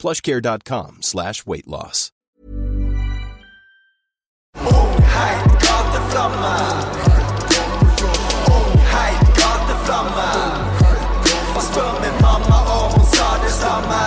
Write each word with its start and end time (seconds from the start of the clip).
plushcare.com 0.00 1.02
slash 1.02 1.46
weight 1.46 1.68
loss. 1.68 2.10
Ungheit, 4.56 5.44
gateflamme. 5.66 6.54
Ungheit, 8.56 9.20
gateflamme. 9.40 10.30
Spør 11.60 11.92
min 12.02 12.16
mamma 12.24 12.58
om 12.76 12.88
hun 12.96 13.06
sa 13.12 13.28
det 13.44 13.52
samme. 13.52 14.00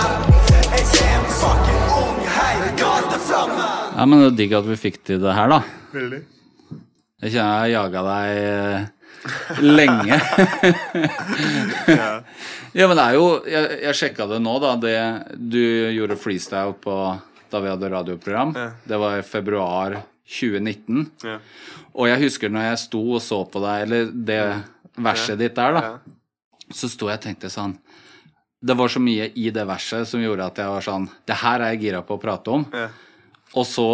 Jeg 0.73 0.84
en 1.13 1.25
fucking 1.41 1.84
ungheit, 2.01 2.65
gateflamme. 2.81 3.70
Ja, 3.98 4.05
men 4.05 4.20
det 4.20 4.31
er 4.31 4.37
digg 4.41 4.57
at 4.57 4.67
vi 4.67 4.75
fikk 4.87 5.03
til 5.05 5.21
det 5.21 5.37
her, 5.37 5.48
da. 5.53 5.62
Veldig. 5.93 6.23
Jeg 7.23 7.31
kjenner 7.37 7.53
jeg 7.53 7.59
har 7.59 7.67
jaga 7.71 8.01
deg 8.09 8.27
eh, 8.43 8.81
lenge. 9.62 10.17
ja. 12.01 12.23
Men 12.90 12.98
det 12.98 13.04
er 13.05 13.13
jo 13.20 13.26
Jeg, 13.45 13.80
jeg 13.84 13.98
sjekka 14.00 14.26
det 14.32 14.40
nå, 14.41 14.54
da. 14.63 14.72
Det, 14.82 14.94
du 15.38 15.59
gjorde 15.94 16.18
freestyle 16.18 16.73
på 16.82 16.96
da 17.54 17.59
vi 17.62 17.70
hadde 17.70 17.90
radioprogram. 17.94 18.55
Ja. 18.58 18.70
Det 18.90 18.98
var 18.98 19.20
i 19.20 19.26
februar 19.27 19.99
2019. 20.26 21.04
Ja. 21.27 21.36
Og 21.94 22.07
jeg 22.10 22.24
husker 22.24 22.49
når 22.49 22.65
jeg 22.71 22.80
sto 22.88 23.02
og 23.20 23.21
så 23.21 23.43
på 23.46 23.62
deg, 23.62 23.84
eller 23.85 24.07
det 24.10 24.40
verset 24.98 25.38
ditt 25.41 25.54
der, 25.60 25.76
da, 25.77 25.82
Ja. 25.84 25.99
så 26.74 26.90
sto 26.90 27.10
jeg 27.12 27.20
og 27.20 27.26
tenkte 27.27 27.49
sånn 27.54 27.76
Det 28.63 28.76
var 28.80 28.90
så 28.90 28.99
mye 29.04 29.27
i 29.37 29.49
det 29.54 29.65
verset 29.70 30.08
som 30.10 30.21
gjorde 30.24 30.46
at 30.49 30.58
jeg 30.63 30.70
var 30.71 30.82
sånn 30.85 31.05
Det 31.27 31.35
her 31.43 31.62
er 31.62 31.74
jeg 31.76 31.82
gira 31.85 32.02
på 32.02 32.18
å 32.18 32.21
prate 32.21 32.49
om. 32.58 32.65
Ja. 32.74 32.87
Og 33.54 33.65
så 33.70 33.87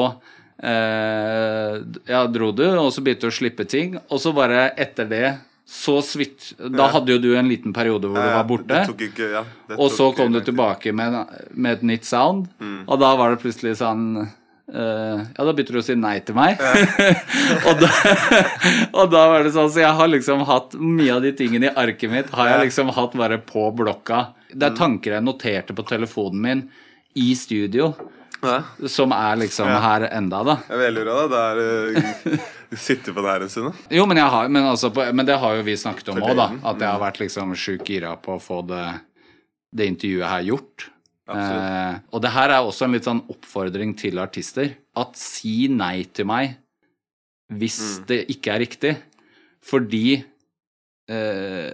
eh, 0.64 1.76
ja, 2.08 2.22
dro 2.32 2.52
du, 2.56 2.64
og 2.80 2.92
så 2.94 3.04
begynte 3.04 3.28
du 3.28 3.32
å 3.34 3.36
slippe 3.36 3.66
ting. 3.68 3.98
Og 4.10 4.22
så 4.24 4.32
bare 4.36 4.70
etter 4.80 5.10
det 5.10 5.26
så 5.70 6.00
switch 6.02 6.54
Da 6.74 6.88
hadde 6.90 7.14
jo 7.14 7.20
du 7.22 7.28
en 7.38 7.48
liten 7.52 7.74
periode 7.76 8.10
hvor 8.10 8.18
du 8.18 8.26
Ja, 8.26 8.40
var 8.40 8.48
borte. 8.50 8.80
Ikke, 9.06 9.28
ja, 9.36 9.44
det 9.70 9.78
Og 9.78 9.92
så 9.94 10.08
kom 10.18 10.34
du 10.34 10.40
tilbake 10.42 10.92
med, 10.98 11.14
med 11.54 11.78
et 11.78 11.84
nytt 11.86 12.08
sound, 12.10 12.48
og 12.88 12.98
da 13.00 13.12
var 13.20 13.36
det 13.36 13.42
plutselig 13.44 13.76
sånn 13.78 14.08
uh, 14.18 15.22
Ja, 15.38 15.46
da 15.46 15.54
begynte 15.54 15.76
du 15.78 15.80
å 15.82 15.86
si 15.86 15.94
nei 15.98 16.16
til 16.26 16.36
meg. 16.40 16.58
og, 17.70 17.80
da, 17.84 17.90
og 18.98 19.12
da 19.14 19.24
var 19.32 19.46
det 19.46 19.54
sånn 19.56 19.70
Så 19.74 19.84
jeg 19.84 19.94
har 20.02 20.10
liksom 20.12 20.42
hatt 20.50 20.74
mye 20.82 21.16
av 21.20 21.22
de 21.26 21.34
tingene 21.38 21.70
i 21.70 21.76
arket 21.86 22.12
mitt 22.14 22.30
har 22.34 22.50
jeg 22.56 22.66
liksom 22.70 22.90
hatt 22.98 23.14
bare 23.20 23.38
på 23.42 23.70
blokka. 23.78 24.26
Det 24.50 24.72
er 24.72 24.78
tanker 24.78 25.20
jeg 25.20 25.26
noterte 25.30 25.76
på 25.78 25.86
telefonen 25.90 26.42
min 26.46 26.64
i 27.20 27.32
studio, 27.38 27.94
Ja. 28.42 28.62
som 28.88 29.12
er 29.14 29.36
liksom 29.42 29.68
her 29.68 30.06
enda, 30.14 30.40
da. 30.46 30.54
Jeg 30.70 30.78
er 30.78 30.84
veldig 30.88 31.04
bra. 31.06 31.16
da. 31.28 31.40
Det 31.60 31.66
er 31.66 32.38
uh, 32.40 32.50
Sitte 32.78 33.14
på 33.16 33.22
det 33.26 33.32
her 33.32 33.42
en 33.46 33.50
stund. 33.50 33.72
da. 33.74 33.96
Jo, 33.98 34.06
men, 34.06 34.18
har, 34.22 34.48
men, 34.52 34.64
altså, 34.70 34.92
men 35.14 35.26
det 35.26 35.40
har 35.42 35.56
jo 35.58 35.64
vi 35.66 35.74
snakket 35.80 36.12
om 36.14 36.20
òg, 36.22 36.36
da. 36.38 36.50
At 36.70 36.80
jeg 36.84 36.90
har 36.92 37.00
vært 37.02 37.20
liksom 37.24 37.56
sjukt 37.58 37.90
gira 37.90 38.12
på 38.22 38.36
å 38.38 38.42
få 38.44 38.60
det, 38.70 38.84
det 39.74 39.88
intervjuet 39.90 40.30
her 40.30 40.46
gjort. 40.52 40.90
Eh, 41.30 41.98
og 42.14 42.22
det 42.26 42.32
her 42.34 42.50
er 42.56 42.66
også 42.66 42.86
en 42.88 42.94
litt 42.98 43.06
sånn 43.06 43.24
oppfordring 43.30 43.96
til 43.98 44.18
artister. 44.22 44.72
At 44.98 45.18
si 45.18 45.68
nei 45.70 46.04
til 46.14 46.26
meg 46.30 46.58
hvis 47.50 47.80
Mm. 47.82 48.06
det 48.06 48.20
ikke 48.30 48.54
er 48.54 48.60
riktig. 48.62 48.94
Fordi 49.66 50.24
eh, 51.10 51.72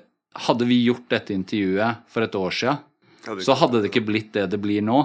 hadde 0.47 0.65
vi 0.67 0.77
gjort 0.85 1.09
dette 1.11 1.33
intervjuet 1.35 2.03
for 2.07 2.23
et 2.23 2.35
år 2.39 2.51
sia, 2.55 2.77
så 3.43 3.55
hadde 3.59 3.81
det 3.83 3.89
ikke 3.91 4.05
blitt 4.07 4.31
det 4.37 4.47
det 4.53 4.59
blir 4.61 4.81
nå. 4.85 5.01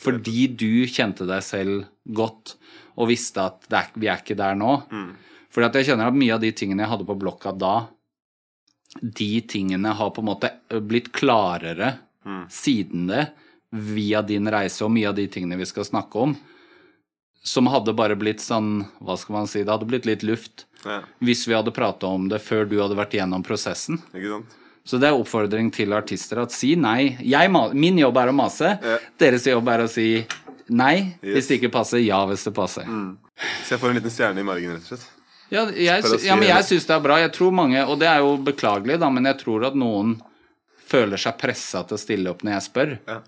Fordi 0.00 0.46
du 0.56 0.86
kjente 0.90 1.26
deg 1.28 1.42
selv 1.46 1.84
godt 2.08 2.56
og 2.96 3.08
visste 3.10 3.42
at 3.44 3.66
er, 3.70 3.90
vi 3.94 4.08
er 4.08 4.22
ikke 4.22 4.36
der 4.38 4.54
nå. 4.56 4.78
Mm. 4.90 5.10
Fordi 5.52 5.66
at 5.68 5.74
jeg 5.80 5.86
kjenner 5.90 6.08
at 6.10 6.16
mye 6.16 6.34
av 6.34 6.40
de 6.42 6.50
tingene 6.56 6.82
jeg 6.84 6.90
hadde 6.94 7.06
på 7.08 7.16
blokka 7.20 7.52
da, 7.56 7.74
de 9.02 9.40
tingene 9.50 9.92
har 9.98 10.10
på 10.16 10.22
en 10.24 10.30
måte 10.32 10.50
blitt 10.88 11.12
klarere 11.12 11.98
Mm. 12.26 12.48
siden 12.50 13.06
det, 13.06 13.28
via 13.70 14.18
din 14.22 14.48
reise 14.50 14.82
og 14.82 14.90
mye 14.90 15.06
av 15.08 15.14
de 15.14 15.28
tingene 15.30 15.54
vi 15.60 15.66
skal 15.68 15.84
snakke 15.86 16.18
om, 16.18 16.32
som 17.46 17.68
hadde 17.70 17.92
bare 17.94 18.16
blitt 18.18 18.40
sånn, 18.42 18.80
hva 18.98 19.14
skal 19.16 19.36
man 19.36 19.46
si, 19.46 19.60
det 19.62 19.70
hadde 19.70 19.86
blitt 19.86 20.08
litt 20.08 20.24
luft 20.26 20.64
Ja, 20.84 20.96
hvis 21.22 21.44
vi 21.46 21.54
hadde 21.54 21.70
prata 21.70 22.06
om 22.10 22.26
det 22.28 22.40
før 22.42 22.66
du 22.66 22.80
hadde 22.80 22.96
vært 22.98 23.14
gjennom 23.14 23.44
prosessen. 23.46 24.00
ikke 24.10 24.32
sant? 24.32 24.56
Så 24.86 24.98
det 24.98 25.06
er 25.12 25.14
oppfordring 25.20 25.70
til 25.74 25.94
artister 25.94 26.38
at 26.42 26.50
si 26.54 26.74
nei. 26.74 27.16
Jeg, 27.22 27.50
min 27.74 27.96
jobb 27.98 28.16
er 28.18 28.28
å 28.30 28.34
mase, 28.34 28.74
Ja. 28.82 28.98
deres 29.18 29.46
jobb 29.46 29.68
er 29.68 29.84
å 29.84 29.88
si 29.88 30.26
nei 30.68 31.16
hvis 31.22 31.50
det 31.50 31.60
ikke 31.60 31.72
passer, 31.74 32.02
ja 32.02 32.22
hvis 32.30 32.46
det 32.48 32.54
passer. 32.56 32.88
Så 33.64 33.74
jeg 33.76 33.82
får 33.82 33.92
en 33.92 34.00
liten 34.00 34.14
stjerne 34.14 34.42
i 34.42 34.46
margen, 34.46 34.76
rett 34.76 34.86
og 34.86 34.94
slett. 34.94 35.12
Ja, 35.52 35.62
jeg, 35.70 36.02
si, 36.02 36.26
ja, 36.26 36.34
men 36.34 36.48
jeg 36.48 36.66
syns 36.66 36.88
det 36.88 36.94
er 36.96 37.02
bra. 37.04 37.20
Jeg 37.22 37.30
tror 37.36 37.52
mange, 37.54 37.84
og 37.86 38.00
det 38.00 38.08
er 38.10 38.24
jo 38.24 38.32
beklagelig, 38.42 38.96
da, 38.98 39.10
men 39.14 39.28
jeg 39.30 39.38
tror 39.44 39.68
at 39.68 39.76
noen 39.78 40.16
føler 40.86 41.20
seg 41.20 41.38
pressa 41.38 41.84
til 41.86 41.98
å 41.98 42.00
stille 42.00 42.32
opp 42.32 42.42
når 42.46 42.56
jeg 42.56 42.66
spør. 42.66 42.94
Ja. 43.06 43.20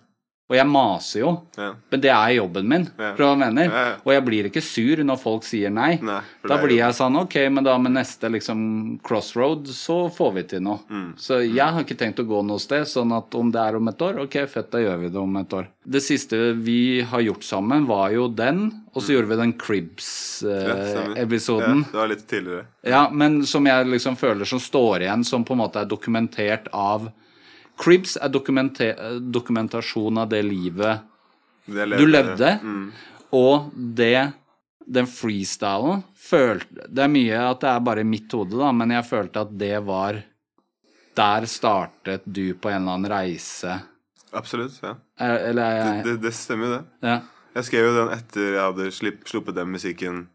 Og 0.48 0.56
jeg 0.56 0.64
maser 0.66 1.20
jo, 1.20 1.30
Ja. 1.58 1.74
men 1.92 2.00
det 2.00 2.08
er 2.10 2.30
jobben 2.38 2.64
min. 2.68 2.86
Ja. 2.98 3.10
Hva 3.18 3.26
jeg 3.34 3.38
mener? 3.38 3.64
Ja. 3.68 3.96
Og 4.02 4.12
jeg 4.14 4.24
blir 4.24 4.44
ikke 4.48 4.62
sur 4.64 4.96
når 5.04 5.18
folk 5.20 5.42
sier 5.44 5.68
nei. 5.70 5.98
Nei, 6.00 6.22
da 6.48 6.56
blir 6.56 6.78
jeg 6.78 6.94
sånn 6.96 7.18
ok, 7.20 7.36
men 7.52 7.64
da 7.64 7.76
med 7.76 7.92
neste 7.92 8.30
liksom 8.32 8.98
crossroad 9.04 9.66
så 9.68 10.06
får 10.10 10.32
vi 10.38 10.42
til 10.54 10.60
noe. 10.64 10.78
Mm. 10.88 11.12
Så 11.20 11.42
jeg 11.44 11.60
har 11.68 11.84
ikke 11.84 11.98
tenkt 12.00 12.18
å 12.22 12.26
gå 12.26 12.40
noe 12.46 12.58
sted, 12.58 12.86
sånn 12.88 13.12
at 13.16 13.34
om 13.34 13.50
det 13.52 13.60
er 13.60 13.76
om 13.76 13.88
et 13.92 13.98
år, 14.08 14.22
ok, 14.24 14.46
fett, 14.48 14.70
da 14.72 14.78
gjør 14.78 14.98
vi 15.04 15.08
det 15.10 15.20
om 15.20 15.36
et 15.36 15.52
år. 15.52 15.66
Det 15.86 16.00
siste 16.02 16.54
vi 16.56 17.02
har 17.02 17.20
gjort 17.20 17.44
sammen, 17.44 17.84
var 17.86 18.08
jo 18.16 18.28
den, 18.28 18.72
og 18.94 19.02
så 19.02 19.12
gjorde 19.18 19.28
vi 19.28 19.36
den 19.36 19.52
Mm. 19.52 19.58
Cribs-episoden. 19.58 21.84
Ja, 21.84 21.92
det 21.92 21.98
var 21.98 22.08
litt 22.08 22.26
tidligere. 22.28 22.64
Ja, 22.82 23.08
men 23.12 23.44
som 23.46 23.66
jeg 23.66 23.86
liksom 23.86 24.16
føler 24.16 24.46
som 24.48 24.58
står 24.62 25.02
igjen, 25.04 25.24
som 25.24 25.44
på 25.44 25.52
en 25.56 25.60
måte 25.62 25.82
er 25.82 25.88
dokumentert 25.90 26.68
av 26.72 27.10
Cribs 27.78 28.16
er 28.18 28.28
dokumentasjon 29.32 30.18
av 30.18 30.28
det 30.32 30.42
livet 30.44 31.00
Det 31.68 31.86
levde. 31.86 31.98
du 32.02 32.06
levde, 32.10 32.52
Mm. 32.62 32.92
og 33.32 33.70
det 33.94 34.32
den 34.88 35.06
freestylen 35.06 36.02
følte 36.16 36.86
Det 36.88 37.02
er 37.04 37.08
mye 37.12 37.38
at 37.50 37.60
det 37.60 37.68
er 37.68 37.80
bare 37.84 38.00
i 38.00 38.04
mitt 38.08 38.32
hode, 38.32 38.56
da, 38.56 38.72
men 38.72 38.90
jeg 38.90 39.04
følte 39.04 39.40
at 39.44 39.58
det 39.58 39.84
var 39.84 40.22
Der 41.16 41.46
startet 41.46 42.22
du 42.24 42.54
på 42.54 42.70
en 42.70 42.82
eller 42.82 42.92
annen 42.94 43.10
reise. 43.10 43.80
Absolutt. 44.32 44.78
ja. 44.82 44.94
Eh, 45.18 45.48
Eller 45.50 45.62
er 45.62 46.02
Det, 46.04 46.12
det, 46.12 46.20
det 46.22 46.34
stemmer 46.34 46.68
det. 46.78 46.84
ja. 47.02 47.20
Jeg 47.54 47.64
skrev 47.64 47.86
jo 47.88 47.94
den 48.06 48.12
etter 48.18 48.52
jeg 48.54 48.60
hadde 48.62 48.90
slipp, 48.92 49.24
sluppet 49.26 49.54
den 49.56 49.72
musikken. 49.72 50.28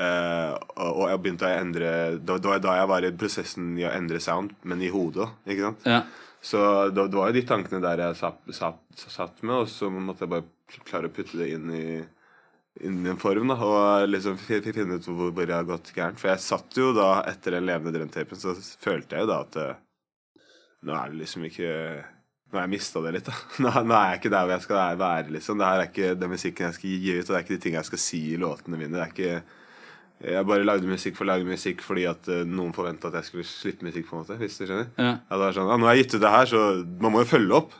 Uh, 0.00 0.56
og, 0.76 0.96
og 0.96 1.08
jeg 1.10 1.20
begynte 1.22 1.44
å 1.46 1.60
endre 1.60 2.18
det 2.18 2.44
var 2.46 2.58
da 2.62 2.74
jeg 2.78 2.88
var 2.88 3.04
i 3.04 3.10
prosessen 3.12 3.76
i 3.78 3.84
å 3.84 3.90
endre 3.94 4.18
sound, 4.20 4.50
men 4.64 4.80
i 4.82 4.88
hodet. 4.88 5.28
ikke 5.46 5.60
sant? 5.68 5.84
ja. 5.86 6.02
Så 6.42 6.60
det, 6.94 7.08
det 7.12 7.18
var 7.18 7.28
jo 7.30 7.36
de 7.36 7.42
tankene 7.48 7.82
der 7.84 8.00
jeg 8.06 8.16
satt, 8.16 8.40
satt, 8.56 8.80
satt 8.96 9.42
med, 9.44 9.64
og 9.64 9.68
så 9.68 9.90
måtte 9.92 10.24
jeg 10.24 10.32
bare 10.32 10.84
klare 10.88 11.10
å 11.10 11.12
putte 11.12 11.36
det 11.36 11.50
inn 11.52 11.66
i, 11.76 11.82
inn 12.86 13.02
i 13.04 13.10
en 13.12 13.20
form. 13.20 13.50
da, 13.52 13.56
Og 13.60 14.06
liksom 14.08 14.38
fi- 14.40 14.62
fi- 14.64 14.72
finne 14.72 14.96
ut 14.96 15.04
hvor, 15.10 15.34
hvor 15.36 15.44
jeg 15.44 15.52
har 15.56 15.68
gått 15.68 15.92
gærent. 15.96 16.20
For 16.22 16.30
jeg 16.32 16.40
satt 16.46 16.78
jo 16.80 16.94
da, 16.96 17.10
etter 17.28 17.58
den 17.58 17.68
levende 17.68 17.92
drømtapen, 17.98 18.40
så 18.40 18.54
følte 18.80 19.18
jeg 19.18 19.26
jo 19.26 19.30
da 19.34 19.40
at 19.44 19.60
eh, 19.60 19.84
nå 20.88 20.96
er 20.96 21.12
det 21.12 21.20
liksom 21.26 21.44
ikke 21.50 21.74
Nå 22.50 22.58
har 22.58 22.64
jeg 22.64 22.70
mista 22.72 22.98
det 23.04 23.10
litt, 23.14 23.28
da. 23.28 23.34
Nå, 23.62 23.70
nå 23.86 23.94
er 23.94 24.08
jeg 24.10 24.18
ikke 24.24 24.30
der 24.32 24.42
hvor 24.48 24.56
jeg 24.56 24.62
skal 24.64 24.96
være, 24.98 25.28
liksom. 25.36 25.60
Det 25.60 25.66
her 25.68 25.80
er 25.84 25.86
ikke 25.92 26.08
den 26.18 26.32
musikken 26.32 26.66
jeg 26.66 26.74
skal 26.80 26.90
gi 27.04 27.12
ut, 27.14 27.20
og 27.20 27.28
det 27.30 27.36
er 27.38 27.44
ikke 27.44 27.52
de 27.54 27.62
tingene 27.62 27.78
jeg 27.84 27.88
skal 27.92 28.00
si 28.02 28.22
i 28.32 28.38
låtene 28.42 28.80
mine. 28.80 28.96
Det 28.96 29.04
er 29.04 29.12
ikke 29.12 29.59
Jeg 30.20 30.46
bare 30.48 30.66
lagde 30.66 30.88
musikk 30.88 31.16
for 31.16 31.24
å 31.24 31.30
lage 31.30 31.48
musikk 31.48 31.84
fordi 31.84 32.02
at 32.10 32.26
uh, 32.28 32.42
noen 32.44 32.74
forventa 32.76 33.08
at 33.08 33.20
jeg 33.20 33.30
skulle 33.30 33.48
slippe 33.48 33.86
musikk, 33.86 34.08
på 34.08 34.16
en 34.16 34.24
måte, 34.24 34.36
hvis 34.40 34.58
du 34.58 34.66
skjønner. 34.66 34.90
ja. 34.98 35.14
Ja, 35.16 35.36
det 35.36 35.44
var 35.46 35.56
sånn, 35.56 35.70
ja, 35.72 35.78
nå 35.80 35.88
har 35.88 35.96
jeg 35.96 36.04
gitt 36.04 36.16
ut 36.18 36.24
det 36.26 36.34
her, 36.34 36.50
så 36.50 36.64
man 37.06 37.14
må 37.14 37.22
jo 37.24 37.30
følge 37.30 37.56
opp. 37.62 37.78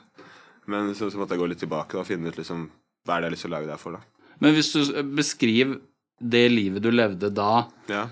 Men 0.71 0.93
så, 0.97 1.11
så 1.11 1.19
måtte 1.19 1.35
jeg 1.35 1.43
gå 1.43 1.51
litt 1.51 1.61
tilbake 1.61 1.97
da, 1.97 2.01
og 2.01 2.09
finne 2.09 2.31
ut 2.31 2.39
liksom, 2.39 2.65
hva 3.05 3.15
er 3.15 3.21
det 3.21 3.27
jeg 3.27 3.29
har 3.29 3.35
lyst 3.35 3.47
til 3.47 3.51
å 3.51 3.55
lage 3.55 3.69
det 3.69 3.75
her 3.75 3.83
for. 3.83 3.97
da. 3.97 4.33
Men 4.41 4.57
hvis 4.57 4.73
du 4.73 4.81
beskriver 5.13 5.79
det 6.21 6.43
livet 6.53 6.83
du 6.85 6.91
levde 6.93 7.31
da, 7.33 7.53
Ja, 7.91 8.07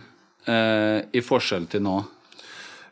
uh, 0.49 0.99
i 1.13 1.21
forskjell 1.25 1.67
til 1.69 1.85
nå 1.85 1.99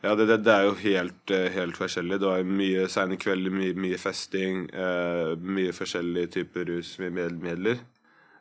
ja 0.04 0.14
det, 0.14 0.28
det, 0.30 0.36
det 0.46 0.52
er 0.54 0.66
jo 0.68 0.74
helt, 0.78 1.30
eh, 1.34 1.48
helt 1.50 1.78
forskjellig. 1.78 2.20
Det 2.22 2.28
var 2.28 2.44
mye 2.46 2.84
seine 2.90 3.16
kvelder, 3.18 3.50
mye, 3.50 3.74
mye 3.74 3.96
festing, 3.98 4.68
uh, 4.70 5.32
mye 5.42 5.72
forskjellige 5.74 6.30
typer 6.36 6.68
rusmidler. 6.70 7.80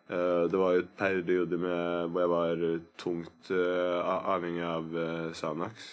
Eh, 0.08 0.44
det 0.52 0.58
var 0.60 0.74
jo 0.74 0.84
et 0.86 0.96
periode 1.00 1.60
med, 1.60 2.14
hvor 2.14 2.24
jeg 2.24 2.32
var 2.32 2.66
tungt 3.02 3.52
eh, 3.52 4.12
avhengig 4.32 4.64
av 4.64 4.98
Xanax. 5.36 5.92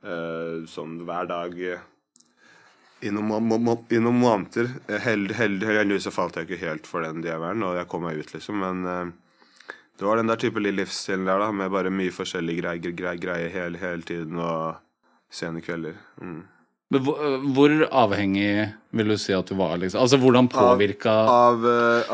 Eh, 0.00 0.64
sånn 0.70 1.00
hver 1.04 1.28
dag 1.28 1.56
i 2.98 3.10
noen, 3.14 3.44
måneder 3.46 4.70
Heldigvis 5.04 5.38
held, 5.38 5.64
held, 5.68 5.96
så 6.02 6.10
falt 6.10 6.38
jeg 6.38 6.48
ikke 6.48 6.64
helt 6.64 6.88
for 6.90 7.04
den 7.06 7.20
djevelen, 7.22 7.62
og 7.62 7.76
jeg 7.78 7.86
kom 7.90 8.02
meg 8.08 8.18
ut, 8.18 8.32
liksom. 8.34 8.58
Men 8.58 9.12
det 9.98 10.06
var 10.06 10.18
den 10.18 10.30
der 10.32 10.40
type 10.42 10.58
livsstilen 10.62 11.28
der, 11.28 11.38
da, 11.38 11.52
med 11.54 11.70
bare 11.70 11.92
mye 11.94 12.14
forskjellige 12.14 12.64
greier, 12.64 12.96
greier, 12.98 13.20
greier 13.22 13.54
hele, 13.54 13.78
hele, 13.78 14.02
tiden 14.02 14.40
og 14.42 14.80
sene 15.30 15.62
kvelder. 15.62 15.94
Mm. 16.18 16.40
Hvor, 16.88 17.72
avhengig 17.92 18.68
vil 18.96 19.10
du 19.12 19.16
si 19.20 19.34
at 19.36 19.50
du 19.50 19.58
var? 19.58 19.74
liksom? 19.76 20.00
Altså 20.00 20.16
Hvordan 20.16 20.46
påvirka 20.48 21.12
av, 21.12 21.66
av, 21.66 21.66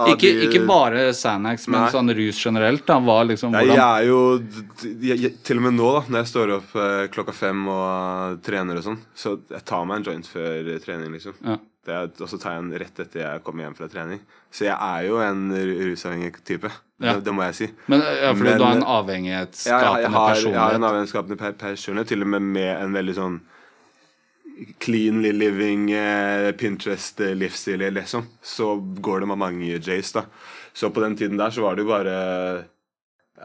av 0.03 0.09
ikke, 0.11 0.33
ikke, 0.49 0.65
bare 0.67 1.05
Sanax, 1.15 1.69
men 1.69 1.85
nei. 1.85 1.91
sånn 1.95 2.11
rus 2.19 2.41
generelt? 2.43 2.83
da, 2.89 2.97
var 2.99 3.29
liksom, 3.29 3.55
hvordan... 3.55 3.71
Jeg 3.71 3.85
er 3.85 4.09
jo 4.09 4.19
jeg, 4.83 5.21
jeg, 5.23 5.31
Til 5.47 5.63
og 5.63 5.67
med 5.69 5.79
nå, 5.79 5.93
da 5.95 6.03
når 6.09 6.25
jeg 6.25 6.33
står 6.33 6.55
opp 6.57 6.75
eh, 6.75 7.05
klokka 7.15 7.37
fem 7.37 7.63
og 7.71 7.85
uh, 7.85 8.35
trener 8.43 8.83
og 8.83 8.89
sånn, 8.89 8.99
så 9.15 9.37
jeg 9.55 9.63
tar 9.71 9.87
meg 9.87 10.03
en 10.03 10.11
joint 10.11 10.33
før 10.35 10.75
trening, 10.83 11.15
liksom. 11.15 11.39
Ja. 11.45 11.61
Og 11.85 12.27
så 12.27 12.41
tar 12.41 12.57
jeg 12.57 12.65
en 12.65 12.75
rett 12.81 13.01
etter 13.05 13.21
jeg 13.21 13.47
kommer 13.47 13.67
hjem 13.67 13.79
fra 13.79 13.87
trening. 13.93 14.21
Så 14.51 14.65
jeg 14.67 14.75
er 14.75 15.07
jo 15.07 15.19
en 15.23 15.51
rusavhengig 15.53 16.39
type. 16.41 16.71
Ja. 16.97 17.13
Det, 17.13 17.27
det, 17.27 17.35
må 17.37 17.45
jeg 17.45 17.59
si. 17.59 17.69
Men 17.93 18.01
ja, 18.01 18.31
Fordi 18.33 18.49
men, 18.49 18.59
du 18.59 18.65
har 18.65 18.79
en 18.79 18.87
avhengighetsskapende 18.97 20.07
ja, 20.09 20.13
personlighet? 20.15 20.55
Jeg 20.55 20.63
har 20.63 20.79
en 20.79 20.87
avhengighetsskapende 20.89 21.51
personlighet, 21.61 22.15
til 22.15 22.25
og 22.25 22.31
med 22.35 22.55
med 22.57 22.71
en 22.73 22.97
veldig 22.97 23.17
sånn 23.21 23.43
clean 24.79 25.23
living, 25.23 25.91
eh, 25.93 26.53
Pinterest-livsstil, 26.53 27.91
liksom, 27.95 28.27
så 28.43 28.77
går 28.77 29.21
det 29.21 29.27
med 29.27 29.39
mange 29.39 29.79
Jays, 29.79 30.13
da. 30.13 30.25
Så 30.73 30.91
på 30.91 31.01
den 31.01 31.17
tiden 31.17 31.37
der 31.37 31.51
så 31.51 31.63
var 31.63 31.77
det 31.77 31.85
jo 31.85 31.89
bare 31.89 32.65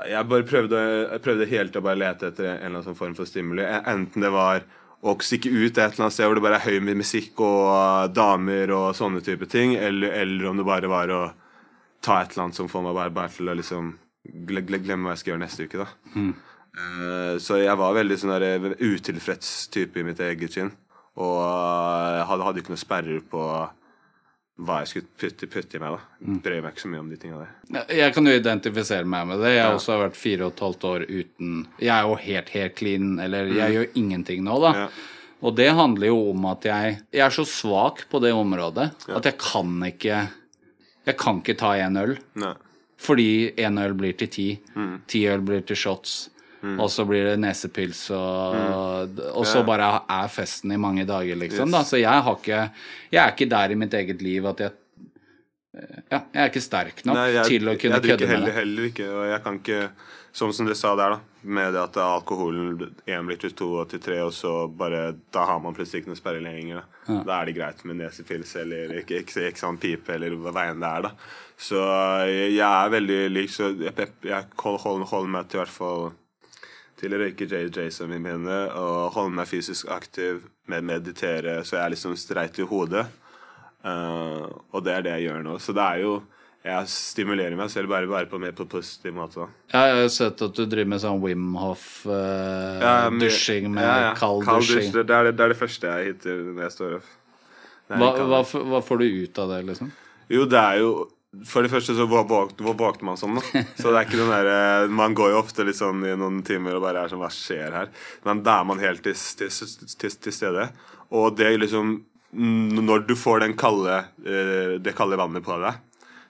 Jeg 0.10 0.28
bare 0.30 0.46
prøvde, 0.46 0.78
jeg 1.12 1.22
prøvde 1.22 1.46
helt 1.50 1.76
å 1.76 1.82
bare 1.82 2.00
lete 2.00 2.30
etter 2.30 2.46
en 2.46 2.58
eller 2.58 2.84
annen 2.84 2.96
form 2.96 3.16
for 3.18 3.26
stimuli. 3.26 3.66
Enten 3.66 4.22
det 4.22 4.30
var 4.32 4.62
å 5.02 5.16
stikke 5.20 5.50
ut 5.50 5.78
et 5.78 5.80
eller 5.82 6.06
annet 6.06 6.14
sted 6.14 6.28
hvor 6.30 6.38
det 6.38 6.44
bare 6.46 6.60
er 6.60 6.68
høy 6.68 6.94
musikk 6.96 7.42
og 7.44 8.14
damer 8.14 8.72
og 8.76 8.96
sånne 8.96 9.24
type 9.26 9.48
ting, 9.50 9.74
eller, 9.76 10.14
eller 10.22 10.50
om 10.50 10.60
det 10.60 10.68
bare 10.68 10.92
var 10.92 11.12
å 11.12 11.22
ta 12.06 12.22
et 12.22 12.32
eller 12.32 12.46
annet 12.46 12.60
som 12.60 12.70
får 12.72 12.86
meg 12.86 12.96
bare, 12.96 13.16
bare 13.16 13.34
til 13.34 13.50
å 13.50 13.58
liksom 13.58 13.96
glemme 14.46 15.08
hva 15.08 15.16
jeg 15.16 15.24
skal 15.24 15.34
gjøre 15.34 15.44
neste 15.44 15.68
uke, 15.68 15.82
da. 15.82 15.90
Mm. 16.16 16.34
Uh, 16.80 17.36
så 17.42 17.58
jeg 17.60 17.80
var 17.82 17.98
veldig 17.98 18.18
sånn 18.22 18.36
der 18.36 18.76
utilfreds 18.78 19.68
type 19.74 20.00
i 20.00 20.06
mitt 20.06 20.22
eget 20.24 20.54
skinn. 20.54 20.72
Og 21.19 21.36
jeg 22.16 22.25
hadde, 22.30 22.48
hadde 22.48 22.63
ikke 22.63 22.74
noen 22.74 22.81
sperrer 22.81 23.21
på 23.31 23.44
hva 24.60 24.81
jeg 24.81 24.89
skulle 24.92 25.10
putte, 25.19 25.48
putte 25.51 25.77
i 25.77 25.81
meg. 25.81 25.95
da 25.95 26.27
mm. 26.27 26.39
Bryr 26.44 26.63
meg 26.63 26.74
ikke 26.74 26.83
så 26.83 26.92
mye 26.92 27.04
om 27.04 27.12
de 27.12 27.19
tinga 27.19 27.38
der. 27.39 27.94
Jeg 27.95 28.16
kan 28.16 28.27
jo 28.27 28.33
identifisere 28.36 29.07
meg 29.07 29.30
med 29.30 29.39
det. 29.44 29.54
Jeg 29.54 29.63
har 29.63 29.71
ja. 29.71 29.77
også 29.80 30.00
vært 30.01 30.19
fire 30.19 30.48
og 30.48 30.51
et 30.54 30.63
halvt 30.66 30.88
år 30.89 31.06
uten 31.07 31.54
Jeg 31.80 31.94
er 31.95 32.10
jo 32.10 32.18
helt, 32.25 32.51
helt 32.56 32.75
clean, 32.80 33.13
eller 33.24 33.48
jeg 33.48 33.62
mm. 33.62 33.75
gjør 33.77 34.01
ingenting 34.01 34.44
nå, 34.48 34.57
da. 34.66 34.74
Ja. 34.83 34.89
Og 35.39 35.56
det 35.56 35.69
handler 35.71 36.12
jo 36.12 36.18
om 36.33 36.50
at 36.50 36.68
jeg, 36.68 36.98
jeg 37.16 37.24
er 37.24 37.36
så 37.36 37.45
svak 37.48 38.04
på 38.12 38.19
det 38.19 38.33
området 38.36 38.89
ja. 39.07 39.13
at 39.16 39.30
jeg 39.30 39.38
kan 39.39 39.77
ikke 39.88 40.18
Jeg 41.07 41.16
kan 41.19 41.39
ikke 41.39 41.56
ta 41.60 41.71
én 41.80 41.95
øl. 42.01 42.18
Nei. 42.44 42.51
Fordi 43.00 43.30
én 43.56 43.80
øl 43.80 43.95
blir 43.95 44.18
til 44.19 44.27
ti. 44.27 44.50
Mm. 44.75 44.98
Ti 45.07 45.24
øl 45.31 45.45
blir 45.48 45.63
til 45.66 45.80
shots. 45.80 46.18
Mm. 46.62 46.76
Og 46.84 46.92
så 46.92 47.06
blir 47.08 47.24
det 47.24 47.38
nesepils, 47.40 48.02
og, 48.12 48.56
mm. 48.56 49.22
og 49.32 49.48
så 49.48 49.64
bare 49.68 49.88
er 50.12 50.28
festen 50.34 50.74
i 50.76 50.80
mange 50.82 51.06
dager, 51.08 51.40
liksom. 51.40 51.70
Yes. 51.70 51.76
Da. 51.78 51.84
Så 51.88 52.02
jeg 52.02 52.26
har 52.28 52.36
ikke 52.36 52.62
Jeg 53.10 53.22
er 53.24 53.34
ikke 53.34 53.50
der 53.50 53.72
i 53.72 53.80
mitt 53.80 53.94
eget 53.94 54.22
liv 54.22 54.46
at 54.50 54.66
jeg 54.66 54.78
Ja, 56.10 56.20
jeg 56.34 56.42
er 56.44 56.50
ikke 56.50 56.66
sterk 56.66 57.04
nok 57.06 57.16
Nei, 57.16 57.28
jeg, 57.38 57.46
til 57.54 57.70
å 57.70 57.76
kunne 57.80 58.00
kødde 58.04 58.28
med 58.28 58.48
det. 58.50 58.54
Heller 58.58 58.88
ikke, 58.90 59.08
og 59.08 59.28
jeg 59.30 59.44
kan 59.46 59.60
ikke 59.62 59.82
Sånn 60.36 60.52
som 60.54 60.68
dere 60.68 60.78
sa 60.78 60.92
der, 60.94 61.16
da, 61.16 61.40
med 61.42 61.74
det 61.74 61.82
at 61.82 61.98
alkoholen 62.04 62.92
én 63.10 63.26
blir 63.26 63.40
til 63.42 63.54
to 63.58 63.70
og 63.82 63.90
til 63.90 64.02
tre, 64.04 64.20
og 64.22 64.34
så 64.36 64.68
bare 64.68 65.16
Da 65.34 65.48
har 65.50 65.62
man 65.64 65.74
plutselig 65.74 66.04
ikke 66.04 66.12
noen 66.12 66.20
sperre 66.20 66.44
lenger. 66.44 66.84
Da. 66.84 67.00
Ja. 67.10 67.20
da 67.26 67.38
er 67.40 67.50
det 67.50 67.56
greit 67.58 67.82
med 67.90 67.98
nesepils 67.98 68.54
eller 68.62 68.94
ikke, 69.02 69.24
ikke, 69.24 69.48
ikke 69.50 69.64
sånn 69.64 69.80
pipe 69.82 70.14
eller 70.14 70.36
hva 70.38 70.54
veien 70.54 70.84
det 70.84 70.92
er, 70.92 71.08
da. 71.08 71.14
Så 71.60 71.82
jeg, 72.30 72.54
jeg 72.60 72.68
er 72.70 72.94
veldig 72.94 73.20
lik, 73.34 73.52
så 73.52 73.72
jeg, 73.74 74.10
jeg 74.28 74.50
holder, 74.62 75.08
holder 75.10 75.34
meg 75.34 75.50
til 75.50 75.60
i 75.60 75.64
hvert 75.64 75.78
fall 75.80 76.12
til 77.00 77.13
å 77.16 77.19
røyke 77.22 77.48
JJ-som 77.48 78.12
vi 78.12 78.19
mener, 78.22 78.74
og 78.75 79.13
holde 79.16 79.36
meg 79.40 79.48
fysisk 79.50 79.88
aktiv, 79.94 80.36
med 80.69 80.81
meditere, 80.86 81.63
så 81.66 81.78
jeg 81.78 81.86
er 81.86 81.92
liksom 81.96 82.13
streit 82.19 82.60
i 82.62 82.68
hodet. 82.69 83.06
Uh, 83.80 84.46
og 84.75 84.80
det 84.84 84.94
er 84.94 85.01
det 85.06 85.13
jeg 85.16 85.24
gjør 85.30 85.40
nå. 85.46 85.54
Så 85.63 85.72
det 85.75 85.86
er 85.86 85.98
jo 86.04 86.13
Jeg 86.60 86.88
stimulerer 86.92 87.56
meg 87.56 87.69
selv 87.72 87.88
bare, 87.88 88.04
bare 88.12 88.28
på 88.28 88.36
mer 88.38 88.51
på 88.51 88.66
positiv 88.68 89.13
måte. 89.16 89.48
Ja, 89.72 89.86
jeg 89.88 89.96
har 90.01 90.10
sett 90.12 90.42
at 90.44 90.51
du 90.57 90.66
driver 90.68 90.90
med 90.92 91.00
sånn 91.00 91.22
Wim 91.24 91.56
Hof-dusjing 91.56 93.63
uh, 93.63 93.69
ja, 93.69 93.75
med 93.78 93.88
ja, 93.88 94.12
kald, 94.19 94.44
kald 94.44 94.68
dusjing. 94.68 94.92
Det 94.92 95.07
det, 95.07 95.31
det 95.40 95.44
er 95.45 95.50
det, 95.54 95.57
første 95.57 95.88
jeg 95.88 96.04
hitter 96.10 96.36
når 96.50 96.63
jeg 96.66 96.74
står 96.75 96.98
opp. 96.98 97.07
Hva, 97.95 98.10
hva, 98.19 98.44
hva 98.44 98.80
får 98.84 98.98
du 99.00 99.07
ut 99.07 99.31
av 99.40 99.48
det, 99.56 99.72
liksom? 99.72 99.88
Jo, 100.36 100.44
det 100.52 100.60
er 100.60 100.84
jo 100.84 101.07
for 101.46 101.62
det 101.62 101.70
første 101.70 101.94
så 101.94 102.08
våkner 102.10 103.06
man 103.06 103.18
sånn, 103.20 103.38
da. 103.38 103.62
Så 103.78 103.92
det 103.92 104.00
er 104.00 104.08
ikke 104.08 104.18
den 104.18 104.31
der, 104.34 104.48
eh, 104.50 104.88
Man 104.90 105.14
går 105.18 105.34
jo 105.34 105.42
ofte 105.44 105.66
litt 105.68 105.78
sånn 105.78 106.02
i 106.08 106.16
noen 106.18 106.40
timer 106.46 106.80
og 106.80 106.86
bare 106.88 107.04
er 107.04 107.12
sånn 107.12 107.22
Hva 107.22 107.30
skjer 107.34 107.76
her? 107.76 107.92
Men 108.26 108.42
da 108.46 108.60
er 108.60 108.70
man 108.70 108.81
helt 108.81 109.04
til, 109.06 109.14
til, 109.14 109.52
til, 109.54 110.16
til 110.26 110.34
stede. 110.34 110.66
Og 111.14 111.38
det 111.38 111.52
liksom 111.60 112.00
Når 112.34 113.06
du 113.10 113.16
får 113.18 113.46
kalde, 113.58 114.02
eh, 114.26 114.76
det 114.81 114.96
kalde 114.98 115.18
vannet 115.18 115.46
på 115.46 115.58
deg, 115.62 115.78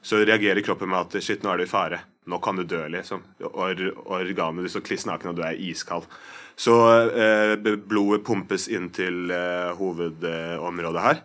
så 0.02 0.20
reagerer 0.24 0.64
kroppen 0.64 0.88
med 0.88 1.00
at 1.00 1.24
shit, 1.24 1.44
nå 1.44 1.52
er 1.52 1.60
du 1.60 1.64
i 1.64 1.72
fare. 1.72 2.00
Nå 2.30 2.40
kan 2.40 2.56
du 2.56 2.64
dø, 2.64 2.86
liksom. 2.88 3.24
Or, 3.52 3.76
organet 4.06 4.64
ditt 4.64 4.72
står 4.72 4.86
kliss 4.86 5.06
naken, 5.10 5.32
og 5.32 5.40
du 5.40 5.44
er 5.44 5.60
iskald. 5.60 6.06
Så 6.60 6.76
eh, 7.08 7.56
blodet 7.60 8.24
pumpes 8.28 8.70
inn 8.72 8.88
til 8.96 9.32
eh, 9.32 9.76
hovedområdet 9.76 11.04
her. 11.04 11.22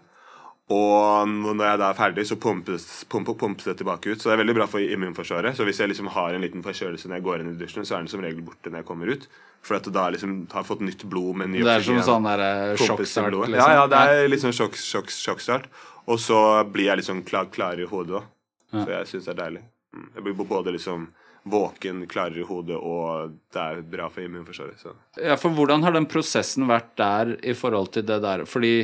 Og 0.72 1.28
når 1.28 1.66
jeg 1.66 1.80
da 1.82 1.88
er 1.90 1.96
ferdig, 1.98 2.22
så 2.24 2.38
pumpes, 2.40 2.84
pump, 3.12 3.28
pumpes, 3.36 3.66
det 3.68 3.74
tilbake 3.82 4.14
ut. 4.14 4.20
Så 4.20 4.30
det 4.30 4.36
er 4.38 4.40
veldig 4.40 4.54
bra 4.56 4.66
for 4.70 4.80
immunforsvaret. 4.80 5.56
Så 5.58 5.66
hvis 5.68 5.82
jeg 5.82 5.90
liksom 5.90 6.08
har 6.14 6.32
en 6.32 6.40
liten 6.40 6.64
forkjølelse 6.64 7.10
når 7.10 7.18
jeg 7.18 7.26
går 7.26 7.42
inn 7.42 7.50
i 7.50 7.58
dusjen, 7.60 7.84
så 7.84 7.98
er 7.98 8.04
den 8.04 8.12
som 8.12 8.22
regel 8.24 8.40
borte 8.46 8.72
når 8.72 8.80
jeg 8.80 8.88
kommer 8.88 9.12
ut. 9.12 9.26
For 9.64 9.76
at 9.76 9.84
du 9.84 9.92
da 9.92 10.06
liksom 10.12 10.38
har 10.52 10.64
fått 10.64 10.80
nytt 10.84 11.04
blod 11.08 11.40
med 11.40 11.52
ny 11.52 11.64
Det 11.64 11.74
er 11.74 11.84
som 11.84 12.00
sånn 12.04 12.28
der 12.30 12.44
eh, 12.46 12.62
sjokkstart? 12.80 13.36
Liksom. 13.36 13.58
Ja, 13.60 13.68
ja, 13.76 13.84
det 13.92 14.00
er 14.08 14.32
liksom 14.32 14.56
sjokk, 14.56 14.80
sjokk, 14.80 15.12
sjokkstart. 15.12 15.68
Og 16.08 16.20
så 16.20 16.38
blir 16.72 16.88
jeg 16.90 17.02
liksom 17.02 17.20
klar, 17.28 17.52
klarere 17.52 17.84
i 17.84 17.90
hodet 17.90 18.22
òg. 18.22 18.32
Så 18.74 18.88
jeg 18.90 19.10
syns 19.12 19.28
det 19.28 19.36
er 19.36 19.40
deilig. 19.42 19.62
Mm. 19.94 20.08
Jeg 20.16 20.26
blir 20.26 20.48
både 20.48 20.74
liksom 20.74 21.06
våken, 21.44 22.06
klarere 22.08 22.40
i 22.40 22.48
hodet, 22.48 22.76
og 22.80 23.36
det 23.52 23.62
er 23.62 23.80
bra 23.94 24.08
for 24.12 24.24
immunforsvaret. 24.24 24.80
Så. 24.80 24.94
Ja, 25.20 25.36
for 25.40 25.52
hvordan 25.54 25.84
har 25.84 25.92
den 25.94 26.08
prosessen 26.10 26.66
vært 26.70 26.94
der 27.00 27.36
i 27.44 27.52
forhold 27.56 27.92
til 27.96 28.06
det 28.08 28.20
der? 28.24 28.46
Fordi 28.48 28.74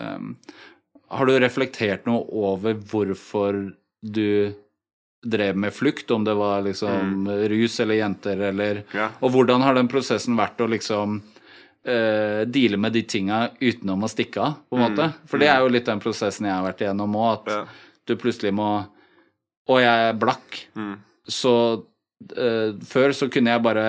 um, 0.00 0.32
har 1.12 1.28
du 1.28 1.34
reflektert 1.40 2.06
noe 2.08 2.24
over 2.32 2.76
hvorfor 2.88 3.58
du 4.00 4.54
drev 5.22 5.56
med 5.56 5.74
flukt, 5.74 6.10
om 6.10 6.24
det 6.24 6.34
var 6.34 6.62
liksom 6.62 7.26
mm. 7.26 7.28
rus 7.48 7.80
eller 7.80 7.94
jenter 7.94 8.40
eller 8.48 8.82
ja. 8.94 9.10
Og 9.20 9.30
hvordan 9.30 9.62
har 9.62 9.76
den 9.78 9.90
prosessen 9.90 10.34
vært 10.38 10.60
å 10.60 10.66
liksom 10.72 11.20
uh, 11.20 12.40
deale 12.48 12.80
med 12.80 12.96
de 12.96 13.04
tinga 13.06 13.44
utenom 13.60 14.02
å 14.02 14.10
stikke 14.10 14.42
av, 14.42 14.56
på 14.66 14.78
en 14.78 14.82
mm. 14.82 14.88
måte? 14.88 15.08
For 15.30 15.42
det 15.42 15.52
er 15.52 15.62
jo 15.62 15.70
litt 15.70 15.86
den 15.86 16.02
prosessen 16.02 16.48
jeg 16.48 16.56
har 16.56 16.66
vært 16.66 16.82
igjennom 16.82 17.20
òg, 17.20 17.30
at 17.36 17.54
ja. 17.54 17.60
du 18.10 18.16
plutselig 18.18 18.54
må 18.56 18.72
Og 19.70 19.78
jeg 19.78 20.08
er 20.08 20.18
blakk, 20.18 20.58
mm. 20.74 20.94
så 21.30 21.54
uh, 21.78 22.68
før 22.82 23.14
så 23.14 23.30
kunne 23.30 23.54
jeg 23.54 23.62
bare 23.68 23.86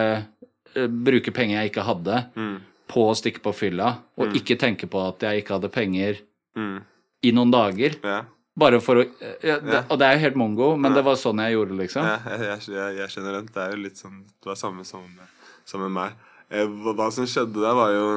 uh, 0.78 0.86
bruke 0.86 1.34
penger 1.34 1.62
jeg 1.64 1.74
ikke 1.74 1.90
hadde, 1.90 2.24
mm. 2.38 2.56
på 2.94 3.10
å 3.10 3.18
stikke 3.18 3.42
på 3.42 3.58
fylla, 3.58 3.96
og 4.20 4.30
mm. 4.30 4.42
ikke 4.44 4.60
tenke 4.62 4.92
på 4.92 5.02
at 5.08 5.26
jeg 5.26 5.42
ikke 5.42 5.58
hadde 5.58 5.74
penger. 5.74 6.22
Mm 6.54 6.84
i 7.24 7.32
noen 7.36 7.52
dager. 7.54 7.98
Ja. 8.04 8.22
Bare 8.54 8.78
for 8.86 9.02
å 9.02 9.04
ja, 9.42 9.58
det, 9.58 9.80
Og 9.90 9.98
det 9.98 10.06
er 10.06 10.18
jo 10.18 10.24
helt 10.28 10.36
mongo, 10.38 10.68
men 10.78 10.94
det 10.94 11.02
var 11.06 11.18
sånn 11.18 11.42
jeg 11.42 11.56
gjorde 11.56 11.74
det, 11.74 11.80
liksom. 11.88 12.06
Ja, 12.06 12.20
jeg, 12.38 12.60
jeg, 12.70 12.98
jeg 13.00 13.14
skjønner 13.14 13.40
den. 13.40 13.50
Det 13.50 13.64
er 13.64 13.74
jo 13.74 13.82
litt 13.82 14.02
sånn 14.02 14.20
Det 14.30 14.52
var 14.52 14.60
samme 14.60 14.86
som, 14.86 15.08
som 15.66 15.82
med 15.82 15.96
meg. 15.96 16.20
Eh, 16.54 16.70
hva 16.70 17.10
som 17.14 17.26
skjedde 17.30 17.64
der, 17.64 17.74
var 17.78 17.94
jo 17.96 18.10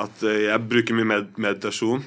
at 0.00 0.24
eh, 0.24 0.46
jeg 0.46 0.68
bruker 0.70 0.96
mye 0.96 1.10
med, 1.10 1.34
meditasjon. 1.36 2.06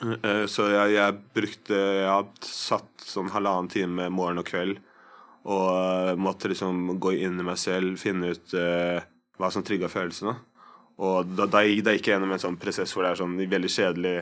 Eh, 0.00 0.44
så 0.48 0.68
jeg, 0.70 0.94
jeg, 0.94 1.18
brukte 1.36 1.76
Jeg 1.76 2.06
har 2.08 2.30
satt 2.46 3.04
sånn 3.04 3.32
halvannen 3.34 3.72
time 3.72 4.06
morgen 4.14 4.40
og 4.40 4.48
kveld 4.48 4.78
og 5.50 6.18
måtte 6.20 6.50
liksom 6.52 6.98
gå 7.00 7.14
inn 7.24 7.40
i 7.40 7.44
meg 7.44 7.56
selv, 7.56 7.94
finne 7.96 8.34
ut 8.34 8.52
uh, 8.60 9.00
hva 9.40 9.48
som 9.48 9.64
trigga 9.64 9.88
følelsene. 9.88 10.34
Og 11.00 11.30
da, 11.32 11.46
da, 11.46 11.62
da, 11.62 11.62
gikk 11.64 12.10
jeg 12.10 12.12
gjennom 12.12 12.34
en 12.36 12.42
sånn 12.42 12.58
prosess 12.60 12.92
hvor 12.92 13.06
det 13.06 13.14
er 13.14 13.20
sånn 13.22 13.38
veldig 13.40 13.70
kjedelig 13.72 14.12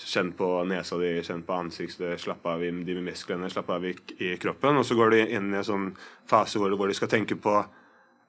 Kjenn 0.00 0.32
på 0.32 0.46
nesa 0.64 0.96
di, 1.00 1.10
kjenn 1.26 1.42
på 1.44 1.56
ansiktet, 1.56 2.20
slapp 2.22 2.46
av 2.48 2.62
i 2.64 2.70
de 2.86 2.96
musklene, 3.04 3.50
slapp 3.52 3.68
av 3.74 3.84
i, 3.84 3.94
i, 4.18 4.32
kroppen. 4.40 4.80
Og 4.80 4.86
så 4.88 4.96
går 4.96 5.12
du 5.12 5.18
inn 5.20 5.50
i 5.52 5.60
en 5.60 5.66
sånn 5.66 5.90
fase 6.30 6.60
hvor, 6.60 6.72
hvor 6.78 6.88
du 6.88 6.96
skal 6.96 7.10
tenke 7.12 7.36
på 7.36 7.52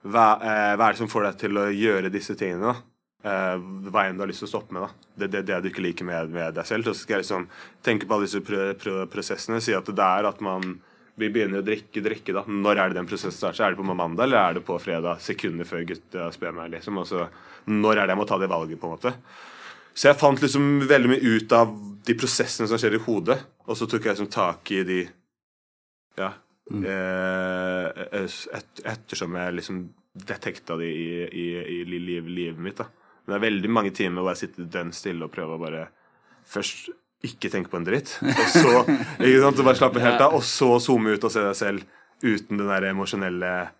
hva, 0.02 0.26
eh, 0.42 0.72
hva, 0.76 0.88
er 0.88 0.92
det 0.92 1.00
som 1.00 1.10
får 1.10 1.28
deg 1.30 1.38
til 1.40 1.60
å 1.62 1.66
gjøre 1.70 2.12
disse 2.12 2.36
tingene. 2.36 2.74
Eh, 3.22 3.56
hva 3.88 4.04
enn 4.04 4.18
du 4.18 4.24
har 4.24 4.28
lyst 4.28 4.42
til 4.44 4.50
å 4.50 4.52
stoppe 4.56 4.76
med. 4.76 4.84
da. 4.84 5.10
Det 5.14 5.28
er 5.28 5.34
det, 5.36 5.42
det, 5.48 5.60
du 5.62 5.70
ikke 5.70 5.86
liker 5.86 6.08
med, 6.08 6.32
med, 6.34 6.56
deg 6.58 6.68
selv. 6.68 6.90
Så 6.90 7.06
skal 7.06 7.20
jeg 7.20 7.24
liksom 7.24 7.46
tenke 7.86 8.08
på 8.08 8.18
alle 8.18 8.28
disse 8.28 8.42
pr 8.44 8.74
pr 8.80 9.04
prosessene. 9.12 9.62
Si 9.62 9.76
at 9.76 9.88
det 9.88 10.08
er 10.08 10.28
at 10.28 10.42
man 10.44 10.74
vi 11.20 11.28
begynner 11.28 11.60
å 11.60 11.66
drikke, 11.66 12.00
drikke 12.04 12.34
da. 12.34 12.42
Når 12.48 12.78
er 12.78 12.90
det 12.90 13.00
den 13.00 13.08
prosessen 13.08 13.36
starter? 13.36 13.66
Er 13.66 13.74
det 13.74 13.82
på 13.82 13.86
mandag 13.86 14.24
eller 14.24 14.40
er 14.40 14.56
det 14.56 14.64
på 14.66 14.78
fredag? 14.80 15.20
Sekunder 15.20 15.68
før 15.68 15.84
gutta 15.88 16.28
spør 16.32 16.54
meg, 16.56 16.72
liksom. 16.72 17.00
Altså, 17.02 17.26
når 17.68 17.98
er 17.98 18.06
det 18.06 18.14
jeg 18.14 18.20
må 18.22 18.28
ta 18.28 18.38
det 18.40 18.48
valget, 18.52 18.80
på 18.80 18.88
en 18.88 18.94
måte? 18.96 19.12
Så 19.94 20.08
jeg 20.08 20.18
fant 20.20 20.40
liksom 20.40 20.86
veldig 20.88 21.10
mye 21.12 21.34
ut 21.36 21.52
av 21.56 21.72
de 22.06 22.14
prosessene 22.18 22.66
som 22.70 22.78
skjer 22.80 22.96
i 22.96 23.02
hodet, 23.04 23.38
og 23.68 23.76
så 23.78 23.86
tok 23.86 24.06
jeg 24.08 24.14
liksom 24.16 24.30
tak 24.32 24.70
i 24.74 24.82
de 24.88 25.00
Ja. 26.18 26.32
Eh, 26.72 27.86
et, 28.22 28.80
ettersom 28.88 29.34
jeg 29.36 29.54
liksom 29.58 29.82
detekta 30.28 30.76
de 30.80 30.86
i, 30.88 31.06
i, 31.26 31.44
i 31.58 31.78
li- 31.88 31.98
liv, 32.06 32.26
livet 32.28 32.58
mitt. 32.62 32.76
da 32.80 32.86
Men 33.24 33.32
det 33.34 33.38
er 33.38 33.44
veldig 33.50 33.70
mange 33.72 33.92
timer 33.96 34.22
hvor 34.22 34.32
jeg 34.34 34.42
sitter 34.46 34.68
dønn 34.72 34.92
stille 34.96 35.24
og 35.26 35.32
prøver 35.34 35.56
å 35.56 35.62
bare 35.62 35.84
først 36.52 36.90
ikke 37.22 37.50
tenke 37.52 37.70
på 37.70 37.78
en 37.78 37.86
dritt, 37.86 38.16
og 38.22 38.48
så 38.50 38.70
ikke 39.22 39.42
sant, 39.44 39.60
bare 39.62 39.78
slappe 39.78 40.00
helt 40.02 40.20
av, 40.24 40.34
og 40.34 40.42
så 40.46 40.72
zoome 40.82 41.12
ut 41.14 41.22
og 41.28 41.30
se 41.34 41.44
deg 41.44 41.54
selv 41.58 41.84
uten 42.22 42.58
den 42.58 42.66
der 42.70 42.88
emosjonelle 42.90 43.52
eh, 43.62 43.70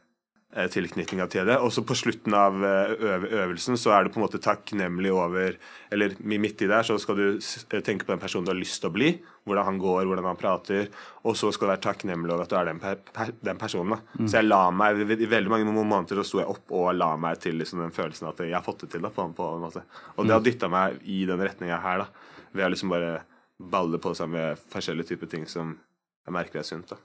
tilknytninga 0.53 1.27
til 1.33 1.47
det. 1.49 1.57
Og 1.65 1.71
så 1.73 1.81
på 1.87 1.95
slutten 1.97 2.35
av 2.37 2.59
eh, 2.67 2.93
øvelsen 3.41 3.79
så 3.81 3.95
er 3.97 4.05
du 4.05 4.13
på 4.13 4.21
en 4.21 4.27
måte 4.27 4.41
takknemlig 4.43 5.13
over 5.15 5.57
Eller 5.93 6.13
midt 6.21 6.61
i 6.63 6.69
der 6.69 6.85
så 6.85 6.99
skal 7.01 7.17
du 7.17 7.27
eh, 7.39 7.81
tenke 7.81 8.05
på 8.05 8.13
den 8.13 8.21
personen 8.21 8.45
du 8.45 8.53
har 8.53 8.59
lyst 8.59 8.81
til 8.83 8.91
å 8.91 8.93
bli. 8.93 9.11
Hvordan 9.49 9.65
han 9.71 9.79
går, 9.81 10.05
hvordan 10.05 10.29
han 10.29 10.41
prater. 10.41 10.91
Og 11.25 11.37
så 11.41 11.51
skal 11.53 11.67
du 11.67 11.73
være 11.73 11.85
takknemlig 11.87 12.35
over 12.35 12.45
at 12.45 12.53
du 12.53 12.57
er 12.61 12.69
den, 12.69 12.83
per, 12.83 13.33
den 13.41 13.61
personen. 13.61 13.97
da 13.97 14.27
Så 14.27 14.43
jeg 14.43 14.49
la 14.51 14.67
meg 14.71 15.01
I 15.17 15.31
veldig 15.31 15.53
mange 15.55 15.73
måneder 15.73 16.21
så 16.21 16.27
sto 16.29 16.43
jeg 16.43 16.53
opp 16.53 16.75
og 16.77 16.91
la 16.97 17.15
meg 17.17 17.41
til 17.41 17.57
liksom, 17.57 17.81
den 17.87 17.97
følelsen 17.97 18.29
at 18.29 18.45
jeg 18.45 18.57
har 18.57 18.67
fått 18.67 18.85
det 18.85 18.93
til. 18.97 19.03
da 19.07 19.13
på, 19.13 19.25
på 19.37 19.49
en 19.55 19.65
måte 19.65 19.87
Og 20.17 20.29
det 20.29 20.37
har 20.37 20.45
dytta 20.45 20.69
meg 20.73 21.01
i 21.05 21.23
den 21.29 21.41
retninga 21.41 21.81
her. 21.81 22.05
da 22.05 22.53
Ved 22.53 22.69
å 22.69 22.75
liksom 22.75 22.93
bare 22.93 23.23
balle 23.63 23.99
på 24.03 24.13
seg 24.19 24.29
med 24.29 24.61
forskjellige 24.73 25.15
typer 25.15 25.33
ting 25.33 25.49
som 25.49 25.79
jeg 26.27 26.35
merker 26.35 26.61
er 26.61 26.67
sunt. 26.67 26.93
da 26.93 27.01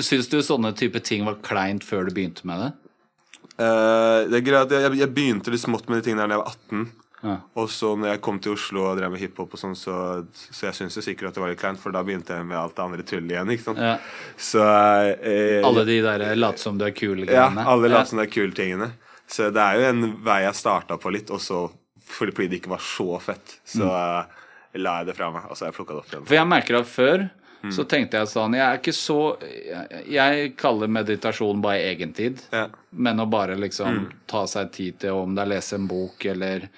Syns 0.00 0.30
du 0.32 0.40
sånne 0.42 0.72
type 0.76 1.00
ting 1.04 1.26
var 1.28 1.38
kleint 1.44 1.84
før 1.84 2.08
du 2.08 2.14
begynte 2.16 2.46
med 2.48 2.62
det? 2.64 2.70
Eh, 3.58 4.28
det 4.30 4.38
er 4.38 4.46
greit, 4.46 4.70
jeg, 4.70 4.94
jeg 5.00 5.12
begynte 5.14 5.50
litt 5.50 5.64
smått 5.64 5.88
med 5.90 5.98
de 6.00 6.06
tingene 6.08 6.28
da 6.28 6.36
jeg 6.36 6.42
var 6.44 6.52
18. 6.54 6.88
Ja. 7.18 7.32
Og 7.58 7.66
så 7.74 7.96
når 7.98 8.12
jeg 8.12 8.20
kom 8.22 8.36
til 8.38 8.52
Oslo 8.54 8.84
og 8.86 8.98
drev 9.00 9.10
med 9.10 9.18
hiphop, 9.18 9.56
og 9.56 9.58
sånn, 9.58 9.74
så, 9.74 9.94
så 10.38 10.68
jeg 10.68 10.76
syns 10.78 10.98
sikkert 11.02 11.32
at 11.32 11.34
det 11.34 11.42
var 11.42 11.50
litt 11.50 11.58
kleint, 11.58 11.80
for 11.82 11.90
da 11.90 12.04
begynte 12.06 12.36
jeg 12.36 12.46
med 12.46 12.54
alt 12.60 12.76
det 12.76 12.84
andre 12.84 13.02
tullet 13.08 13.32
igjen. 13.34 13.50
ikke 13.56 13.64
sant? 13.66 13.80
Ja. 13.82 13.96
Så 14.38 14.62
eh, 14.62 15.58
Alle 15.66 15.82
de 15.88 15.96
der 16.06 16.24
late 16.38 16.62
som 16.62 16.78
du 16.78 16.86
er 16.86 16.94
kul 16.94 17.24
Ja, 17.26 17.48
alle 17.66 17.90
Ja. 17.90 18.04
som 18.06 18.20
det 18.22 18.28
er 18.28 18.34
kule-tingene. 18.36 18.92
Så 19.28 19.50
det 19.52 19.60
er 19.60 19.80
jo 19.82 19.88
en 19.90 20.04
vei 20.24 20.38
jeg 20.46 20.54
starta 20.56 20.96
på 21.02 21.10
litt, 21.12 21.30
og 21.34 21.42
så 21.42 21.64
fordi, 22.08 22.32
fordi 22.32 22.48
det 22.54 22.60
ikke 22.62 22.70
var 22.76 22.80
så 22.80 23.18
fett, 23.20 23.58
så 23.68 23.82
Mm. 23.84 23.90
eh, 23.90 24.78
la 24.78 24.94
jeg 25.02 25.06
det 25.10 25.16
fra 25.18 25.32
meg, 25.34 25.42
og 25.50 25.56
så 25.58 25.66
har 25.66 25.72
jeg 25.72 25.76
plukka 25.82 25.96
det 25.98 26.00
opp 26.04 26.12
igjen. 26.14 26.24
For 26.30 26.38
jeg 26.38 26.48
merker 26.48 26.78
at 26.78 26.86
før 26.86 27.26
Mm. 27.62 27.72
så 27.74 27.84
tenkte 27.90 28.18
jeg 28.20 28.28
sånn 28.30 28.52
Jeg 28.54 28.62
er 28.62 28.76
ikke 28.78 28.92
så 28.94 29.36
Jeg, 29.42 30.04
jeg 30.14 30.52
kaller 30.56 30.86
meditasjon 30.86 31.60
bare 31.60 31.80
egentid. 31.90 32.38
Ja. 32.52 32.68
Men 32.92 33.18
å 33.18 33.26
bare 33.28 33.56
liksom 33.58 33.88
Mm. 33.98 34.12
ta 34.30 34.44
seg 34.46 34.70
tid 34.72 34.98
til 35.00 35.10
om 35.10 35.34
det 35.34 35.42
er 35.42 35.50
lese 35.56 35.74
en 35.74 35.88
bok 35.90 36.24
eller 36.30 36.68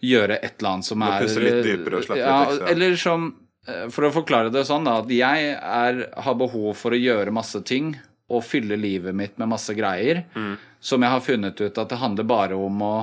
gjøre 0.00 0.38
et 0.42 0.54
eller 0.58 0.70
annet 0.70 0.84
som 0.88 1.02
er 1.04 1.20
pusse 1.20 1.42
litt 1.44 1.60
dypere 1.66 1.98
og 2.00 2.04
slappe 2.06 2.20
ja, 2.22 2.38
litt 2.40 2.54
ekstra. 2.54 2.70
Eller 2.72 2.96
som 2.96 3.26
eh, 3.68 3.88
For 3.92 4.08
å 4.08 4.12
forklare 4.14 4.50
det 4.54 4.64
sånn, 4.64 4.84
da, 4.88 4.98
at 5.02 5.10
jeg 5.12 5.52
er, 5.60 6.00
har 6.24 6.34
behov 6.40 6.72
for 6.80 6.96
å 6.96 7.00
gjøre 7.00 7.30
masse 7.36 7.60
ting 7.68 7.92
og 8.30 8.44
fylle 8.46 8.76
livet 8.80 9.14
mitt 9.14 9.36
med 9.38 9.48
masse 9.52 9.74
greier 9.76 10.24
Mm. 10.34 10.56
som 10.80 11.02
jeg 11.02 11.10
har 11.10 11.20
funnet 11.20 11.60
ut 11.60 11.78
at 11.78 11.88
det 11.92 11.98
handler 12.00 12.24
bare 12.24 12.56
om 12.56 12.80
å 12.86 12.94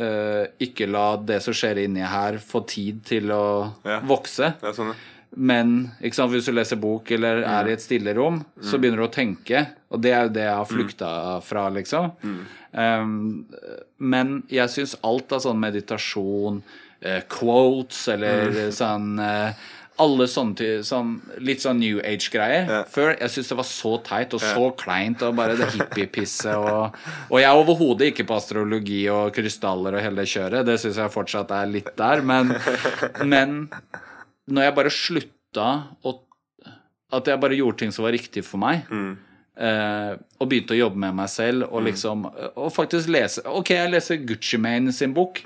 uh, 0.00 0.44
ikke 0.60 0.86
la 0.90 1.16
det 1.16 1.40
som 1.42 1.54
skjer 1.56 1.80
inni 1.86 2.04
her, 2.06 2.36
få 2.38 2.60
tid 2.68 3.00
til 3.08 3.32
å 3.34 3.72
Ja. 3.84 4.00
vokse. 4.00 4.52
Det 4.60 4.68
er 4.68 4.76
sånn, 4.76 4.92
ja. 4.92 4.94
Men 5.36 5.74
sant, 6.12 6.32
hvis 6.32 6.48
du 6.48 6.54
leser 6.54 6.80
bok 6.80 7.10
eller 7.14 7.42
er 7.46 7.68
i 7.68 7.74
et 7.76 7.84
stille 7.84 8.14
rom, 8.16 8.40
så 8.64 8.80
begynner 8.80 9.02
du 9.02 9.06
å 9.08 9.12
tenke. 9.12 9.64
Og 9.92 10.02
det 10.02 10.12
er 10.14 10.26
jo 10.26 10.34
det 10.34 10.46
jeg 10.46 10.56
har 10.56 10.68
flykta 10.68 11.10
fra, 11.44 11.68
liksom. 11.74 12.12
Um, 12.72 13.46
men 13.98 14.42
jeg 14.52 14.72
syns 14.72 14.96
alt 15.06 15.32
av 15.32 15.44
sånn 15.44 15.60
meditasjon, 15.60 16.62
uh, 17.04 17.20
quotes 17.32 18.02
eller 18.12 18.72
sånn 18.74 19.14
uh, 19.20 19.68
alle 19.98 20.26
sånne 20.30 20.82
sånn, 20.86 21.14
litt 21.42 21.62
sånn 21.64 21.80
New 21.82 21.98
Age-greier. 22.06 22.68
Ja. 22.70 22.80
Før 22.88 23.12
jeg 23.16 23.32
syntes 23.34 23.52
det 23.52 23.58
var 23.58 23.68
så 23.68 23.94
teit 24.06 24.34
og 24.36 24.42
så 24.42 24.68
kleint 24.78 25.24
og 25.26 25.34
bare 25.38 25.56
det 25.58 25.70
hippiepisset 25.74 26.54
og 26.54 26.98
Og 27.28 27.40
jeg 27.40 27.48
er 27.48 27.58
overhodet 27.58 28.12
ikke 28.12 28.26
på 28.28 28.36
astrologi 28.38 29.00
og 29.12 29.32
krystaller 29.34 29.98
og 29.98 30.04
hele 30.04 30.22
det 30.22 30.30
kjøret. 30.30 30.66
Det 30.68 30.78
syns 30.80 31.00
jeg 31.02 31.14
fortsatt 31.14 31.54
er 31.56 31.72
litt 31.72 31.90
der. 31.98 32.22
Men, 32.26 32.54
men 33.26 33.56
når 34.48 34.68
jeg 34.68 34.74
bare 34.80 34.90
slutta 34.94 35.70
å 36.04 36.18
At 37.10 37.24
jeg 37.30 37.40
bare 37.40 37.56
gjorde 37.56 37.78
ting 37.80 37.92
som 37.94 38.04
var 38.04 38.12
riktig 38.12 38.42
for 38.44 38.60
meg, 38.60 38.82
eh, 39.56 40.10
og 40.38 40.48
begynte 40.50 40.74
å 40.74 40.78
jobbe 40.78 41.00
med 41.00 41.14
meg 41.16 41.28
selv 41.32 41.64
og 41.72 41.82
liksom 41.86 42.26
Og 42.28 42.68
faktisk 42.74 43.08
lese 43.08 43.40
Ok, 43.48 43.70
jeg 43.74 43.90
leser 43.90 44.20
Gucci 44.28 44.58
Mane 44.60 44.92
sin 44.92 45.14
bok 45.16 45.40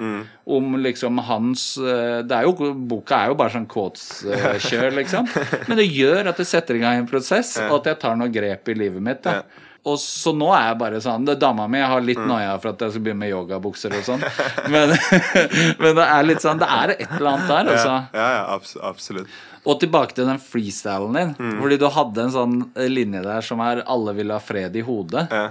om 0.47 0.75
liksom 0.83 1.19
hans 1.29 1.79
eh, 1.79 2.21
det 2.27 2.35
er 2.37 2.43
jo, 2.49 2.73
Boka 2.75 3.23
er 3.23 3.31
jo 3.31 3.39
bare 3.39 3.55
sånn 3.55 3.69
quotes-kjør, 3.71 4.91
liksom. 5.01 5.29
Men 5.69 5.79
det 5.79 5.87
gjør 5.87 6.29
at 6.33 6.37
det 6.43 6.47
setter 6.51 6.77
i 6.77 6.83
gang 6.83 6.99
en 7.05 7.07
prosess, 7.09 7.55
og 7.71 7.79
at 7.81 7.93
jeg 7.93 8.01
tar 8.03 8.17
noe 8.19 8.29
grep 8.29 8.69
i 8.69 8.75
livet 8.75 9.03
mitt. 9.03 9.23
da 9.23 9.43
og 9.83 9.97
så 9.99 10.31
nå 10.37 10.47
er 10.55 10.69
jeg 10.69 10.79
bare 10.79 10.99
sånn 11.03 11.25
det, 11.27 11.35
Dama 11.43 11.65
mi 11.71 11.81
har 11.83 12.05
litt 12.05 12.21
noia 12.21 12.53
for 12.63 12.71
at 12.71 12.85
jeg 12.85 12.95
skal 12.95 13.03
begynne 13.03 13.25
med 13.25 13.33
yogabukser 13.33 13.97
og 13.99 14.05
sånn. 14.07 14.23
Men, 14.71 14.95
men 15.83 15.97
det 15.99 16.05
er 16.07 16.29
litt 16.29 16.45
sånn 16.45 16.61
Det 16.63 16.69
er 16.71 16.95
et 16.95 17.17
eller 17.17 17.31
annet 17.33 17.51
der, 17.51 17.71
altså. 17.75 17.97
Ja, 18.15 18.29
ja, 18.37 18.45
abs 18.55 18.77
absolutt. 18.79 19.33
Og 19.67 19.81
tilbake 19.83 20.15
til 20.15 20.27
den 20.31 20.39
freestylen 20.43 21.19
din. 21.19 21.35
Fordi 21.59 21.79
du 21.83 21.89
hadde 21.95 22.25
en 22.25 22.35
sånn 22.35 22.57
linje 22.91 23.23
der 23.27 23.45
som 23.47 23.63
er 23.63 23.83
'alle 23.83 24.15
vil 24.19 24.31
ha 24.35 24.39
fred 24.43 24.79
i 24.79 24.83
hodet'. 24.87 25.27
Ja. 25.31 25.45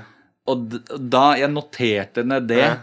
Og 0.47 0.79
da 1.11 1.25
Jeg 1.39 1.51
noterte 1.51 2.23
ned 2.25 2.47
det 2.47 2.77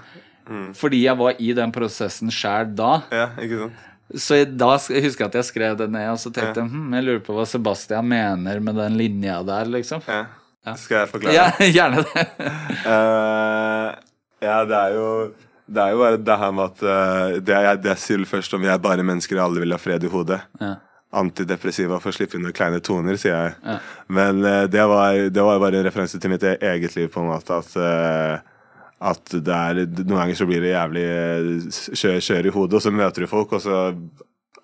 fordi 0.49 1.03
jeg 1.05 1.17
var 1.19 1.37
i 1.39 1.53
den 1.53 1.73
prosessen 1.73 2.31
sjæl 2.33 2.75
da. 2.77 3.03
ja, 3.13 3.27
ikke 3.37 3.59
sant? 3.65 3.85
Så 4.17 4.39
jeg, 4.39 4.57
da 4.57 4.71
jeg 4.89 5.05
husker 5.05 5.27
at 5.27 5.35
jeg 5.37 5.45
skrev 5.45 5.75
det 5.77 5.91
ned, 5.93 6.07
og 6.09 6.17
så 6.17 6.31
tenkte 6.33 6.63
jeg 6.63 6.71
hm, 6.73 6.95
jeg 6.97 7.05
lurer 7.05 7.25
på 7.27 7.35
hva 7.37 7.45
Sebastian 7.45 8.07
mener 8.09 8.63
med 8.65 8.79
den 8.81 8.97
linja 8.97 9.43
der, 9.45 9.69
liksom. 9.69 10.01
Ja. 10.09 10.23
Skal 10.77 11.03
jeg 11.03 11.11
forklare? 11.13 11.35
Ja, 11.35 11.51
gjerne 11.77 12.03
det. 12.05 12.25
uh, 12.85 13.93
ja, 14.45 14.59
det 14.69 14.81
er 14.81 14.97
jo 14.97 15.07
det 15.69 15.83
er 15.85 15.93
jo 15.93 15.99
bare 16.01 16.19
det 16.25 16.37
her 16.41 16.53
med 16.57 16.65
at 16.65 16.83
uh, 16.83 17.39
det, 17.45 17.57
jeg, 17.67 17.81
det 17.85 17.97
sier 18.01 18.23
først 18.29 18.55
om 18.57 18.63
vi 18.65 18.71
er 18.73 18.79
bare 18.81 19.05
mennesker 19.05 19.37
og 19.37 19.45
alle 19.47 19.65
vil 19.65 19.75
ha 19.75 19.81
fred 19.81 20.05
i 20.05 20.13
hodet. 20.13 20.41
Ja. 20.63 20.77
Antidepressiva 21.19 21.97
å 22.01 22.13
slippe 22.13 22.37
unna 22.37 22.53
kleine 22.57 22.81
toner, 22.85 23.17
sier 23.21 23.35
jeg. 23.37 23.81
Men 24.13 24.41
uh, 24.45 24.65
det, 24.69 24.85
var, 24.89 25.19
det 25.33 25.45
var 25.45 25.61
bare 25.61 25.81
en 25.81 25.89
referanse 25.89 26.21
til 26.21 26.33
mitt 26.33 26.45
e- 26.49 26.57
eget 26.71 26.97
liv, 26.97 27.11
på 27.13 27.21
en 27.21 27.29
måte. 27.33 27.61
At, 27.61 27.77
uh, 27.77 28.41
at 29.13 29.37
det 29.37 29.59
er, 29.59 29.83
noen 30.03 30.23
ganger 30.23 30.41
så 30.41 30.49
blir 30.49 30.65
det 30.65 30.73
jævlig 30.73 31.05
kjør, 32.01 32.19
kjør 32.31 32.49
i 32.49 32.55
hodet, 32.57 32.81
og 32.81 32.85
så 32.87 32.95
møter 32.95 33.25
du 33.25 33.31
folk, 33.31 33.53
og 33.57 33.65
så 33.65 33.83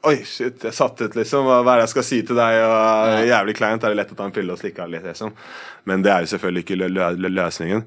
Oi, 0.05 0.19
shit, 0.29 0.61
jeg 0.67 0.77
satt 0.77 1.01
ut, 1.01 1.15
liksom. 1.17 1.47
Hva 1.49 1.63
er 1.63 1.81
det 1.81 1.87
jeg 1.87 1.95
skal 1.95 2.07
si 2.07 2.21
til 2.29 2.37
deg? 2.37 2.59
Og, 2.67 3.23
Jævlig 3.29 3.57
kleint. 3.57 3.85
Er 3.85 3.95
det 3.95 4.01
lett 4.03 4.13
å 4.13 4.19
ta 4.19 4.29
en 4.29 4.35
pille 4.37 4.53
og 4.53 4.61
slikke 4.61 4.85
av 4.85 4.93
litt, 4.93 5.07
liksom. 5.07 5.33
Men 5.89 6.05
det 6.05 6.13
er 6.13 6.25
jo 6.25 6.35
selvfølgelig 6.35 6.65
ikke 6.65 6.79
lø 6.81 6.89
lø 6.93 7.31
løsningen. 7.33 7.85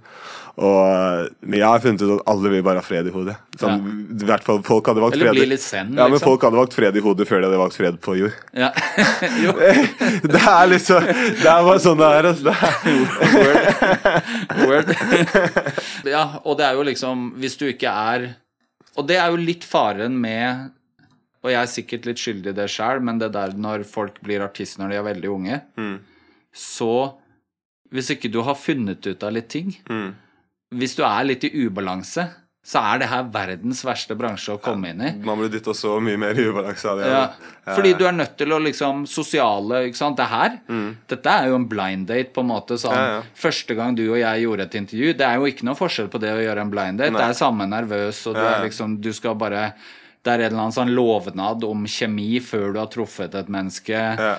Og, 0.57 1.27
men 1.45 1.59
jeg 1.59 1.67
har 1.69 1.81
funnet 1.83 2.01
ut 2.01 2.11
at 2.15 2.29
alle 2.31 2.49
vil 2.49 2.63
bare 2.65 2.81
ha 2.81 2.85
fred 2.85 3.05
i 3.05 3.11
hodet. 3.13 3.35
Sånn, 3.61 3.83
ja. 4.09 4.25
hvert 4.31 4.45
fall 4.47 4.63
folk 4.65 4.87
hadde 4.89 5.03
valgt 5.03 5.17
Eller 5.17 5.29
fred 5.29 5.37
bli 5.37 5.49
litt 5.51 5.61
zen, 5.61 5.91
Ja, 5.93 6.07
men 6.07 6.15
liksom. 6.15 6.31
folk 6.31 6.45
hadde 6.47 6.57
valgt 6.57 6.77
fred 6.77 6.97
i 6.97 7.03
hodet 7.05 7.27
før 7.29 7.43
de 7.43 7.49
hadde 7.49 7.59
valgt 7.61 7.77
fred 7.77 7.99
på 8.01 8.15
jord. 8.17 8.39
Ja. 8.57 8.71
jo. 9.43 9.53
Det 10.33 10.41
er 10.41 10.71
liksom 10.71 11.05
Det 11.05 11.51
er 11.51 11.67
bare 11.67 11.83
sånn 11.83 12.01
det 12.01 12.09
er. 12.17 12.29
Altså. 12.31 12.55
Det 13.37 13.45
er. 14.07 14.65
Word. 14.65 14.89
ja, 16.09 16.23
og 16.41 16.57
det 16.57 16.65
er 16.65 16.79
jo 16.79 16.83
liksom 16.87 17.23
Hvis 17.37 17.57
du 17.59 17.67
ikke 17.67 17.91
er 17.91 18.25
Og 18.97 19.05
det 19.09 19.19
er 19.21 19.29
jo 19.29 19.37
litt 19.37 19.65
faren 19.67 20.17
med 20.17 20.71
Og 21.47 21.53
jeg 21.53 21.61
er 21.63 21.71
sikkert 21.71 22.07
litt 22.09 22.19
skyldig 22.19 22.51
i 22.51 22.57
det 22.59 22.67
sjøl, 22.73 22.99
men 23.07 23.21
det 23.21 23.31
der 23.35 23.55
når 23.55 23.85
folk 23.87 24.19
blir 24.25 24.43
artister 24.43 24.83
når 24.83 24.91
de 24.93 24.99
er 24.99 25.07
veldig 25.13 25.31
unge, 25.31 25.61
så 26.53 26.91
Hvis 27.93 28.09
ikke 28.11 28.27
du 28.33 28.41
har 28.43 28.57
funnet 28.59 29.05
ut 29.07 29.23
av 29.23 29.31
litt 29.31 29.47
ting 29.53 29.69
Hvis 30.75 30.97
du 30.97 31.03
er 31.07 31.23
litt 31.23 31.45
i 31.47 31.51
ubalanse, 31.63 32.25
så 32.67 32.81
er 32.83 32.99
det 32.99 33.07
her 33.07 33.23
verdens 33.31 33.79
verste 33.87 34.11
bransje 34.19 34.51
å 34.51 34.59
komme 34.59 34.89
inn 34.91 34.99
i. 34.99 35.11
Man 35.23 35.39
blir 35.39 35.47
dytta 35.53 35.71
så 35.71 35.93
mye 36.03 36.17
mer 36.19 36.35
i 36.35 36.43
ubalanse 36.49 36.89
av 36.91 36.97
det. 36.99 37.05
Ja, 37.07 37.21
fordi 37.77 37.93
du 37.95 38.03
er 38.09 38.11
nødt 38.17 38.33
til 38.41 38.51
å 38.51 38.57
liksom 38.59 39.05
Sosiale, 39.07 39.85
ikke 39.87 39.95
sant. 40.01 40.17
Det 40.19 40.25
her, 40.27 40.57
dette 41.07 41.31
er 41.31 41.47
jo 41.47 41.55
en 41.61 41.67
blind 41.71 42.09
date, 42.09 42.33
på 42.35 42.43
en 42.43 42.49
måte. 42.51 42.75
Sånn, 42.75 42.91
Mm. 42.91 43.05
Ja, 43.05 43.13
ja. 43.15 43.21
Første 43.39 43.73
gang 43.79 43.95
du 43.95 44.03
og 44.11 44.19
jeg 44.19 44.43
gjorde 44.43 44.63
et 44.67 44.75
intervju, 44.81 45.13
det 45.15 45.25
er 45.29 45.35
jo 45.39 45.47
ikke 45.47 45.63
noe 45.69 45.79
forskjell 45.79 46.09
på 46.11 46.19
det 46.19 46.33
å 46.35 46.43
gjøre 46.43 46.59
en 46.67 46.69
blind 46.75 46.99
date. 46.99 47.11
Nei. 47.15 47.21
Det 47.23 47.29
er 47.29 47.39
samme 47.39 47.69
nervøs, 47.71 48.19
og 48.27 48.35
du 48.35 48.41
Ja, 48.41 48.49
ja. 48.49 48.57
er 48.59 48.67
liksom 48.67 48.99
Du 48.99 49.13
skal 49.13 49.35
bare 49.35 49.73
det 50.27 50.33
er 50.35 50.45
en 50.45 50.51
eller 50.51 50.65
annen 50.65 50.75
sånn 50.75 50.93
lovnad 50.93 51.63
om 51.67 51.87
kjemi 51.89 52.41
før 52.43 52.75
du 52.75 52.81
har 52.81 52.91
truffet 52.91 53.35
et 53.39 53.51
menneske. 53.51 53.95
Ja. 53.97 54.35